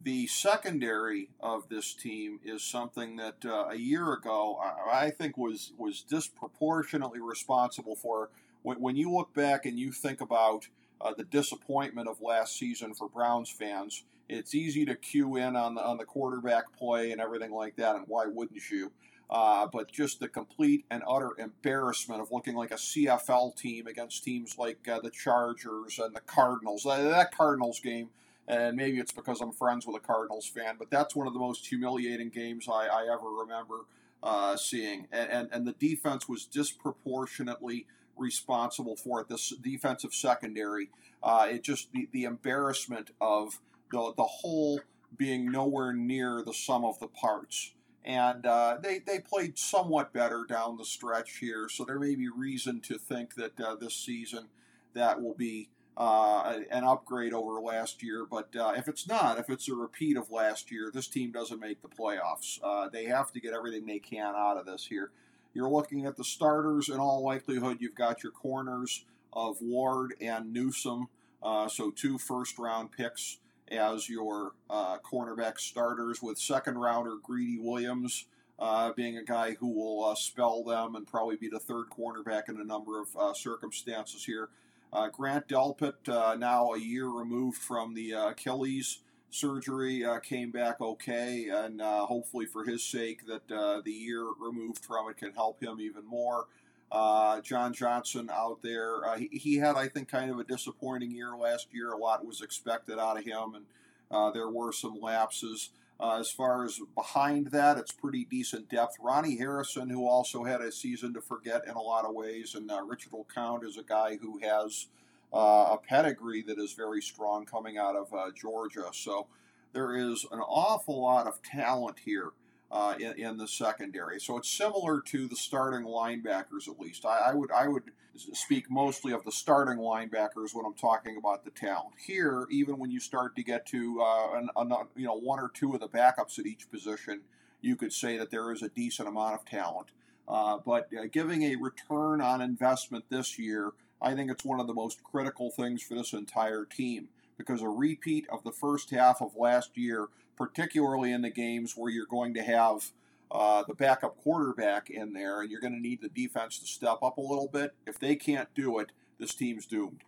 The 0.02 0.28
secondary 0.28 1.30
of 1.40 1.68
this 1.68 1.94
team 1.94 2.38
is 2.44 2.62
something 2.62 3.16
that 3.16 3.44
uh, 3.44 3.70
a 3.70 3.76
year 3.76 4.12
ago 4.12 4.60
I, 4.62 5.06
I 5.06 5.10
think 5.10 5.36
was 5.36 5.72
was 5.76 6.02
disproportionately 6.02 7.20
responsible 7.20 7.96
for. 7.96 8.28
When, 8.66 8.80
when 8.80 8.96
you 8.96 9.12
look 9.12 9.32
back 9.32 9.64
and 9.64 9.78
you 9.78 9.92
think 9.92 10.20
about 10.20 10.66
uh, 11.00 11.14
the 11.16 11.22
disappointment 11.22 12.08
of 12.08 12.20
last 12.20 12.58
season 12.58 12.94
for 12.94 13.08
Browns 13.08 13.48
fans, 13.48 14.02
it's 14.28 14.56
easy 14.56 14.84
to 14.86 14.96
cue 14.96 15.36
in 15.36 15.54
on 15.54 15.76
the 15.76 15.84
on 15.84 15.98
the 15.98 16.04
quarterback 16.04 16.76
play 16.76 17.12
and 17.12 17.20
everything 17.20 17.52
like 17.52 17.76
that, 17.76 17.94
and 17.94 18.06
why 18.08 18.26
wouldn't 18.26 18.60
you? 18.68 18.90
Uh, 19.30 19.68
but 19.72 19.92
just 19.92 20.18
the 20.18 20.26
complete 20.26 20.84
and 20.90 21.04
utter 21.08 21.30
embarrassment 21.38 22.20
of 22.20 22.32
looking 22.32 22.56
like 22.56 22.72
a 22.72 22.76
CFL 22.76 23.56
team 23.56 23.86
against 23.86 24.24
teams 24.24 24.58
like 24.58 24.78
uh, 24.88 24.98
the 24.98 25.10
Chargers 25.10 26.00
and 26.00 26.12
the 26.12 26.20
Cardinals. 26.20 26.82
That, 26.82 27.02
that 27.02 27.32
Cardinals 27.32 27.78
game, 27.78 28.08
and 28.48 28.76
maybe 28.76 28.98
it's 28.98 29.12
because 29.12 29.40
I'm 29.40 29.52
friends 29.52 29.86
with 29.86 29.94
a 29.94 30.04
Cardinals 30.04 30.48
fan, 30.48 30.74
but 30.76 30.90
that's 30.90 31.14
one 31.14 31.28
of 31.28 31.34
the 31.34 31.40
most 31.40 31.68
humiliating 31.68 32.30
games 32.30 32.66
I, 32.68 32.88
I 32.88 33.02
ever 33.12 33.30
remember 33.30 33.82
uh, 34.24 34.56
seeing. 34.56 35.06
And, 35.12 35.30
and, 35.30 35.48
and 35.52 35.66
the 35.68 35.72
defense 35.72 36.28
was 36.28 36.46
disproportionately 36.46 37.86
responsible 38.16 38.96
for 38.96 39.20
it. 39.20 39.28
This 39.28 39.50
defensive 39.50 40.14
secondary, 40.14 40.90
uh, 41.22 41.48
it 41.50 41.62
just 41.62 41.92
the, 41.92 42.08
the 42.12 42.24
embarrassment 42.24 43.10
of 43.20 43.60
the 43.90 44.12
the 44.16 44.24
whole 44.24 44.80
being 45.16 45.50
nowhere 45.50 45.92
near 45.92 46.42
the 46.42 46.54
sum 46.54 46.84
of 46.84 46.98
the 46.98 47.08
parts. 47.08 47.72
And 48.04 48.46
uh, 48.46 48.78
they 48.80 49.00
they 49.00 49.18
played 49.18 49.58
somewhat 49.58 50.12
better 50.12 50.44
down 50.48 50.76
the 50.76 50.84
stretch 50.84 51.38
here, 51.38 51.68
so 51.68 51.84
there 51.84 51.98
may 51.98 52.14
be 52.14 52.28
reason 52.28 52.80
to 52.82 52.98
think 52.98 53.34
that 53.34 53.60
uh, 53.60 53.74
this 53.74 53.94
season 53.94 54.46
that 54.94 55.20
will 55.20 55.34
be 55.34 55.68
uh, 55.96 56.60
an 56.70 56.84
upgrade 56.84 57.32
over 57.32 57.60
last 57.60 58.02
year. 58.02 58.24
But 58.24 58.54
uh, 58.54 58.74
if 58.76 58.86
it's 58.86 59.08
not, 59.08 59.38
if 59.38 59.50
it's 59.50 59.68
a 59.68 59.74
repeat 59.74 60.16
of 60.16 60.30
last 60.30 60.70
year, 60.70 60.90
this 60.92 61.08
team 61.08 61.32
doesn't 61.32 61.58
make 61.58 61.82
the 61.82 61.88
playoffs. 61.88 62.60
Uh, 62.62 62.88
they 62.88 63.06
have 63.06 63.32
to 63.32 63.40
get 63.40 63.54
everything 63.54 63.86
they 63.86 63.98
can 63.98 64.34
out 64.36 64.56
of 64.56 64.66
this 64.66 64.86
here. 64.86 65.10
You're 65.56 65.70
looking 65.70 66.04
at 66.04 66.18
the 66.18 66.24
starters. 66.24 66.90
In 66.90 66.98
all 66.98 67.24
likelihood, 67.24 67.78
you've 67.80 67.94
got 67.94 68.22
your 68.22 68.30
corners 68.30 69.06
of 69.32 69.56
Ward 69.62 70.12
and 70.20 70.52
Newsome, 70.52 71.08
uh, 71.42 71.66
so 71.66 71.90
two 71.90 72.18
first 72.18 72.58
round 72.58 72.92
picks 72.92 73.38
as 73.68 74.10
your 74.10 74.52
uh, 74.68 74.98
cornerback 74.98 75.58
starters, 75.58 76.20
with 76.20 76.36
second 76.36 76.76
rounder 76.76 77.14
Greedy 77.22 77.58
Williams 77.58 78.26
uh, 78.58 78.92
being 78.92 79.16
a 79.16 79.24
guy 79.24 79.52
who 79.52 79.68
will 79.68 80.04
uh, 80.04 80.14
spell 80.14 80.62
them 80.62 80.94
and 80.94 81.06
probably 81.06 81.36
be 81.36 81.48
the 81.48 81.58
third 81.58 81.86
cornerback 81.88 82.50
in 82.50 82.60
a 82.60 82.64
number 82.64 83.00
of 83.00 83.16
uh, 83.16 83.32
circumstances 83.32 84.26
here. 84.26 84.50
Uh, 84.92 85.08
Grant 85.08 85.48
Delpit, 85.48 86.38
now 86.38 86.74
a 86.74 86.78
year 86.78 87.08
removed 87.08 87.56
from 87.56 87.94
the 87.94 88.12
Achilles 88.12 88.98
surgery, 89.36 90.04
uh, 90.04 90.18
came 90.18 90.50
back 90.50 90.80
okay, 90.80 91.48
and 91.52 91.80
uh, 91.80 92.06
hopefully 92.06 92.46
for 92.46 92.64
his 92.64 92.82
sake, 92.82 93.26
that 93.26 93.50
uh, 93.52 93.80
the 93.84 93.92
year 93.92 94.24
removed 94.40 94.84
from 94.84 95.08
it 95.08 95.16
can 95.16 95.32
help 95.32 95.62
him 95.62 95.80
even 95.80 96.04
more. 96.04 96.46
Uh, 96.90 97.40
John 97.40 97.72
Johnson 97.72 98.30
out 98.32 98.62
there, 98.62 99.04
uh, 99.06 99.18
he, 99.18 99.28
he 99.32 99.56
had, 99.56 99.76
I 99.76 99.88
think, 99.88 100.08
kind 100.08 100.30
of 100.30 100.38
a 100.38 100.44
disappointing 100.44 101.10
year 101.10 101.36
last 101.36 101.68
year. 101.72 101.90
A 101.90 101.98
lot 101.98 102.24
was 102.24 102.40
expected 102.40 102.98
out 102.98 103.18
of 103.18 103.24
him, 103.24 103.54
and 103.54 103.64
uh, 104.10 104.30
there 104.30 104.48
were 104.48 104.72
some 104.72 105.00
lapses. 105.00 105.70
As 105.98 106.30
far 106.30 106.64
as 106.64 106.78
behind 106.94 107.48
that, 107.48 107.78
it's 107.78 107.90
pretty 107.90 108.26
decent 108.26 108.68
depth. 108.68 108.96
Ronnie 109.00 109.38
Harrison, 109.38 109.88
who 109.88 110.06
also 110.06 110.44
had 110.44 110.60
a 110.60 110.70
season 110.70 111.14
to 111.14 111.22
forget 111.22 111.66
in 111.66 111.74
a 111.74 111.80
lot 111.80 112.04
of 112.04 112.14
ways, 112.14 112.54
and 112.54 112.70
Richard 112.86 113.12
LeCounte 113.12 113.64
is 113.64 113.78
a 113.78 113.82
guy 113.82 114.16
who 114.16 114.38
has 114.38 114.88
a 115.32 115.76
pedigree 115.76 116.42
that 116.42 116.58
is 116.58 116.72
very 116.72 117.02
strong 117.02 117.44
coming 117.44 117.78
out 117.78 117.96
of 117.96 118.12
uh, 118.14 118.30
Georgia. 118.34 118.88
So 118.92 119.26
there 119.72 119.94
is 119.94 120.24
an 120.32 120.40
awful 120.40 121.02
lot 121.02 121.26
of 121.26 121.42
talent 121.42 121.98
here 122.04 122.30
uh, 122.70 122.94
in, 122.98 123.12
in 123.18 123.36
the 123.36 123.46
secondary. 123.46 124.18
So 124.20 124.36
it's 124.36 124.50
similar 124.50 125.00
to 125.02 125.28
the 125.28 125.36
starting 125.36 125.86
linebackers, 125.86 126.68
at 126.68 126.80
least. 126.80 127.04
I, 127.04 127.30
I 127.30 127.34
would 127.34 127.50
I 127.52 127.68
would 127.68 127.84
speak 128.16 128.70
mostly 128.70 129.12
of 129.12 129.24
the 129.24 129.32
starting 129.32 129.78
linebackers 129.78 130.54
when 130.54 130.64
I'm 130.64 130.74
talking 130.74 131.16
about 131.16 131.44
the 131.44 131.50
talent. 131.50 131.94
Here, 131.98 132.46
even 132.50 132.78
when 132.78 132.90
you 132.90 133.00
start 133.00 133.36
to 133.36 133.42
get 133.42 133.66
to 133.66 134.00
uh, 134.00 134.38
an, 134.38 134.48
an, 134.56 134.72
you 134.96 135.06
know 135.06 135.14
one 135.18 135.38
or 135.38 135.50
two 135.52 135.74
of 135.74 135.80
the 135.80 135.88
backups 135.88 136.38
at 136.38 136.46
each 136.46 136.70
position, 136.70 137.20
you 137.60 137.76
could 137.76 137.92
say 137.92 138.16
that 138.16 138.30
there 138.30 138.52
is 138.52 138.62
a 138.62 138.68
decent 138.68 139.08
amount 139.08 139.34
of 139.34 139.44
talent. 139.44 139.88
Uh, 140.28 140.58
but 140.64 140.88
uh, 140.98 141.06
giving 141.10 141.44
a 141.44 141.56
return 141.56 142.20
on 142.20 142.40
investment 142.40 143.04
this 143.10 143.38
year, 143.38 143.72
I 144.00 144.14
think 144.14 144.30
it's 144.30 144.44
one 144.44 144.60
of 144.60 144.66
the 144.66 144.74
most 144.74 145.02
critical 145.02 145.50
things 145.50 145.82
for 145.82 145.94
this 145.94 146.12
entire 146.12 146.64
team 146.64 147.08
because 147.38 147.62
a 147.62 147.68
repeat 147.68 148.26
of 148.30 148.42
the 148.44 148.52
first 148.52 148.90
half 148.90 149.20
of 149.20 149.36
last 149.36 149.76
year, 149.76 150.06
particularly 150.36 151.12
in 151.12 151.22
the 151.22 151.30
games 151.30 151.74
where 151.76 151.90
you're 151.90 152.06
going 152.06 152.34
to 152.34 152.42
have 152.42 152.90
uh, 153.30 153.64
the 153.66 153.74
backup 153.74 154.16
quarterback 154.18 154.90
in 154.90 155.12
there 155.12 155.40
and 155.40 155.50
you're 155.50 155.60
going 155.60 155.72
to 155.72 155.80
need 155.80 156.00
the 156.00 156.08
defense 156.08 156.58
to 156.58 156.66
step 156.66 156.98
up 157.02 157.18
a 157.18 157.20
little 157.20 157.48
bit. 157.52 157.74
If 157.86 157.98
they 157.98 158.16
can't 158.16 158.48
do 158.54 158.78
it, 158.78 158.92
this 159.18 159.34
team's 159.34 159.66
doomed. 159.66 160.02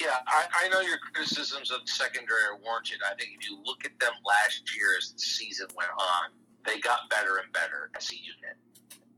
Yeah, 0.00 0.14
I, 0.26 0.64
I 0.64 0.68
know 0.68 0.80
your 0.80 0.98
criticisms 0.98 1.70
of 1.70 1.80
the 1.84 1.90
secondary 1.90 2.42
are 2.52 2.58
warranted. 2.62 2.98
I 3.04 3.14
think 3.14 3.30
if 3.38 3.48
you 3.48 3.58
look 3.64 3.84
at 3.84 3.98
them 3.98 4.12
last 4.24 4.62
year 4.76 4.88
as 4.96 5.12
the 5.12 5.18
season 5.18 5.66
went 5.76 5.90
on, 5.90 6.30
they 6.64 6.78
got 6.80 7.08
better 7.10 7.38
and 7.42 7.52
better 7.52 7.90
as 7.96 8.10
a 8.12 8.16
unit. 8.16 8.56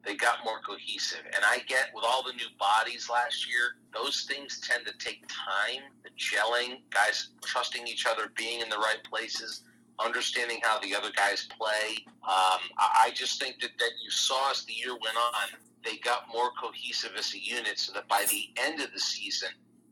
They 0.05 0.17
got 0.17 0.45
more 0.45 0.61
cohesive. 0.67 1.21
And 1.27 1.45
I 1.45 1.59
get 1.67 1.89
with 1.95 2.05
all 2.07 2.23
the 2.23 2.33
new 2.33 2.49
bodies 2.59 3.09
last 3.11 3.47
year, 3.49 3.77
those 3.93 4.23
things 4.23 4.61
tend 4.61 4.87
to 4.87 4.93
take 5.05 5.23
time. 5.29 5.83
The 6.03 6.11
gelling, 6.11 6.81
guys 6.91 7.31
trusting 7.45 7.87
each 7.87 8.07
other, 8.07 8.33
being 8.37 8.61
in 8.61 8.69
the 8.69 8.79
right 8.79 9.03
places, 9.05 9.63
understanding 9.99 10.61
how 10.63 10.81
the 10.81 10.95
other 10.95 11.11
guys 11.15 11.49
play. 11.59 12.05
Um, 12.23 12.61
I 12.79 13.11
just 13.15 13.41
think 13.41 13.61
that, 13.61 13.71
that 13.79 13.91
you 14.03 14.11
saw 14.11 14.51
as 14.51 14.65
the 14.65 14.73
year 14.73 14.93
went 14.93 15.17
on, 15.17 15.61
they 15.85 15.97
got 15.99 16.27
more 16.33 16.51
cohesive 16.61 17.13
as 17.19 17.35
a 17.35 17.39
unit 17.39 17.79
so 17.79 17.93
that 17.93 18.09
by 18.09 18.25
the 18.31 18.51
end 18.57 18.81
of 18.81 18.93
the 18.93 19.01
season, 19.01 19.51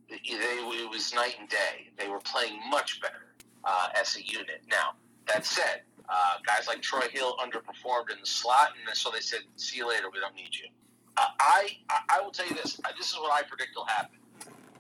they, 0.09 0.21
it 0.25 0.91
was 0.91 1.15
night 1.15 1.37
and 1.39 1.49
day. 1.49 1.91
They 1.97 2.09
were 2.09 2.21
playing 2.21 2.61
much 2.71 3.01
better 3.01 3.35
uh, 3.65 3.89
as 3.99 4.17
a 4.17 4.23
unit. 4.23 4.63
Now, 4.71 4.93
that 5.27 5.45
said, 5.45 5.83
uh, 6.11 6.39
guys 6.47 6.67
like 6.67 6.81
Troy 6.83 7.07
Hill 7.13 7.37
underperformed 7.39 8.11
in 8.13 8.21
the 8.21 8.27
slot, 8.27 8.71
and 8.87 8.97
so 8.97 9.11
they 9.11 9.21
said, 9.21 9.41
"See 9.57 9.77
you 9.79 9.89
later. 9.89 10.07
We 10.13 10.21
don't 10.21 10.35
need 10.35 10.55
you." 10.55 10.69
Uh, 11.17 11.27
I, 11.41 11.71
I 12.09 12.21
will 12.21 12.31
tell 12.31 12.47
you 12.47 12.55
this. 12.55 12.79
Uh, 12.85 12.89
This 12.97 13.09
is 13.11 13.17
what 13.19 13.33
I 13.33 13.43
predict 13.47 13.71
will 13.77 13.87
happen. 13.87 14.19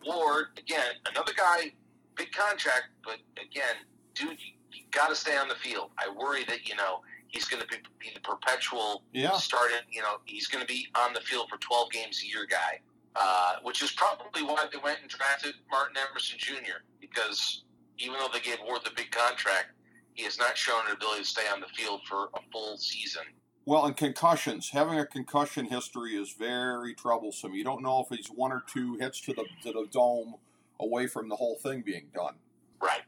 Ward 0.06 0.46
again, 0.58 0.92
another 1.10 1.32
guy, 1.36 1.72
big 2.16 2.30
contract, 2.32 2.84
but 3.04 3.16
again, 3.42 3.74
dude, 4.14 4.30
you, 4.30 4.52
you 4.72 4.82
got 4.92 5.08
to 5.08 5.14
stay 5.16 5.36
on 5.36 5.48
the 5.48 5.56
field. 5.56 5.90
I 5.98 6.08
worry 6.08 6.44
that 6.44 6.68
you 6.68 6.76
know 6.76 7.00
he's 7.26 7.44
going 7.46 7.60
to 7.62 7.68
be, 7.68 7.76
be 7.98 8.10
the 8.14 8.20
perpetual 8.20 9.02
Yeah. 9.12 9.32
starting. 9.32 9.78
You 9.90 10.02
know, 10.02 10.18
he's 10.24 10.46
going 10.46 10.62
to 10.64 10.66
be 10.72 10.86
on 10.94 11.12
the 11.12 11.20
field 11.20 11.48
for 11.50 11.58
12 11.58 11.90
games 11.90 12.22
a 12.24 12.26
year 12.28 12.46
guy, 12.48 12.80
uh, 13.16 13.56
which 13.64 13.82
is 13.82 13.90
probably 13.92 14.42
why 14.42 14.66
they 14.72 14.78
went 14.78 15.00
and 15.02 15.10
drafted 15.10 15.54
Martin 15.70 15.96
Emerson 16.10 16.38
Jr. 16.38 16.80
Because 17.00 17.64
even 17.98 18.14
though 18.18 18.28
they 18.32 18.40
gave 18.40 18.58
Ward 18.64 18.80
the 18.84 18.92
big 18.96 19.10
contract, 19.10 19.72
he 20.18 20.24
has 20.24 20.36
not 20.36 20.58
shown 20.58 20.80
an 20.88 20.92
ability 20.92 21.22
to 21.22 21.26
stay 21.26 21.46
on 21.52 21.60
the 21.60 21.68
field 21.68 22.00
for 22.08 22.28
a 22.34 22.40
full 22.52 22.76
season. 22.76 23.22
Well, 23.64 23.86
and 23.86 23.96
concussions. 23.96 24.70
Having 24.70 24.98
a 24.98 25.06
concussion 25.06 25.66
history 25.66 26.16
is 26.16 26.32
very 26.32 26.92
troublesome. 26.94 27.54
You 27.54 27.62
don't 27.62 27.82
know 27.82 28.00
if 28.00 28.16
he's 28.16 28.26
one 28.26 28.50
or 28.50 28.64
two 28.66 28.96
hits 28.96 29.20
to 29.22 29.32
the 29.32 29.44
to 29.62 29.72
the 29.72 29.86
dome 29.92 30.34
away 30.80 31.06
from 31.06 31.28
the 31.28 31.36
whole 31.36 31.54
thing 31.62 31.82
being 31.82 32.06
done. 32.12 32.34
Right. 32.82 33.02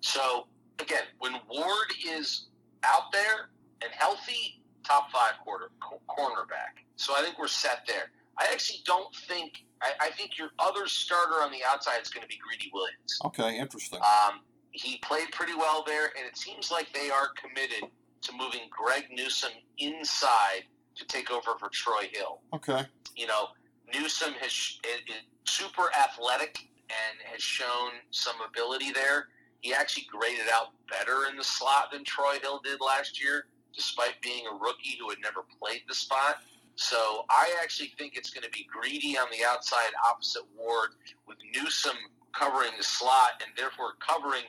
So 0.00 0.48
again, 0.80 1.04
when 1.20 1.34
Ward 1.48 1.92
is 2.04 2.46
out 2.82 3.12
there 3.12 3.50
and 3.82 3.92
healthy, 3.92 4.60
top 4.82 5.12
five 5.12 5.34
quarter 5.44 5.70
co- 5.80 6.00
cornerback. 6.08 6.82
So 6.96 7.14
I 7.16 7.22
think 7.22 7.38
we're 7.38 7.46
set 7.46 7.86
there. 7.86 8.10
I 8.38 8.48
actually 8.50 8.80
don't 8.84 9.14
think. 9.14 9.64
I, 9.82 10.06
I 10.06 10.10
think 10.10 10.36
your 10.36 10.48
other 10.58 10.88
starter 10.88 11.34
on 11.34 11.52
the 11.52 11.58
outside 11.70 12.00
is 12.02 12.08
going 12.08 12.22
to 12.22 12.28
be 12.28 12.38
Greedy 12.38 12.72
Williams. 12.72 13.20
Okay, 13.26 13.56
interesting. 13.56 14.00
Um, 14.00 14.40
he 14.76 14.98
played 14.98 15.30
pretty 15.32 15.54
well 15.54 15.82
there, 15.86 16.06
and 16.18 16.26
it 16.26 16.36
seems 16.36 16.70
like 16.70 16.92
they 16.92 17.10
are 17.10 17.30
committed 17.40 17.90
to 18.22 18.32
moving 18.32 18.62
Greg 18.70 19.06
Newsome 19.10 19.52
inside 19.78 20.64
to 20.96 21.06
take 21.06 21.30
over 21.30 21.56
for 21.58 21.68
Troy 21.70 22.08
Hill. 22.12 22.40
Okay. 22.54 22.82
You 23.16 23.26
know, 23.26 23.48
Newsome 23.92 24.34
has 24.34 24.50
is, 24.50 25.00
is 25.06 25.22
super 25.44 25.90
athletic 25.98 26.58
and 26.88 27.32
has 27.32 27.42
shown 27.42 27.90
some 28.10 28.36
ability 28.46 28.92
there. 28.92 29.28
He 29.60 29.72
actually 29.72 30.06
graded 30.10 30.46
out 30.52 30.68
better 30.88 31.26
in 31.30 31.36
the 31.36 31.44
slot 31.44 31.90
than 31.92 32.04
Troy 32.04 32.38
Hill 32.42 32.60
did 32.62 32.80
last 32.80 33.22
year, 33.22 33.46
despite 33.74 34.20
being 34.22 34.44
a 34.46 34.54
rookie 34.54 34.96
who 35.00 35.08
had 35.08 35.18
never 35.22 35.40
played 35.60 35.82
the 35.88 35.94
spot. 35.94 36.36
So 36.76 37.24
I 37.30 37.54
actually 37.62 37.92
think 37.98 38.16
it's 38.16 38.30
going 38.30 38.44
to 38.44 38.50
be 38.50 38.66
Greedy 38.70 39.16
on 39.16 39.28
the 39.30 39.44
outside, 39.46 39.90
opposite 40.06 40.42
Ward, 40.56 40.90
with 41.26 41.38
Newsome 41.54 41.96
covering 42.32 42.72
the 42.76 42.84
slot 42.84 43.42
and 43.44 43.50
therefore 43.56 43.94
covering, 43.98 44.44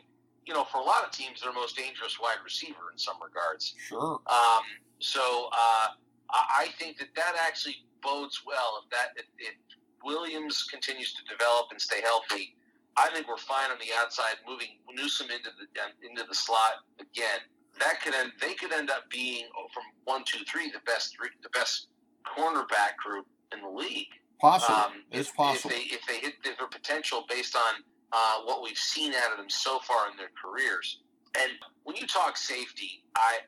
you 0.47 0.53
know, 0.53 0.63
for 0.63 0.77
a 0.77 0.83
lot 0.83 1.03
of 1.03 1.11
teams, 1.11 1.41
their 1.41 1.53
most 1.53 1.75
dangerous 1.75 2.19
wide 2.19 2.37
receiver 2.43 2.91
in 2.91 2.97
some 2.97 3.17
regards. 3.21 3.75
Sure. 3.77 4.19
Um, 4.27 4.63
so 4.99 5.49
uh, 5.51 5.87
I 6.29 6.69
think 6.79 6.97
that 6.99 7.09
that 7.15 7.35
actually 7.39 7.75
bodes 8.01 8.41
well 8.45 8.81
if 8.83 8.89
that 8.91 9.09
if, 9.15 9.25
if 9.37 9.55
Williams 10.03 10.63
continues 10.63 11.13
to 11.13 11.23
develop 11.25 11.67
and 11.71 11.81
stay 11.81 12.01
healthy. 12.01 12.55
I 12.95 13.09
think 13.13 13.27
we're 13.27 13.37
fine 13.37 13.69
on 13.69 13.77
the 13.77 13.93
outside, 13.99 14.41
moving 14.47 14.69
Newsome 14.91 15.29
into 15.29 15.51
the 15.59 16.07
into 16.07 16.23
the 16.27 16.33
slot 16.33 16.81
again. 16.99 17.39
That 17.79 18.01
could 18.01 18.15
end. 18.15 18.31
They 18.41 18.55
could 18.55 18.73
end 18.73 18.89
up 18.89 19.09
being 19.11 19.45
oh, 19.55 19.67
from 19.71 19.83
one, 20.05 20.23
two, 20.25 20.43
three, 20.51 20.71
the 20.71 20.79
best 20.85 21.15
three, 21.15 21.29
the 21.43 21.49
best 21.49 21.89
cornerback 22.25 22.97
group 22.97 23.27
in 23.53 23.61
the 23.61 23.69
league. 23.69 24.07
Possible. 24.39 24.75
Um, 24.75 24.91
it's 25.11 25.29
if, 25.29 25.35
possible. 25.35 25.71
If 25.71 25.77
they, 25.77 25.95
if 25.95 26.07
they 26.07 26.19
hit 26.19 26.33
their 26.43 26.67
potential 26.67 27.25
based 27.29 27.55
on 27.55 27.83
uh, 28.11 28.41
what 28.45 28.63
we've 28.63 28.77
seen 28.77 29.13
out 29.13 29.31
of 29.31 29.37
them 29.37 29.49
so 29.49 29.79
far 29.79 30.09
in 30.09 30.17
their 30.17 30.31
careers. 30.41 30.99
And 31.41 31.51
when 31.83 31.95
you 31.95 32.07
talk 32.07 32.37
safety, 32.37 33.03
I 33.15 33.39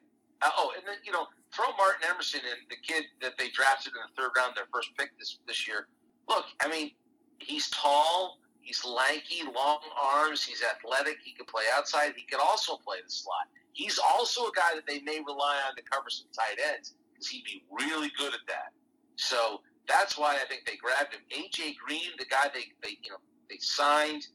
uh, 0.41 0.49
oh, 0.57 0.71
and 0.77 0.85
then 0.87 0.95
you 1.03 1.11
know 1.11 1.27
throw 1.53 1.67
Martin 1.77 2.09
Emerson 2.09 2.41
and 2.43 2.59
the 2.69 2.77
kid 2.77 3.05
that 3.21 3.37
they 3.37 3.49
drafted 3.49 3.93
in 3.93 4.01
the 4.05 4.21
third 4.21 4.31
round, 4.37 4.53
their 4.55 4.69
first 4.73 4.89
pick 4.97 5.17
this 5.17 5.39
this 5.47 5.67
year. 5.67 5.87
Look, 6.27 6.45
I 6.61 6.67
mean, 6.67 6.91
he's 7.39 7.69
tall, 7.69 8.37
he's 8.61 8.85
lanky, 8.85 9.43
long 9.43 9.79
arms, 9.99 10.43
he's 10.43 10.63
athletic, 10.63 11.17
he 11.23 11.33
can 11.33 11.45
play 11.45 11.63
outside, 11.75 12.13
he 12.15 12.23
can 12.23 12.39
also 12.39 12.77
play 12.77 12.97
the 13.03 13.11
slot. 13.11 13.49
He's 13.73 13.97
also 13.97 14.43
a 14.43 14.51
guy 14.55 14.75
that 14.75 14.85
they 14.87 15.01
may 15.01 15.19
rely 15.25 15.57
on 15.67 15.75
to 15.75 15.81
cover 15.81 16.09
some 16.09 16.27
tight 16.35 16.59
ends 16.73 16.95
because 17.13 17.27
he'd 17.27 17.43
be 17.45 17.63
really 17.71 18.11
good 18.17 18.33
at 18.33 18.45
that. 18.47 18.73
So 19.15 19.61
that's 19.87 20.17
why 20.17 20.35
I 20.35 20.45
think 20.47 20.65
they 20.65 20.75
grabbed 20.75 21.13
him. 21.13 21.21
AJ 21.31 21.77
Green, 21.77 22.11
the 22.17 22.25
guy 22.25 22.49
they, 22.53 22.65
they 22.83 22.97
you 23.01 23.11
know 23.11 23.17
they 23.49 23.57
signed, 23.59 24.27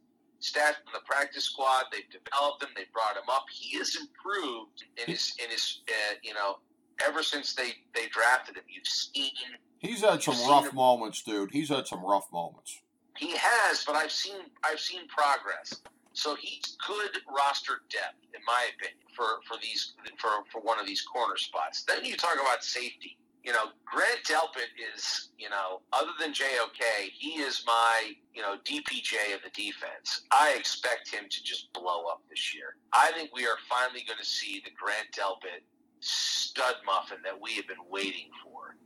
staffed 0.44 0.80
in 0.86 0.92
the 0.92 1.04
practice 1.06 1.44
squad. 1.44 1.84
They've 1.90 2.08
developed 2.10 2.62
him. 2.62 2.70
They 2.76 2.84
brought 2.92 3.16
him 3.16 3.28
up. 3.30 3.44
He 3.50 3.78
has 3.78 3.96
improved 3.96 4.84
in 4.96 5.12
his 5.12 5.34
in 5.42 5.50
his 5.50 5.80
uh, 5.88 6.14
you 6.22 6.34
know 6.34 6.58
ever 7.04 7.22
since 7.22 7.54
they 7.54 7.72
they 7.94 8.06
drafted 8.08 8.56
him. 8.56 8.64
You've 8.68 8.86
seen 8.86 9.32
he's 9.78 10.02
had 10.02 10.22
some 10.22 10.36
rough 10.48 10.68
him. 10.68 10.76
moments, 10.76 11.22
dude. 11.22 11.50
He's 11.50 11.70
had 11.70 11.86
some 11.86 12.04
rough 12.04 12.30
moments. 12.32 12.80
He 13.16 13.34
has, 13.36 13.84
but 13.84 13.96
I've 13.96 14.12
seen 14.12 14.36
I've 14.62 14.80
seen 14.80 15.08
progress. 15.08 15.80
So 16.14 16.36
he's 16.36 16.76
good 16.86 17.10
roster 17.28 17.82
depth, 17.90 18.22
in 18.34 18.40
my 18.46 18.68
opinion, 18.76 19.02
for, 19.16 19.42
for 19.48 19.60
these 19.60 19.94
for, 20.16 20.30
for 20.52 20.60
one 20.60 20.78
of 20.78 20.86
these 20.86 21.02
corner 21.02 21.36
spots. 21.36 21.82
Then 21.82 22.04
you 22.04 22.16
talk 22.16 22.34
about 22.34 22.62
safety. 22.62 23.18
You 23.44 23.52
know, 23.52 23.66
Grant 23.84 24.24
Delpit 24.24 24.72
is, 24.96 25.28
you 25.38 25.50
know, 25.50 25.82
other 25.92 26.12
than 26.18 26.32
JOK, 26.32 26.80
he 27.12 27.42
is 27.42 27.62
my, 27.66 28.12
you 28.32 28.40
know, 28.40 28.56
DPJ 28.64 29.34
of 29.34 29.42
the 29.44 29.50
defense. 29.50 30.22
I 30.32 30.54
expect 30.58 31.12
him 31.12 31.24
to 31.28 31.42
just 31.42 31.70
blow 31.74 32.06
up 32.06 32.22
this 32.30 32.54
year. 32.54 32.76
I 32.94 33.12
think 33.12 33.30
we 33.34 33.44
are 33.44 33.58
finally 33.68 34.02
going 34.06 34.18
to 34.18 34.24
see 34.24 34.62
the 34.64 34.70
Grant 34.70 35.08
Delpit 35.12 35.60
stud 36.00 36.76
muffin 36.86 37.18
that 37.22 37.38
we 37.38 37.52
have 37.54 37.68
been 37.68 37.84
waiting 37.90 38.30
for. 38.42 38.76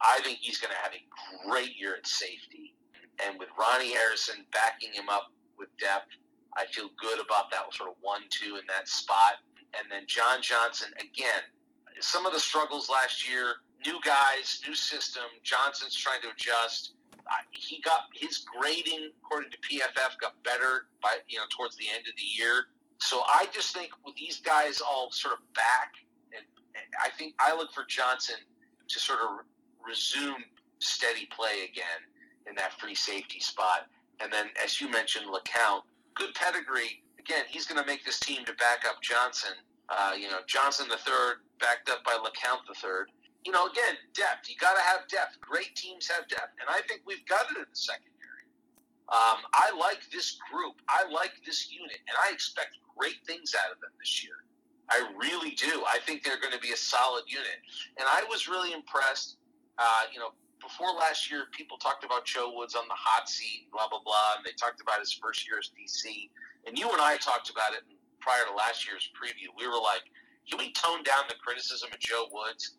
I 0.00 0.20
think 0.24 0.38
he's 0.40 0.58
going 0.58 0.72
to 0.72 0.80
have 0.82 0.92
a 0.94 1.48
great 1.48 1.78
year 1.78 1.94
at 1.94 2.06
safety. 2.06 2.74
And 3.22 3.38
with 3.38 3.48
Ronnie 3.58 3.92
Harrison 3.92 4.46
backing 4.50 4.94
him 4.94 5.10
up 5.10 5.30
with 5.58 5.68
depth, 5.78 6.08
I 6.56 6.64
feel 6.72 6.88
good 6.98 7.20
about 7.20 7.50
that 7.50 7.72
sort 7.74 7.90
of 7.90 7.96
one-two 8.00 8.56
in 8.56 8.62
that 8.68 8.88
spot. 8.88 9.44
And 9.78 9.90
then 9.90 10.04
John 10.06 10.40
Johnson 10.40 10.88
again. 10.98 11.44
Some 12.00 12.24
of 12.24 12.32
the 12.32 12.40
struggles 12.40 12.88
last 12.88 13.28
year, 13.28 13.56
new 13.86 13.98
guys, 14.04 14.60
new 14.66 14.74
system. 14.74 15.22
Johnson's 15.42 15.94
trying 15.94 16.20
to 16.22 16.28
adjust. 16.30 16.92
Uh, 17.18 17.42
he 17.50 17.80
got 17.80 18.10
his 18.14 18.38
grading 18.38 19.10
according 19.22 19.50
to 19.50 19.58
PFF 19.58 20.18
got 20.20 20.42
better 20.42 20.86
by 21.02 21.16
you 21.28 21.38
know 21.38 21.44
towards 21.56 21.76
the 21.76 21.86
end 21.88 22.06
of 22.08 22.14
the 22.16 22.42
year. 22.42 22.66
So 22.98 23.22
I 23.26 23.46
just 23.52 23.74
think 23.74 23.90
with 24.04 24.14
these 24.16 24.40
guys 24.40 24.80
all 24.80 25.10
sort 25.10 25.34
of 25.34 25.40
back, 25.54 25.94
and, 26.34 26.44
and 26.74 26.84
I 27.02 27.08
think 27.10 27.34
I 27.38 27.56
look 27.56 27.72
for 27.72 27.84
Johnson 27.88 28.36
to 28.88 28.98
sort 28.98 29.20
of 29.20 29.46
resume 29.86 30.44
steady 30.80 31.28
play 31.34 31.64
again 31.70 32.04
in 32.46 32.54
that 32.56 32.78
free 32.78 32.94
safety 32.94 33.40
spot. 33.40 33.86
And 34.20 34.32
then, 34.32 34.46
as 34.62 34.80
you 34.80 34.90
mentioned, 34.90 35.26
LeCounte, 35.26 35.82
good 36.14 36.34
pedigree. 36.34 37.02
Again, 37.18 37.44
he's 37.48 37.66
going 37.66 37.80
to 37.80 37.86
make 37.86 38.04
this 38.04 38.18
team 38.20 38.44
to 38.44 38.52
back 38.54 38.84
up 38.86 39.00
Johnson. 39.02 39.52
Uh, 39.88 40.12
you 40.18 40.28
know, 40.28 40.40
Johnson 40.46 40.86
the 40.88 40.96
third, 40.98 41.36
backed 41.58 41.88
up 41.88 42.04
by 42.04 42.12
LeCounte 42.12 42.66
the 42.68 42.74
third. 42.74 43.10
You 43.44 43.52
know, 43.52 43.66
again, 43.66 43.96
depth. 44.12 44.48
You 44.48 44.56
got 44.60 44.74
to 44.74 44.82
have 44.82 45.08
depth. 45.08 45.40
Great 45.40 45.74
teams 45.74 46.08
have 46.08 46.28
depth, 46.28 46.54
and 46.60 46.68
I 46.68 46.80
think 46.88 47.02
we've 47.06 47.24
got 47.26 47.48
it 47.50 47.56
in 47.56 47.64
the 47.64 47.76
secondary. 47.76 48.44
Um, 49.08 49.42
I 49.52 49.74
like 49.74 50.06
this 50.12 50.38
group. 50.52 50.76
I 50.88 51.08
like 51.10 51.32
this 51.44 51.72
unit, 51.72 51.98
and 52.06 52.16
I 52.22 52.32
expect 52.32 52.78
great 52.96 53.18
things 53.26 53.56
out 53.56 53.72
of 53.72 53.80
them 53.80 53.90
this 53.98 54.22
year. 54.22 54.44
I 54.90 55.06
really 55.18 55.52
do. 55.52 55.82
I 55.86 55.98
think 56.04 56.22
they're 56.22 56.40
going 56.40 56.52
to 56.52 56.60
be 56.60 56.72
a 56.72 56.76
solid 56.76 57.24
unit, 57.26 57.58
and 57.98 58.06
I 58.06 58.24
was 58.28 58.46
really 58.46 58.72
impressed. 58.72 59.38
Uh, 59.78 60.04
you 60.12 60.20
know, 60.20 60.30
before 60.60 60.92
last 60.92 61.30
year, 61.30 61.46
people 61.50 61.78
talked 61.78 62.04
about 62.04 62.24
Joe 62.24 62.52
Woods 62.54 62.74
on 62.74 62.84
the 62.86 62.98
hot 62.98 63.28
seat, 63.28 63.66
blah 63.72 63.88
blah 63.88 64.02
blah, 64.04 64.36
and 64.36 64.44
they 64.44 64.52
talked 64.52 64.80
about 64.80 65.00
his 65.00 65.12
first 65.12 65.48
year 65.48 65.58
as 65.58 65.70
DC. 65.72 66.28
And 66.66 66.78
you 66.78 66.90
and 66.90 67.00
I 67.00 67.16
talked 67.16 67.50
about 67.50 67.72
it 67.72 67.82
prior 68.20 68.44
to 68.44 68.54
last 68.54 68.86
year's 68.86 69.08
preview. 69.16 69.48
We 69.58 69.66
were 69.66 69.80
like, 69.80 70.04
can 70.48 70.58
we 70.58 70.72
tone 70.72 71.02
down 71.02 71.24
the 71.28 71.36
criticism 71.42 71.88
of 71.92 71.98
Joe 71.98 72.28
Woods? 72.30 72.76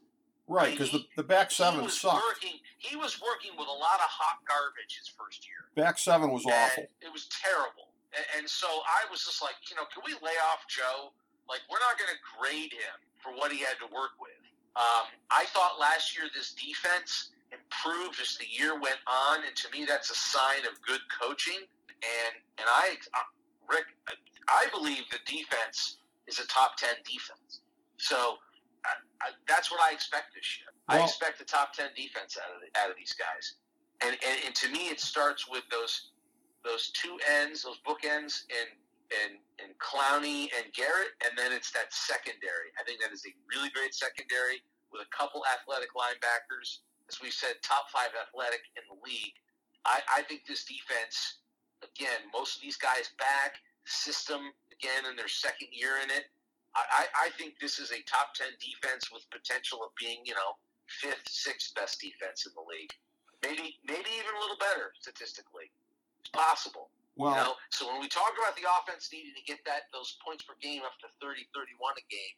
Right, 0.51 0.75
because 0.75 0.91
the, 0.91 1.07
the 1.15 1.23
back 1.23 1.49
seven 1.49 1.79
he 1.79 1.87
sucked. 1.87 2.19
Working, 2.27 2.59
he 2.75 2.99
was 2.99 3.15
working 3.23 3.55
with 3.55 3.71
a 3.71 3.77
lot 3.79 4.03
of 4.03 4.09
hot 4.11 4.43
garbage 4.43 4.99
his 4.99 5.07
first 5.07 5.47
year. 5.47 5.63
Back 5.79 5.95
seven 5.95 6.27
was 6.27 6.43
and 6.43 6.51
awful. 6.51 6.91
It 6.99 7.07
was 7.07 7.31
terrible. 7.31 7.95
And, 8.11 8.43
and 8.43 8.45
so 8.51 8.67
I 8.67 9.07
was 9.07 9.23
just 9.23 9.39
like, 9.39 9.55
you 9.71 9.79
know, 9.79 9.87
can 9.95 10.03
we 10.03 10.11
lay 10.19 10.35
off 10.51 10.67
Joe? 10.67 11.15
Like, 11.47 11.63
we're 11.71 11.79
not 11.79 11.95
going 11.95 12.11
to 12.11 12.19
grade 12.35 12.75
him 12.75 12.99
for 13.23 13.31
what 13.31 13.55
he 13.55 13.63
had 13.63 13.79
to 13.79 13.87
work 13.95 14.19
with. 14.19 14.35
Um, 14.75 15.07
I 15.31 15.47
thought 15.55 15.79
last 15.79 16.19
year 16.19 16.27
this 16.35 16.51
defense 16.51 17.31
improved 17.55 18.19
as 18.19 18.35
the 18.35 18.47
year 18.51 18.75
went 18.75 18.99
on, 19.07 19.47
and 19.47 19.55
to 19.55 19.71
me, 19.71 19.87
that's 19.87 20.11
a 20.11 20.19
sign 20.19 20.67
of 20.67 20.75
good 20.83 21.01
coaching. 21.15 21.63
And 22.03 22.33
and 22.59 22.67
I, 22.67 22.99
uh, 23.15 23.27
Rick, 23.71 23.87
I 24.47 24.67
believe 24.71 25.07
the 25.11 25.23
defense 25.23 26.03
is 26.27 26.39
a 26.39 26.47
top 26.47 26.75
ten 26.75 26.95
defense. 27.03 27.63
So 27.97 28.15
I, 28.15 28.19
I, 28.19 28.50
that's 29.51 29.67
what 29.67 29.83
I 29.83 29.91
expect 29.91 30.31
this 30.31 30.47
year. 30.55 30.71
Well, 30.87 31.03
I 31.03 31.03
expect 31.03 31.43
a 31.43 31.45
top 31.45 31.75
ten 31.75 31.91
defense 31.91 32.39
out 32.39 32.55
of 32.55 32.63
the, 32.63 32.71
out 32.79 32.87
of 32.87 32.95
these 32.95 33.11
guys. 33.11 33.59
And, 33.99 34.15
and 34.23 34.37
and 34.47 34.55
to 34.55 34.71
me, 34.71 34.87
it 34.87 35.03
starts 35.03 35.51
with 35.51 35.67
those 35.67 36.15
those 36.63 36.95
two 36.95 37.19
ends, 37.27 37.67
those 37.67 37.83
bookends, 37.83 38.47
in 38.47 38.67
in 39.11 39.29
in 39.59 39.75
Clowney 39.83 40.47
and 40.55 40.71
Garrett, 40.71 41.19
and 41.27 41.35
then 41.35 41.51
it's 41.51 41.75
that 41.75 41.91
secondary. 41.91 42.71
I 42.79 42.87
think 42.87 43.03
that 43.03 43.11
is 43.11 43.27
a 43.27 43.33
really 43.51 43.69
great 43.75 43.93
secondary 43.93 44.63
with 44.95 45.03
a 45.03 45.09
couple 45.11 45.43
athletic 45.51 45.91
linebackers 45.91 46.79
as 47.11 47.19
we 47.21 47.29
said, 47.29 47.59
top 47.61 47.91
five 47.91 48.15
athletic 48.15 48.63
in 48.79 48.83
the 48.87 48.95
league. 49.03 49.35
I, 49.83 49.99
I 50.07 50.21
think 50.23 50.47
this 50.47 50.63
defense, 50.63 51.43
again, 51.83 52.31
most 52.31 52.55
of 52.55 52.61
these 52.61 52.77
guys 52.77 53.11
back, 53.19 53.59
system 53.83 54.39
again 54.71 55.09
in 55.09 55.17
their 55.17 55.27
second 55.27 55.67
year 55.71 55.99
in 56.03 56.09
it. 56.09 56.31
I, 56.75 57.27
I 57.27 57.27
think 57.35 57.59
this 57.59 57.79
is 57.79 57.91
a 57.91 57.99
top 58.07 58.31
10 58.35 58.47
defense 58.63 59.11
with 59.11 59.27
potential 59.27 59.83
of 59.83 59.91
being, 59.99 60.23
you 60.23 60.33
know, 60.33 60.55
fifth, 60.87 61.27
sixth 61.27 61.75
best 61.75 61.99
defense 61.99 62.47
in 62.47 62.55
the 62.55 62.63
league. 62.63 62.91
Maybe, 63.43 63.75
maybe 63.83 64.07
even 64.15 64.31
a 64.31 64.39
little 64.39 64.59
better 64.59 64.95
statistically. 64.95 65.67
It's 66.23 66.31
possible. 66.31 66.93
Well, 67.19 67.35
you 67.35 67.37
know? 67.43 67.53
So 67.75 67.91
when 67.91 67.99
we 67.99 68.07
talk 68.07 68.31
about 68.39 68.55
the 68.55 68.63
offense 68.63 69.11
needing 69.11 69.35
to 69.35 69.43
get 69.43 69.59
that 69.67 69.91
those 69.91 70.15
points 70.23 70.47
per 70.47 70.55
game 70.63 70.87
up 70.87 70.95
to 71.03 71.11
30, 71.19 71.43
31 71.51 71.99
a 71.99 72.05
game, 72.07 72.35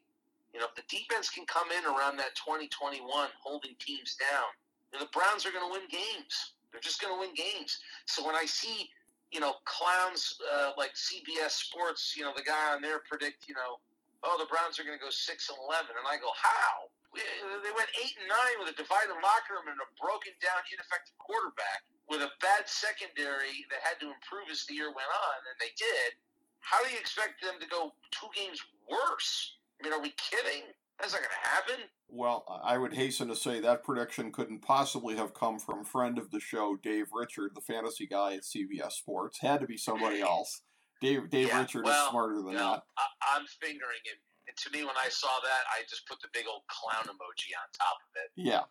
you 0.53 0.61
know, 0.61 0.69
if 0.69 0.75
the 0.77 0.85
defense 0.89 1.29
can 1.29 1.45
come 1.45 1.69
in 1.73 1.85
around 1.85 2.17
that 2.17 2.37
2021, 2.37 3.01
20, 3.01 3.09
holding 3.41 3.75
teams 3.81 4.15
down, 4.17 4.49
then 4.93 5.01
the 5.01 5.09
Browns 5.09 5.45
are 5.45 5.51
going 5.51 5.65
to 5.65 5.73
win 5.73 5.89
games. 5.89 6.57
They're 6.71 6.81
just 6.81 7.01
going 7.01 7.13
to 7.13 7.19
win 7.19 7.33
games. 7.33 7.81
So 8.05 8.25
when 8.25 8.35
I 8.35 8.45
see, 8.45 8.89
you 9.33 9.41
know, 9.41 9.57
clowns 9.65 10.37
uh, 10.45 10.71
like 10.77 10.93
CBS 10.93 11.57
Sports, 11.57 12.13
you 12.17 12.23
know, 12.23 12.33
the 12.37 12.45
guy 12.45 12.73
on 12.73 12.81
there 12.81 13.01
predict, 13.09 13.49
you 13.49 13.55
know, 13.57 13.81
oh, 14.23 14.39
the 14.39 14.49
Browns 14.49 14.79
are 14.79 14.87
going 14.87 14.97
to 14.97 15.03
go 15.03 15.11
six 15.11 15.51
and 15.51 15.59
eleven, 15.59 15.93
and 15.99 16.07
I 16.07 16.17
go, 16.17 16.31
how? 16.33 16.87
They 17.13 17.73
went 17.77 17.91
eight 18.01 18.17
and 18.17 18.25
nine 18.25 18.57
with 18.57 18.73
a 18.73 18.77
divided 18.79 19.13
locker 19.21 19.59
room 19.59 19.69
and 19.69 19.77
a 19.77 19.87
broken 20.01 20.33
down, 20.41 20.65
ineffective 20.73 21.13
quarterback 21.21 21.85
with 22.09 22.25
a 22.25 22.33
bad 22.41 22.65
secondary 22.65 23.63
that 23.69 23.85
had 23.85 24.01
to 24.01 24.09
improve 24.09 24.49
as 24.49 24.65
the 24.65 24.73
year 24.73 24.89
went 24.89 25.11
on, 25.13 25.39
and 25.45 25.57
they 25.61 25.71
did. 25.77 26.17
How 26.65 26.81
do 26.81 26.89
you 26.89 26.97
expect 26.97 27.43
them 27.43 27.61
to 27.61 27.67
go 27.69 27.93
two 28.09 28.31
games 28.33 28.57
worse? 28.89 29.61
I 29.77 29.85
mean, 29.85 29.93
are 29.93 30.01
we 30.01 30.15
kidding? 30.17 30.73
That's 30.99 31.13
not 31.13 31.21
going 31.21 31.35
to 31.35 31.49
happen. 31.49 31.89
Well, 32.07 32.45
I 32.63 32.77
would 32.77 32.93
hasten 32.93 33.27
to 33.27 33.35
say 33.35 33.59
that 33.59 33.83
prediction 33.83 34.31
couldn't 34.31 34.61
possibly 34.61 35.15
have 35.15 35.33
come 35.33 35.59
from 35.59 35.83
friend 35.83 36.17
of 36.17 36.31
the 36.31 36.39
show, 36.39 36.77
Dave 36.81 37.07
Richard, 37.13 37.51
the 37.55 37.61
fantasy 37.61 38.05
guy 38.05 38.35
at 38.35 38.43
CBS 38.43 38.93
Sports. 38.93 39.39
Had 39.41 39.61
to 39.61 39.67
be 39.67 39.77
somebody 39.77 40.21
else. 40.21 40.61
Dave 41.03 41.29
Dave 41.29 41.47
yeah, 41.51 41.59
Richard 41.59 41.83
well, 41.83 42.05
is 42.05 42.09
smarter 42.09 42.39
than 42.39 42.55
you 42.55 42.63
know, 42.63 42.79
that. 42.79 42.83
I, 42.95 43.35
am 43.35 43.45
fingering 43.59 44.03
it. 44.07 44.17
And 44.47 44.55
to 44.55 44.67
me, 44.71 44.87
when 44.87 44.95
I 44.95 45.11
saw 45.11 45.31
that, 45.43 45.63
I 45.67 45.83
just 45.89 46.07
put 46.07 46.19
the 46.23 46.31
big 46.33 46.47
old 46.47 46.63
clown 46.71 47.03
emoji 47.11 47.51
on 47.51 47.67
top 47.75 47.99
of 47.99 48.11
it. 48.23 48.29
Yeah. 48.39 48.63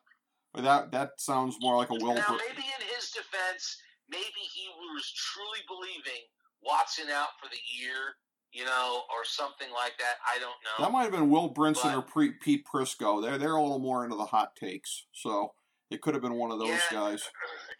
But 0.52 0.64
that 0.64 0.92
that 0.92 1.20
sounds 1.20 1.56
more 1.60 1.76
like 1.76 1.90
a 1.90 1.94
Will. 1.94 2.14
Now, 2.14 2.36
maybe 2.36 2.64
in 2.64 2.82
his 2.96 3.12
defense, 3.12 3.76
maybe 4.08 4.42
he 4.52 4.68
was 4.68 5.04
truly 5.12 5.60
believing 5.68 6.24
Watson 6.64 7.08
out 7.12 7.36
for 7.40 7.48
the 7.48 7.60
year, 7.68 8.16
you 8.52 8.64
know, 8.64 9.04
or 9.08 9.24
something 9.24 9.68
like 9.72 9.96
that. 9.98 10.16
I 10.24 10.38
don't 10.38 10.60
know. 10.64 10.84
That 10.84 10.92
might 10.92 11.04
have 11.04 11.12
been 11.12 11.30
Will 11.30 11.52
Brinson 11.52 11.92
But- 11.92 12.16
or 12.16 12.32
Pete 12.40 12.64
Prisco. 12.64 13.22
They're 13.22 13.38
they're 13.38 13.56
a 13.56 13.62
little 13.62 13.78
more 13.78 14.04
into 14.04 14.16
the 14.16 14.26
hot 14.26 14.56
takes, 14.56 15.06
so 15.12 15.52
it 15.92 16.00
could 16.00 16.14
have 16.14 16.22
been 16.22 16.34
one 16.34 16.50
of 16.50 16.58
those 16.58 16.68
Yeah. 16.90 16.98
guys. 17.12 17.22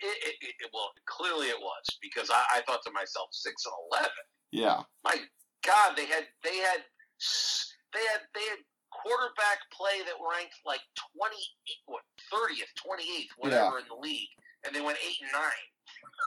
It, 0.01 0.35
it, 0.43 0.55
it, 0.61 0.71
well, 0.73 0.91
clearly 1.07 1.47
it 1.49 1.59
was 1.59 1.85
because 2.01 2.29
I, 2.31 2.43
I 2.57 2.61
thought 2.63 2.83
to 2.85 2.93
myself, 2.93 3.29
six 3.33 3.65
and 3.67 3.75
eleven. 3.91 4.25
Yeah, 4.53 4.83
My 5.05 5.17
God, 5.65 5.97
they 5.97 6.07
had 6.07 6.27
they 6.45 6.59
had 6.59 6.81
they 7.95 8.05
had 8.13 8.21
they 8.35 8.45
had 8.45 8.59
quarterback 8.91 9.59
play 9.73 10.03
that 10.05 10.17
ranked 10.21 10.57
like 10.67 10.81
twenty 11.17 11.41
what 11.87 12.03
thirtieth, 12.31 12.69
twenty 12.85 13.05
eighth, 13.17 13.31
whatever 13.39 13.79
in 13.79 13.85
the 13.89 13.97
league, 13.97 14.29
and 14.67 14.75
they 14.75 14.81
went 14.83 14.99
eight 15.07 15.17
and 15.23 15.31
nine. 15.33 15.65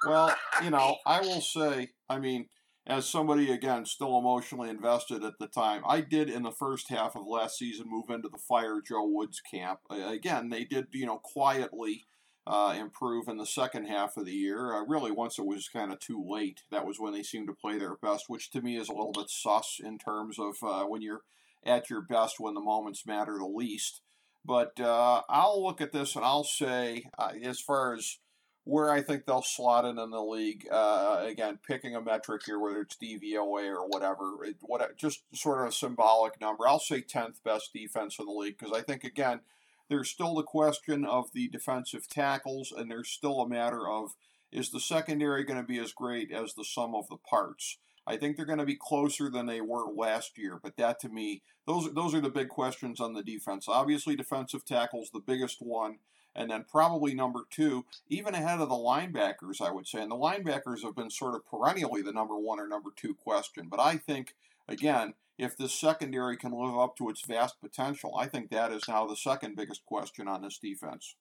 Well, 0.07 0.35
you 0.63 0.71
know, 0.71 0.97
I 1.05 1.21
will 1.21 1.41
say, 1.41 1.89
I 2.09 2.17
mean, 2.19 2.47
as 2.87 3.09
somebody 3.09 3.51
again 3.51 3.85
still 3.85 4.17
emotionally 4.17 4.69
invested 4.69 5.23
at 5.23 5.39
the 5.39 5.47
time, 5.47 5.81
I 5.87 6.01
did 6.01 6.29
in 6.29 6.43
the 6.43 6.51
first 6.51 6.89
half 6.89 7.15
of 7.15 7.25
last 7.25 7.57
season 7.57 7.87
move 7.89 8.09
into 8.09 8.29
the 8.29 8.37
fire 8.37 8.81
Joe 8.85 9.07
Woods 9.07 9.41
camp. 9.41 9.79
Again, 9.89 10.49
they 10.49 10.65
did, 10.65 10.87
you 10.91 11.05
know, 11.05 11.17
quietly 11.17 12.05
uh, 12.47 12.75
improve 12.77 13.27
in 13.27 13.37
the 13.37 13.45
second 13.45 13.85
half 13.85 14.17
of 14.17 14.25
the 14.25 14.33
year. 14.33 14.73
Uh, 14.73 14.85
really, 14.85 15.11
once 15.11 15.39
it 15.39 15.45
was 15.45 15.67
kind 15.67 15.91
of 15.91 15.99
too 15.99 16.23
late, 16.27 16.61
that 16.69 16.85
was 16.85 16.99
when 16.99 17.13
they 17.13 17.23
seemed 17.23 17.47
to 17.47 17.53
play 17.53 17.79
their 17.79 17.95
best, 17.95 18.25
which 18.27 18.51
to 18.51 18.61
me 18.61 18.77
is 18.77 18.87
a 18.87 18.93
little 18.93 19.11
bit 19.11 19.29
sus 19.29 19.79
in 19.83 19.97
terms 19.97 20.37
of 20.37 20.55
uh, 20.61 20.83
when 20.85 21.01
you're 21.01 21.21
at 21.65 21.89
your 21.89 22.01
best 22.01 22.39
when 22.39 22.53
the 22.53 22.61
moments 22.61 23.07
matter 23.07 23.37
the 23.39 23.45
least. 23.45 24.01
But 24.45 24.79
uh, 24.79 25.23
I'll 25.27 25.63
look 25.63 25.81
at 25.81 25.91
this 25.91 26.15
and 26.15 26.23
I'll 26.23 26.43
say, 26.43 27.05
uh, 27.17 27.31
as 27.43 27.59
far 27.59 27.95
as 27.95 28.19
where 28.65 28.91
I 28.91 29.01
think 29.01 29.25
they'll 29.25 29.43
slot 29.43 29.85
in 29.85 29.99
in 29.99 30.09
the 30.09 30.21
league. 30.21 30.67
Uh, 30.69 31.23
again, 31.23 31.59
picking 31.65 31.95
a 31.95 32.01
metric 32.01 32.41
here, 32.45 32.59
whether 32.59 32.81
it's 32.81 32.97
DVOA 32.97 33.69
or 33.69 33.87
whatever, 33.87 34.43
it, 34.43 34.57
what 34.61 34.97
just 34.97 35.21
sort 35.33 35.61
of 35.61 35.69
a 35.69 35.71
symbolic 35.71 36.41
number. 36.41 36.67
I'll 36.67 36.79
say 36.79 37.01
tenth 37.01 37.43
best 37.43 37.71
defense 37.73 38.17
in 38.19 38.25
the 38.25 38.31
league 38.31 38.57
because 38.57 38.75
I 38.75 38.81
think 38.81 39.03
again, 39.03 39.41
there's 39.87 40.09
still 40.09 40.33
the 40.33 40.43
question 40.43 41.05
of 41.05 41.31
the 41.31 41.47
defensive 41.47 42.09
tackles, 42.09 42.73
and 42.75 42.89
there's 42.89 43.09
still 43.09 43.39
a 43.39 43.47
matter 43.47 43.87
of 43.87 44.15
is 44.51 44.71
the 44.71 44.79
secondary 44.79 45.43
going 45.43 45.61
to 45.61 45.67
be 45.67 45.79
as 45.79 45.93
great 45.93 46.31
as 46.31 46.53
the 46.53 46.63
sum 46.63 46.95
of 46.95 47.07
the 47.07 47.17
parts. 47.17 47.77
I 48.07 48.17
think 48.17 48.35
they're 48.35 48.45
going 48.45 48.59
to 48.59 48.65
be 48.65 48.77
closer 48.79 49.29
than 49.29 49.45
they 49.45 49.61
were 49.61 49.91
last 49.91 50.37
year, 50.37 50.59
but 50.61 50.77
that 50.77 50.99
to 51.01 51.09
me, 51.09 51.43
those 51.67 51.93
those 51.93 52.15
are 52.15 52.21
the 52.21 52.29
big 52.29 52.49
questions 52.49 52.99
on 52.99 53.13
the 53.13 53.23
defense. 53.23 53.67
Obviously, 53.67 54.15
defensive 54.15 54.65
tackles 54.65 55.11
the 55.13 55.19
biggest 55.19 55.57
one 55.59 55.99
and 56.35 56.49
then 56.49 56.65
probably 56.69 57.13
number 57.13 57.41
two, 57.49 57.85
even 58.09 58.35
ahead 58.35 58.59
of 58.59 58.69
the 58.69 58.75
linebackers, 58.75 59.61
I 59.61 59.71
would 59.71 59.87
say. 59.87 60.01
And 60.01 60.11
the 60.11 60.15
linebackers 60.15 60.83
have 60.83 60.95
been 60.95 61.09
sort 61.09 61.35
of 61.35 61.45
perennially 61.45 62.01
the 62.01 62.11
number 62.11 62.37
one 62.37 62.59
or 62.59 62.67
number 62.67 62.89
two 62.95 63.15
question. 63.15 63.67
But 63.69 63.79
I 63.79 63.97
think, 63.97 64.35
again, 64.67 65.13
if 65.37 65.57
this 65.57 65.73
secondary 65.73 66.37
can 66.37 66.51
live 66.51 66.77
up 66.77 66.95
to 66.97 67.09
its 67.09 67.25
vast 67.25 67.59
potential, 67.61 68.15
I 68.17 68.27
think 68.27 68.49
that 68.51 68.71
is 68.71 68.87
now 68.87 69.05
the 69.05 69.15
second 69.15 69.55
biggest 69.55 69.85
question 69.85 70.27
on 70.27 70.41
this 70.41 70.57
defense. 70.57 71.15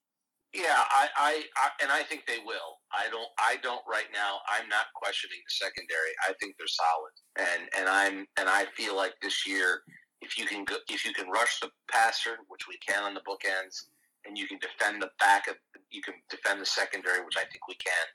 Yeah, 0.54 0.62
I, 0.70 1.08
I, 1.16 1.42
I 1.56 1.68
and 1.82 1.90
I 1.90 2.04
think 2.04 2.26
they 2.26 2.38
will. 2.46 2.78
I 2.92 3.10
don't 3.10 3.28
I 3.40 3.56
don't 3.60 3.82
right 3.90 4.06
now. 4.12 4.38
I'm 4.48 4.68
not 4.68 4.86
questioning 4.94 5.38
the 5.44 5.50
secondary. 5.50 6.14
I 6.28 6.32
think 6.40 6.54
they're 6.56 6.68
solid, 6.68 7.10
and 7.36 7.68
and 7.76 7.88
I'm 7.88 8.26
and 8.38 8.48
I 8.48 8.66
feel 8.76 8.94
like 8.94 9.14
this 9.20 9.48
year, 9.48 9.82
if 10.20 10.38
you 10.38 10.46
can 10.46 10.64
go, 10.64 10.76
if 10.88 11.04
you 11.04 11.12
can 11.12 11.28
rush 11.28 11.58
the 11.58 11.70
passer, 11.90 12.38
which 12.46 12.68
we 12.68 12.78
can 12.86 13.02
on 13.02 13.14
the 13.14 13.20
bookends, 13.26 13.86
and 14.26 14.38
you 14.38 14.46
can 14.46 14.58
defend 14.58 15.02
the 15.02 15.10
back 15.18 15.48
of 15.48 15.56
you 15.90 16.02
can 16.02 16.14
defend 16.30 16.60
the 16.60 16.66
secondary, 16.66 17.24
which 17.24 17.36
I 17.36 17.44
think 17.44 17.66
we 17.68 17.74
can 17.74 18.06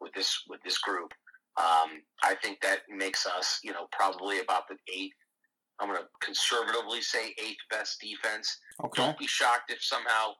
with 0.00 0.12
this 0.14 0.44
with 0.48 0.62
this 0.62 0.78
group. 0.78 1.12
Um, 1.56 2.02
I 2.22 2.34
think 2.42 2.60
that 2.60 2.80
makes 2.88 3.26
us, 3.26 3.60
you 3.64 3.72
know, 3.72 3.88
probably 3.92 4.40
about 4.40 4.68
the 4.68 4.76
eighth. 4.94 5.16
I'm 5.80 5.88
going 5.88 6.00
to 6.00 6.08
conservatively 6.20 7.00
say 7.00 7.34
eighth 7.42 7.64
best 7.70 8.00
defense. 8.00 8.58
Okay. 8.82 9.02
Don't 9.02 9.18
be 9.18 9.26
shocked 9.26 9.70
if 9.70 9.82
somehow 9.82 10.32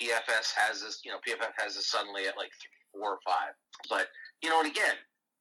PFS 0.00 0.52
has 0.56 0.82
this, 0.82 1.00
you 1.04 1.10
know, 1.12 1.18
PFF 1.18 1.52
has 1.58 1.76
this 1.76 1.90
suddenly 1.90 2.26
at 2.26 2.36
like 2.36 2.50
three, 2.60 3.00
four 3.00 3.12
or 3.12 3.18
five. 3.24 3.54
But 3.88 4.08
you 4.42 4.50
know, 4.50 4.60
and 4.60 4.70
again, 4.70 4.94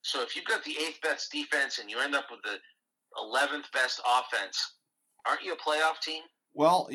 so 0.03 0.21
if 0.21 0.35
you've 0.35 0.45
got 0.45 0.63
the 0.63 0.75
eighth 0.77 1.01
best 1.01 1.31
defense 1.31 1.79
and 1.79 1.89
you 1.89 1.99
end 1.99 2.15
up 2.15 2.25
with 2.29 2.41
the 2.43 2.57
eleventh 3.19 3.71
best 3.73 4.01
offense, 4.05 4.75
aren't 5.27 5.43
you 5.43 5.53
a 5.53 5.57
playoff 5.57 5.99
team? 6.01 6.23
Well, 6.53 6.87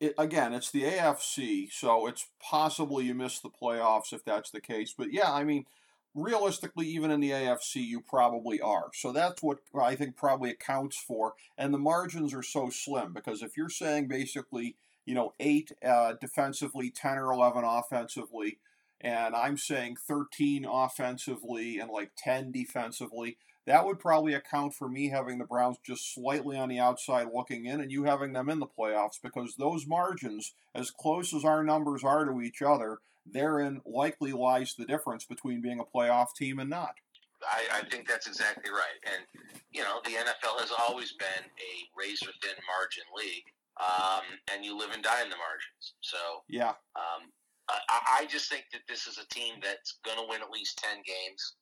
it, 0.00 0.14
again, 0.18 0.52
it's 0.52 0.70
the 0.70 0.84
AFC, 0.84 1.70
so 1.72 2.06
it's 2.06 2.26
possible 2.40 3.00
you 3.00 3.14
miss 3.14 3.38
the 3.38 3.50
playoffs 3.50 4.12
if 4.12 4.24
that's 4.24 4.50
the 4.50 4.60
case. 4.60 4.94
But 4.96 5.12
yeah, 5.12 5.32
I 5.32 5.44
mean, 5.44 5.66
realistically, 6.14 6.86
even 6.88 7.10
in 7.10 7.20
the 7.20 7.30
AFC, 7.30 7.76
you 7.76 8.00
probably 8.00 8.60
are. 8.60 8.88
So 8.94 9.12
that's 9.12 9.42
what 9.42 9.58
I 9.78 9.94
think 9.94 10.16
probably 10.16 10.50
accounts 10.50 10.96
for. 10.96 11.34
And 11.58 11.72
the 11.72 11.78
margins 11.78 12.34
are 12.34 12.42
so 12.42 12.70
slim 12.70 13.12
because 13.12 13.42
if 13.42 13.56
you're 13.56 13.68
saying 13.68 14.08
basically, 14.08 14.76
you 15.04 15.14
know, 15.14 15.34
eight 15.38 15.72
uh, 15.84 16.14
defensively, 16.20 16.90
10 16.90 17.18
or 17.18 17.32
11 17.32 17.62
offensively, 17.64 18.58
and 19.00 19.36
I'm 19.36 19.58
saying 19.58 19.96
13 20.08 20.64
offensively 20.64 21.78
and 21.78 21.90
like 21.90 22.12
10 22.16 22.50
defensively, 22.50 23.36
that 23.66 23.84
would 23.84 23.98
probably 23.98 24.34
account 24.34 24.74
for 24.74 24.88
me 24.88 25.08
having 25.08 25.38
the 25.38 25.44
Browns 25.44 25.76
just 25.84 26.14
slightly 26.14 26.56
on 26.56 26.68
the 26.68 26.78
outside 26.78 27.28
looking 27.34 27.66
in 27.66 27.80
and 27.80 27.90
you 27.90 28.04
having 28.04 28.32
them 28.32 28.48
in 28.48 28.60
the 28.60 28.66
playoffs 28.66 29.20
because 29.22 29.56
those 29.56 29.86
margins, 29.86 30.54
as 30.74 30.90
close 30.90 31.34
as 31.34 31.44
our 31.44 31.64
numbers 31.64 32.04
are 32.04 32.24
to 32.24 32.40
each 32.40 32.62
other, 32.62 32.98
therein 33.26 33.80
likely 33.84 34.32
lies 34.32 34.74
the 34.78 34.84
difference 34.86 35.24
between 35.24 35.60
being 35.60 35.80
a 35.80 35.84
playoff 35.96 36.28
team 36.36 36.58
and 36.60 36.70
not. 36.70 36.94
I, 37.42 37.80
I 37.80 37.88
think 37.88 38.08
that's 38.08 38.26
exactly 38.26 38.70
right. 38.70 38.98
And 39.04 39.26
you 39.70 39.82
know, 39.82 40.00
the 40.04 40.10
NFL 40.10 40.60
has 40.60 40.72
always 40.88 41.12
been 41.12 41.44
a 41.44 41.72
razor 41.98 42.30
thin 42.42 42.56
margin 42.66 43.04
league, 43.16 43.44
um, 43.78 44.22
and 44.52 44.64
you 44.64 44.78
live 44.78 44.90
and 44.94 45.02
die 45.02 45.22
in 45.22 45.28
the 45.28 45.36
margins. 45.36 45.94
So 46.00 46.16
Yeah. 46.48 46.70
um, 46.94 47.28
I, 47.68 48.22
I 48.22 48.26
just 48.26 48.48
think 48.48 48.64
that 48.72 48.82
this 48.88 49.06
is 49.06 49.18
a 49.18 49.26
team 49.28 49.56
that's 49.60 49.98
going 50.04 50.18
to 50.18 50.24
win 50.28 50.40
at 50.40 50.50
least 50.50 50.78
ten 50.78 51.02
games. 51.04 51.54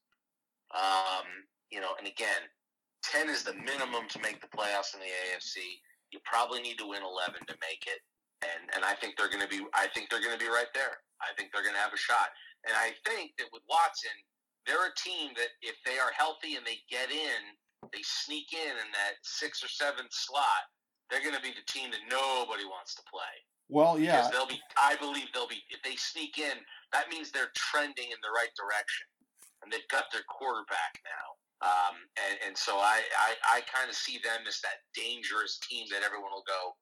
Um, 0.75 1.27
you 1.71 1.81
know, 1.81 1.93
and 1.99 2.07
again, 2.07 2.43
ten 3.03 3.29
is 3.29 3.43
the 3.43 3.55
minimum 3.55 4.09
to 4.11 4.19
make 4.21 4.41
the 4.41 4.51
playoffs 4.51 4.95
in 4.95 5.01
the 5.01 5.13
AFC. 5.31 5.61
You 6.13 6.21
probably 6.25 6.63
need 6.63 6.79
to 6.79 6.87
win 6.87 7.03
eleven 7.03 7.43
to 7.47 7.57
make 7.61 7.85
it, 7.87 8.01
and 8.43 8.71
and 8.75 8.85
I 8.85 8.95
think 8.95 9.17
they're 9.17 9.33
going 9.33 9.45
to 9.45 9.51
be. 9.51 9.65
I 9.75 9.89
think 9.93 10.09
they're 10.11 10.23
going 10.23 10.37
to 10.37 10.43
be 10.43 10.51
right 10.51 10.71
there. 10.75 11.01
I 11.23 11.33
think 11.37 11.51
they're 11.53 11.65
going 11.65 11.77
to 11.77 11.85
have 11.85 11.95
a 11.95 12.01
shot, 12.01 12.31
and 12.67 12.75
I 12.77 12.93
think 13.09 13.37
that 13.39 13.49
with 13.53 13.63
Watson, 13.69 14.15
they're 14.67 14.89
a 14.89 14.97
team 14.97 15.33
that 15.37 15.53
if 15.61 15.77
they 15.85 16.01
are 16.01 16.13
healthy 16.17 16.57
and 16.57 16.65
they 16.65 16.81
get 16.89 17.13
in, 17.13 17.41
they 17.93 18.05
sneak 18.05 18.53
in 18.53 18.75
in 18.81 18.89
that 18.97 19.21
six 19.23 19.65
or 19.65 19.69
seventh 19.69 20.13
slot. 20.13 20.69
They're 21.11 21.21
going 21.21 21.37
to 21.37 21.45
be 21.45 21.53
the 21.53 21.67
team 21.69 21.93
that 21.93 22.01
nobody 22.09 22.65
wants 22.65 22.97
to 22.97 23.05
play. 23.05 23.35
Well, 23.69 23.99
yeah. 24.01 24.25
Because 24.25 24.33
they'll 24.33 24.49
be, 24.49 24.61
I 24.77 24.97
believe 24.97 25.29
they'll 25.33 25.49
be, 25.49 25.61
if 25.69 25.81
they 25.85 25.97
sneak 25.97 26.39
in, 26.39 26.57
that 26.93 27.09
means 27.13 27.31
they're 27.31 27.53
trending 27.57 28.09
in 28.09 28.21
the 28.25 28.33
right 28.33 28.53
direction. 28.57 29.09
And 29.63 29.73
they've 29.73 29.89
got 29.89 30.09
their 30.13 30.25
quarterback 30.29 31.01
now. 31.05 31.27
Um, 31.65 31.97
and, 32.29 32.39
and 32.49 32.59
so 32.59 32.77
I, 32.77 33.01
I, 33.17 33.57
I 33.57 33.61
kind 33.73 33.89
of 33.89 33.97
see 33.97 34.21
them 34.23 34.45
as 34.47 34.61
that 34.61 34.85
dangerous 34.95 35.59
team 35.59 35.87
that 35.91 36.03
everyone 36.05 36.31
will 36.31 36.45
go, 36.47 36.77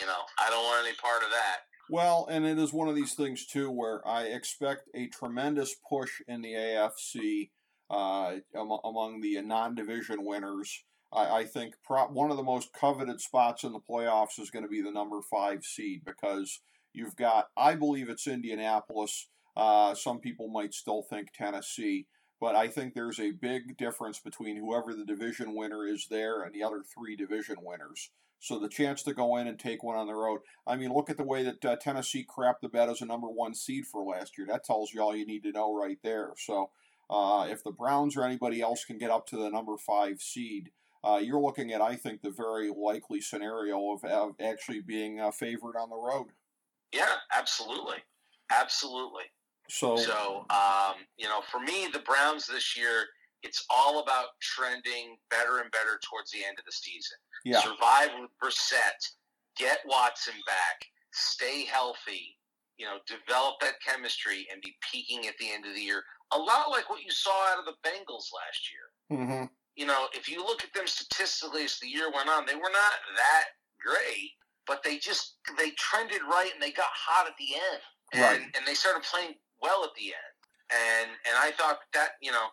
you 0.00 0.06
know, 0.06 0.22
I 0.38 0.50
don't 0.50 0.62
want 0.62 0.86
any 0.86 0.96
part 0.96 1.24
of 1.24 1.30
that. 1.30 1.66
Well, 1.90 2.28
and 2.30 2.46
it 2.46 2.58
is 2.58 2.72
one 2.72 2.88
of 2.88 2.94
these 2.94 3.14
things 3.14 3.46
too 3.46 3.70
where 3.70 4.06
I 4.06 4.24
expect 4.24 4.88
a 4.94 5.08
tremendous 5.08 5.74
push 5.88 6.20
in 6.28 6.42
the 6.42 6.52
AFC 6.52 7.50
uh, 7.90 8.36
am- 8.54 8.78
among 8.84 9.20
the 9.20 9.40
non-division 9.40 10.24
winners. 10.24 10.84
I, 11.12 11.40
I 11.40 11.44
think 11.44 11.74
one 11.88 12.30
of 12.30 12.36
the 12.36 12.42
most 12.42 12.72
coveted 12.72 13.20
spots 13.20 13.64
in 13.64 13.72
the 13.72 13.80
playoffs 13.80 14.38
is 14.38 14.50
going 14.50 14.64
to 14.64 14.68
be 14.68 14.82
the 14.82 14.92
number 14.92 15.20
five 15.22 15.64
seed 15.64 16.02
because 16.04 16.60
you've 16.92 17.16
got, 17.16 17.48
I 17.56 17.74
believe 17.74 18.08
it's 18.08 18.26
Indianapolis. 18.26 19.28
Uh, 19.56 19.94
some 19.94 20.20
people 20.20 20.48
might 20.48 20.74
still 20.74 21.02
think 21.02 21.32
Tennessee, 21.32 22.06
but 22.40 22.54
I 22.54 22.68
think 22.68 22.94
there's 22.94 23.20
a 23.20 23.32
big 23.32 23.76
difference 23.76 24.18
between 24.18 24.56
whoever 24.56 24.94
the 24.94 25.04
division 25.04 25.54
winner 25.54 25.86
is 25.86 26.06
there 26.08 26.42
and 26.42 26.54
the 26.54 26.62
other 26.62 26.82
three 26.82 27.16
division 27.16 27.56
winners. 27.60 28.10
So 28.40 28.58
the 28.58 28.68
chance 28.68 29.02
to 29.02 29.14
go 29.14 29.36
in 29.36 29.48
and 29.48 29.58
take 29.58 29.82
one 29.82 29.96
on 29.96 30.06
the 30.06 30.14
road. 30.14 30.40
I 30.66 30.76
mean, 30.76 30.92
look 30.92 31.10
at 31.10 31.16
the 31.16 31.24
way 31.24 31.42
that 31.42 31.64
uh, 31.64 31.76
Tennessee 31.76 32.24
crapped 32.24 32.60
the 32.62 32.68
bed 32.68 32.88
as 32.88 33.00
a 33.00 33.06
number 33.06 33.26
one 33.26 33.54
seed 33.54 33.86
for 33.86 34.04
last 34.04 34.38
year. 34.38 34.46
That 34.46 34.64
tells 34.64 34.92
you 34.92 35.02
all 35.02 35.16
you 35.16 35.26
need 35.26 35.42
to 35.42 35.52
know 35.52 35.74
right 35.74 35.98
there. 36.04 36.30
So 36.36 36.70
uh, 37.10 37.48
if 37.50 37.64
the 37.64 37.72
Browns 37.72 38.16
or 38.16 38.24
anybody 38.24 38.60
else 38.60 38.84
can 38.84 38.98
get 38.98 39.10
up 39.10 39.26
to 39.28 39.36
the 39.36 39.50
number 39.50 39.76
five 39.76 40.20
seed, 40.20 40.70
uh, 41.02 41.20
you're 41.22 41.40
looking 41.40 41.72
at, 41.72 41.80
I 41.80 41.96
think, 41.96 42.22
the 42.22 42.30
very 42.30 42.70
likely 42.70 43.20
scenario 43.20 43.92
of, 43.92 44.04
of 44.04 44.34
actually 44.40 44.80
being 44.80 45.20
uh, 45.20 45.30
favored 45.32 45.76
on 45.76 45.90
the 45.90 45.96
road. 45.96 46.28
Yeah, 46.92 47.14
absolutely. 47.36 47.98
Absolutely. 48.50 49.24
So, 49.70 49.96
So, 49.96 50.46
um, 50.50 50.94
you 51.16 51.28
know, 51.28 51.42
for 51.50 51.60
me, 51.60 51.88
the 51.92 52.00
Browns 52.00 52.46
this 52.46 52.76
year, 52.76 53.04
it's 53.42 53.64
all 53.70 54.00
about 54.02 54.28
trending 54.40 55.16
better 55.30 55.58
and 55.60 55.70
better 55.70 56.00
towards 56.08 56.30
the 56.30 56.44
end 56.44 56.58
of 56.58 56.64
the 56.64 56.72
season. 56.72 57.18
yeah, 57.44 57.60
Survive 57.60 58.10
with 58.18 58.30
Brissett, 58.42 58.98
get 59.56 59.78
Watson 59.86 60.34
back, 60.46 60.84
stay 61.12 61.64
healthy, 61.64 62.36
you 62.78 62.86
know, 62.86 62.98
develop 63.06 63.56
that 63.60 63.74
chemistry 63.86 64.46
and 64.52 64.60
be 64.62 64.74
peaking 64.90 65.26
at 65.28 65.34
the 65.38 65.50
end 65.50 65.66
of 65.66 65.74
the 65.74 65.80
year. 65.80 66.02
A 66.32 66.38
lot 66.38 66.70
like 66.70 66.90
what 66.90 67.02
you 67.04 67.10
saw 67.10 67.52
out 67.52 67.58
of 67.58 67.64
the 67.64 67.88
Bengals 67.88 68.26
last 68.34 68.70
year. 68.72 69.18
Mm-hmm. 69.18 69.44
You 69.76 69.86
know, 69.86 70.08
if 70.12 70.28
you 70.28 70.44
look 70.44 70.64
at 70.64 70.72
them 70.74 70.86
statistically 70.86 71.64
as 71.64 71.78
the 71.78 71.88
year 71.88 72.10
went 72.12 72.28
on, 72.28 72.44
they 72.46 72.54
were 72.56 72.72
not 72.72 72.92
that 73.16 73.44
great, 73.80 74.32
but 74.66 74.82
they 74.82 74.98
just 74.98 75.36
they 75.56 75.70
trended 75.72 76.20
right 76.28 76.50
and 76.52 76.60
they 76.62 76.72
got 76.72 76.88
hot 76.92 77.26
at 77.28 77.34
the 77.38 77.54
end, 77.54 77.80
and 78.14 78.22
Right. 78.22 78.56
and 78.56 78.66
they 78.66 78.74
started 78.74 79.02
playing 79.04 79.34
well 79.62 79.84
at 79.84 79.94
the 79.96 80.14
end. 80.14 80.34
And 80.70 81.10
and 81.26 81.36
I 81.36 81.52
thought 81.52 81.78
that 81.94 82.20
you 82.20 82.32
know 82.32 82.48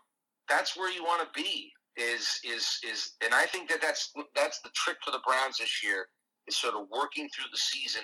that's 0.50 0.78
where 0.78 0.92
you 0.92 1.04
want 1.04 1.22
to 1.22 1.42
be 1.42 1.72
is 1.98 2.40
is 2.44 2.80
is 2.88 3.14
and 3.24 3.34
I 3.34 3.46
think 3.46 3.70
that 3.70 3.82
that's 3.82 4.12
that's 4.36 4.62
the 4.62 4.70
trick 4.74 4.98
for 5.04 5.12
the 5.12 5.22
Browns 5.26 5.58
this 5.58 5.84
year 5.84 6.08
is 6.48 6.56
sort 6.56 6.76
of 6.76 6.88
working 6.92 7.30
through 7.30 7.50
the 7.52 7.58
season 7.58 8.04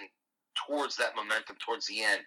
towards 0.68 0.96
that 0.98 1.16
momentum 1.16 1.56
towards 1.66 1.88
the 1.88 2.04
end. 2.04 2.22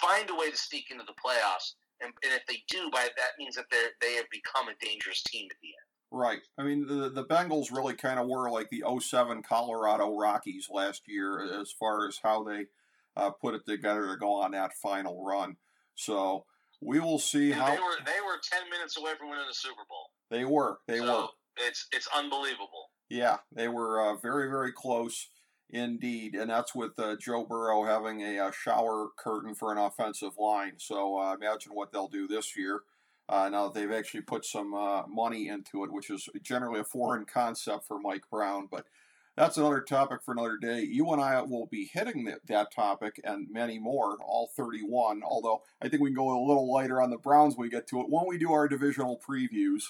Find 0.00 0.28
a 0.28 0.34
way 0.34 0.50
to 0.50 0.56
sneak 0.56 0.90
into 0.90 1.04
the 1.04 1.14
playoffs, 1.14 1.74
and, 2.00 2.12
and 2.22 2.32
if 2.34 2.44
they 2.46 2.62
do, 2.68 2.90
by 2.92 3.08
that 3.16 3.38
means 3.38 3.56
that 3.56 3.66
they 3.70 3.84
they 4.00 4.14
have 4.14 4.28
become 4.30 4.68
a 4.68 4.84
dangerous 4.84 5.22
team 5.22 5.48
at 5.50 5.56
the 5.62 5.68
end. 5.68 5.90
Right. 6.12 6.40
I 6.58 6.64
mean, 6.64 6.86
the 6.86 7.10
the 7.10 7.24
Bengals 7.24 7.72
really 7.72 7.94
kind 7.94 8.18
of 8.18 8.26
were 8.26 8.50
like 8.50 8.68
the 8.70 8.82
07 9.00 9.42
Colorado 9.42 10.16
Rockies 10.16 10.68
last 10.70 11.02
year 11.06 11.60
as 11.60 11.70
far 11.72 12.08
as 12.08 12.18
how 12.22 12.42
they 12.42 12.66
uh, 13.16 13.30
put 13.30 13.54
it 13.54 13.66
together 13.66 14.08
to 14.08 14.16
go 14.16 14.34
on 14.34 14.52
that 14.52 14.72
final 14.74 15.24
run. 15.24 15.56
So 16.00 16.46
we 16.80 16.98
will 16.98 17.18
see 17.18 17.48
Dude, 17.48 17.56
how 17.56 17.66
they 17.66 17.80
were 17.80 17.98
they 18.06 18.20
were 18.24 18.40
ten 18.50 18.68
minutes 18.70 18.96
away 18.96 19.12
from 19.18 19.28
winning 19.28 19.44
the 19.48 19.54
Super 19.54 19.82
Bowl. 19.88 20.10
they 20.30 20.44
were. 20.44 20.78
They 20.86 20.98
so 20.98 21.22
were. 21.22 21.28
It's 21.66 21.86
it's 21.92 22.08
unbelievable. 22.16 22.90
Yeah, 23.10 23.38
they 23.52 23.68
were 23.68 24.00
uh, 24.00 24.16
very, 24.16 24.48
very 24.48 24.72
close 24.72 25.28
indeed, 25.68 26.34
and 26.34 26.50
that's 26.50 26.74
with 26.74 26.98
uh, 26.98 27.16
Joe 27.16 27.44
Burrow 27.44 27.84
having 27.84 28.22
a, 28.22 28.38
uh 28.38 28.50
shower 28.50 29.08
curtain 29.16 29.54
for 29.54 29.72
an 29.72 29.78
offensive 29.78 30.32
line. 30.38 30.74
So 30.78 31.18
uh, 31.18 31.34
imagine 31.34 31.74
what 31.74 31.92
they'll 31.92 32.08
do 32.08 32.26
this 32.26 32.56
year. 32.56 32.80
Uh, 33.28 33.48
now 33.48 33.68
that 33.68 33.74
they've 33.74 33.92
actually 33.92 34.22
put 34.22 34.44
some 34.44 34.74
uh, 34.74 35.06
money 35.06 35.48
into 35.48 35.84
it, 35.84 35.92
which 35.92 36.10
is 36.10 36.28
generally 36.42 36.80
a 36.80 36.84
foreign 36.84 37.24
concept 37.24 37.86
for 37.86 38.00
Mike 38.00 38.24
Brown, 38.30 38.66
but 38.68 38.86
that's 39.40 39.56
another 39.56 39.80
topic 39.80 40.22
for 40.22 40.32
another 40.32 40.58
day. 40.58 40.82
You 40.82 41.10
and 41.12 41.20
I 41.20 41.40
will 41.40 41.64
be 41.64 41.88
hitting 41.90 42.24
that, 42.24 42.46
that 42.48 42.70
topic 42.70 43.18
and 43.24 43.46
many 43.50 43.78
more, 43.78 44.18
all 44.22 44.50
31. 44.54 45.22
Although 45.24 45.62
I 45.80 45.88
think 45.88 46.02
we 46.02 46.10
can 46.10 46.16
go 46.16 46.28
a 46.28 46.46
little 46.46 46.70
lighter 46.70 47.00
on 47.00 47.08
the 47.08 47.16
Browns 47.16 47.56
when 47.56 47.64
we 47.64 47.70
get 47.70 47.86
to 47.88 48.00
it 48.00 48.10
when 48.10 48.26
we 48.28 48.36
do 48.36 48.52
our 48.52 48.68
divisional 48.68 49.18
previews 49.26 49.84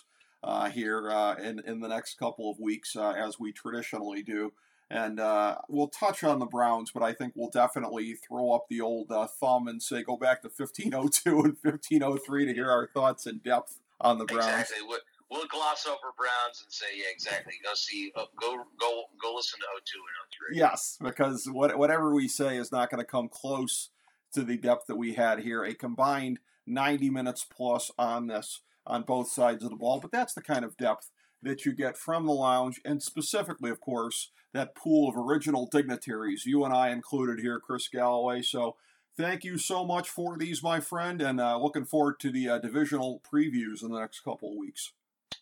uh, 0.44 0.70
here 0.70 1.10
uh, 1.10 1.34
in 1.34 1.58
in 1.66 1.80
the 1.80 1.88
next 1.88 2.16
couple 2.16 2.48
of 2.48 2.60
weeks, 2.60 2.94
uh, 2.94 3.10
as 3.10 3.40
we 3.40 3.50
traditionally 3.50 4.22
do. 4.22 4.52
And 4.88 5.18
uh, 5.18 5.56
we'll 5.68 5.88
touch 5.88 6.22
on 6.22 6.38
the 6.38 6.46
Browns, 6.46 6.92
but 6.92 7.02
I 7.02 7.12
think 7.12 7.32
we'll 7.34 7.50
definitely 7.50 8.14
throw 8.14 8.52
up 8.52 8.66
the 8.68 8.80
old 8.80 9.10
uh, 9.10 9.26
thumb 9.26 9.66
and 9.66 9.82
say 9.82 10.04
go 10.04 10.16
back 10.16 10.42
to 10.42 10.48
1502 10.48 11.30
and 11.30 11.56
1503 11.60 12.46
to 12.46 12.54
hear 12.54 12.70
our 12.70 12.86
thoughts 12.86 13.26
in 13.26 13.38
depth 13.38 13.80
on 14.00 14.18
the 14.18 14.26
Browns. 14.26 14.70
Exactly. 14.70 14.98
We'll 15.30 15.46
gloss 15.46 15.86
over 15.86 16.12
Browns 16.16 16.62
and 16.62 16.72
say, 16.72 16.86
yeah, 16.96 17.10
exactly. 17.12 17.54
Go 17.64 17.70
see, 17.74 18.12
uh, 18.16 18.24
go 18.36 18.56
go 18.78 19.04
go 19.20 19.34
listen 19.34 19.60
to 19.60 19.66
02 19.84 19.98
and 19.98 20.56
03. 20.56 20.58
Yes, 20.58 20.98
because 21.00 21.48
what, 21.50 21.78
whatever 21.78 22.14
we 22.14 22.28
say 22.28 22.56
is 22.56 22.72
not 22.72 22.90
going 22.90 23.00
to 23.00 23.06
come 23.06 23.28
close 23.28 23.90
to 24.34 24.42
the 24.42 24.56
depth 24.56 24.86
that 24.86 24.96
we 24.96 25.14
had 25.14 25.40
here. 25.40 25.64
A 25.64 25.74
combined 25.74 26.40
90 26.66 27.10
minutes 27.10 27.44
plus 27.44 27.90
on 27.98 28.26
this 28.26 28.60
on 28.86 29.02
both 29.02 29.30
sides 29.30 29.64
of 29.64 29.70
the 29.70 29.76
ball, 29.76 30.00
but 30.00 30.10
that's 30.10 30.34
the 30.34 30.42
kind 30.42 30.64
of 30.64 30.76
depth 30.76 31.10
that 31.42 31.64
you 31.64 31.72
get 31.72 31.96
from 31.96 32.26
the 32.26 32.32
lounge, 32.32 32.80
and 32.84 33.02
specifically, 33.02 33.70
of 33.70 33.80
course, 33.80 34.30
that 34.52 34.74
pool 34.74 35.08
of 35.08 35.16
original 35.16 35.66
dignitaries, 35.66 36.44
you 36.44 36.64
and 36.64 36.74
I 36.74 36.90
included 36.90 37.40
here, 37.40 37.60
Chris 37.60 37.88
Galloway. 37.88 38.42
So 38.42 38.76
thank 39.16 39.44
you 39.44 39.56
so 39.56 39.84
much 39.84 40.08
for 40.08 40.36
these, 40.36 40.62
my 40.62 40.80
friend, 40.80 41.22
and 41.22 41.40
uh, 41.40 41.58
looking 41.58 41.84
forward 41.84 42.20
to 42.20 42.30
the 42.30 42.48
uh, 42.48 42.58
divisional 42.58 43.22
previews 43.32 43.82
in 43.82 43.90
the 43.90 44.00
next 44.00 44.20
couple 44.20 44.50
of 44.50 44.58
weeks. 44.58 44.92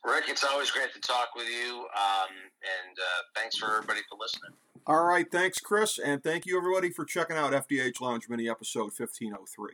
Rick, 0.04 0.24
it's 0.28 0.44
always 0.44 0.70
great 0.70 0.92
to 0.94 1.00
talk 1.00 1.30
with 1.34 1.48
you, 1.48 1.78
um, 1.80 2.30
and 2.62 2.98
uh, 2.98 3.22
thanks 3.34 3.56
for 3.56 3.66
everybody 3.66 4.00
for 4.08 4.16
listening. 4.20 4.52
All 4.86 5.04
right, 5.04 5.30
thanks, 5.30 5.58
Chris, 5.58 5.98
and 5.98 6.22
thank 6.22 6.46
you 6.46 6.56
everybody 6.56 6.90
for 6.90 7.04
checking 7.04 7.36
out 7.36 7.52
FDH 7.52 8.00
Lounge 8.00 8.28
Mini 8.28 8.48
Episode 8.48 8.92
1503. 8.96 9.72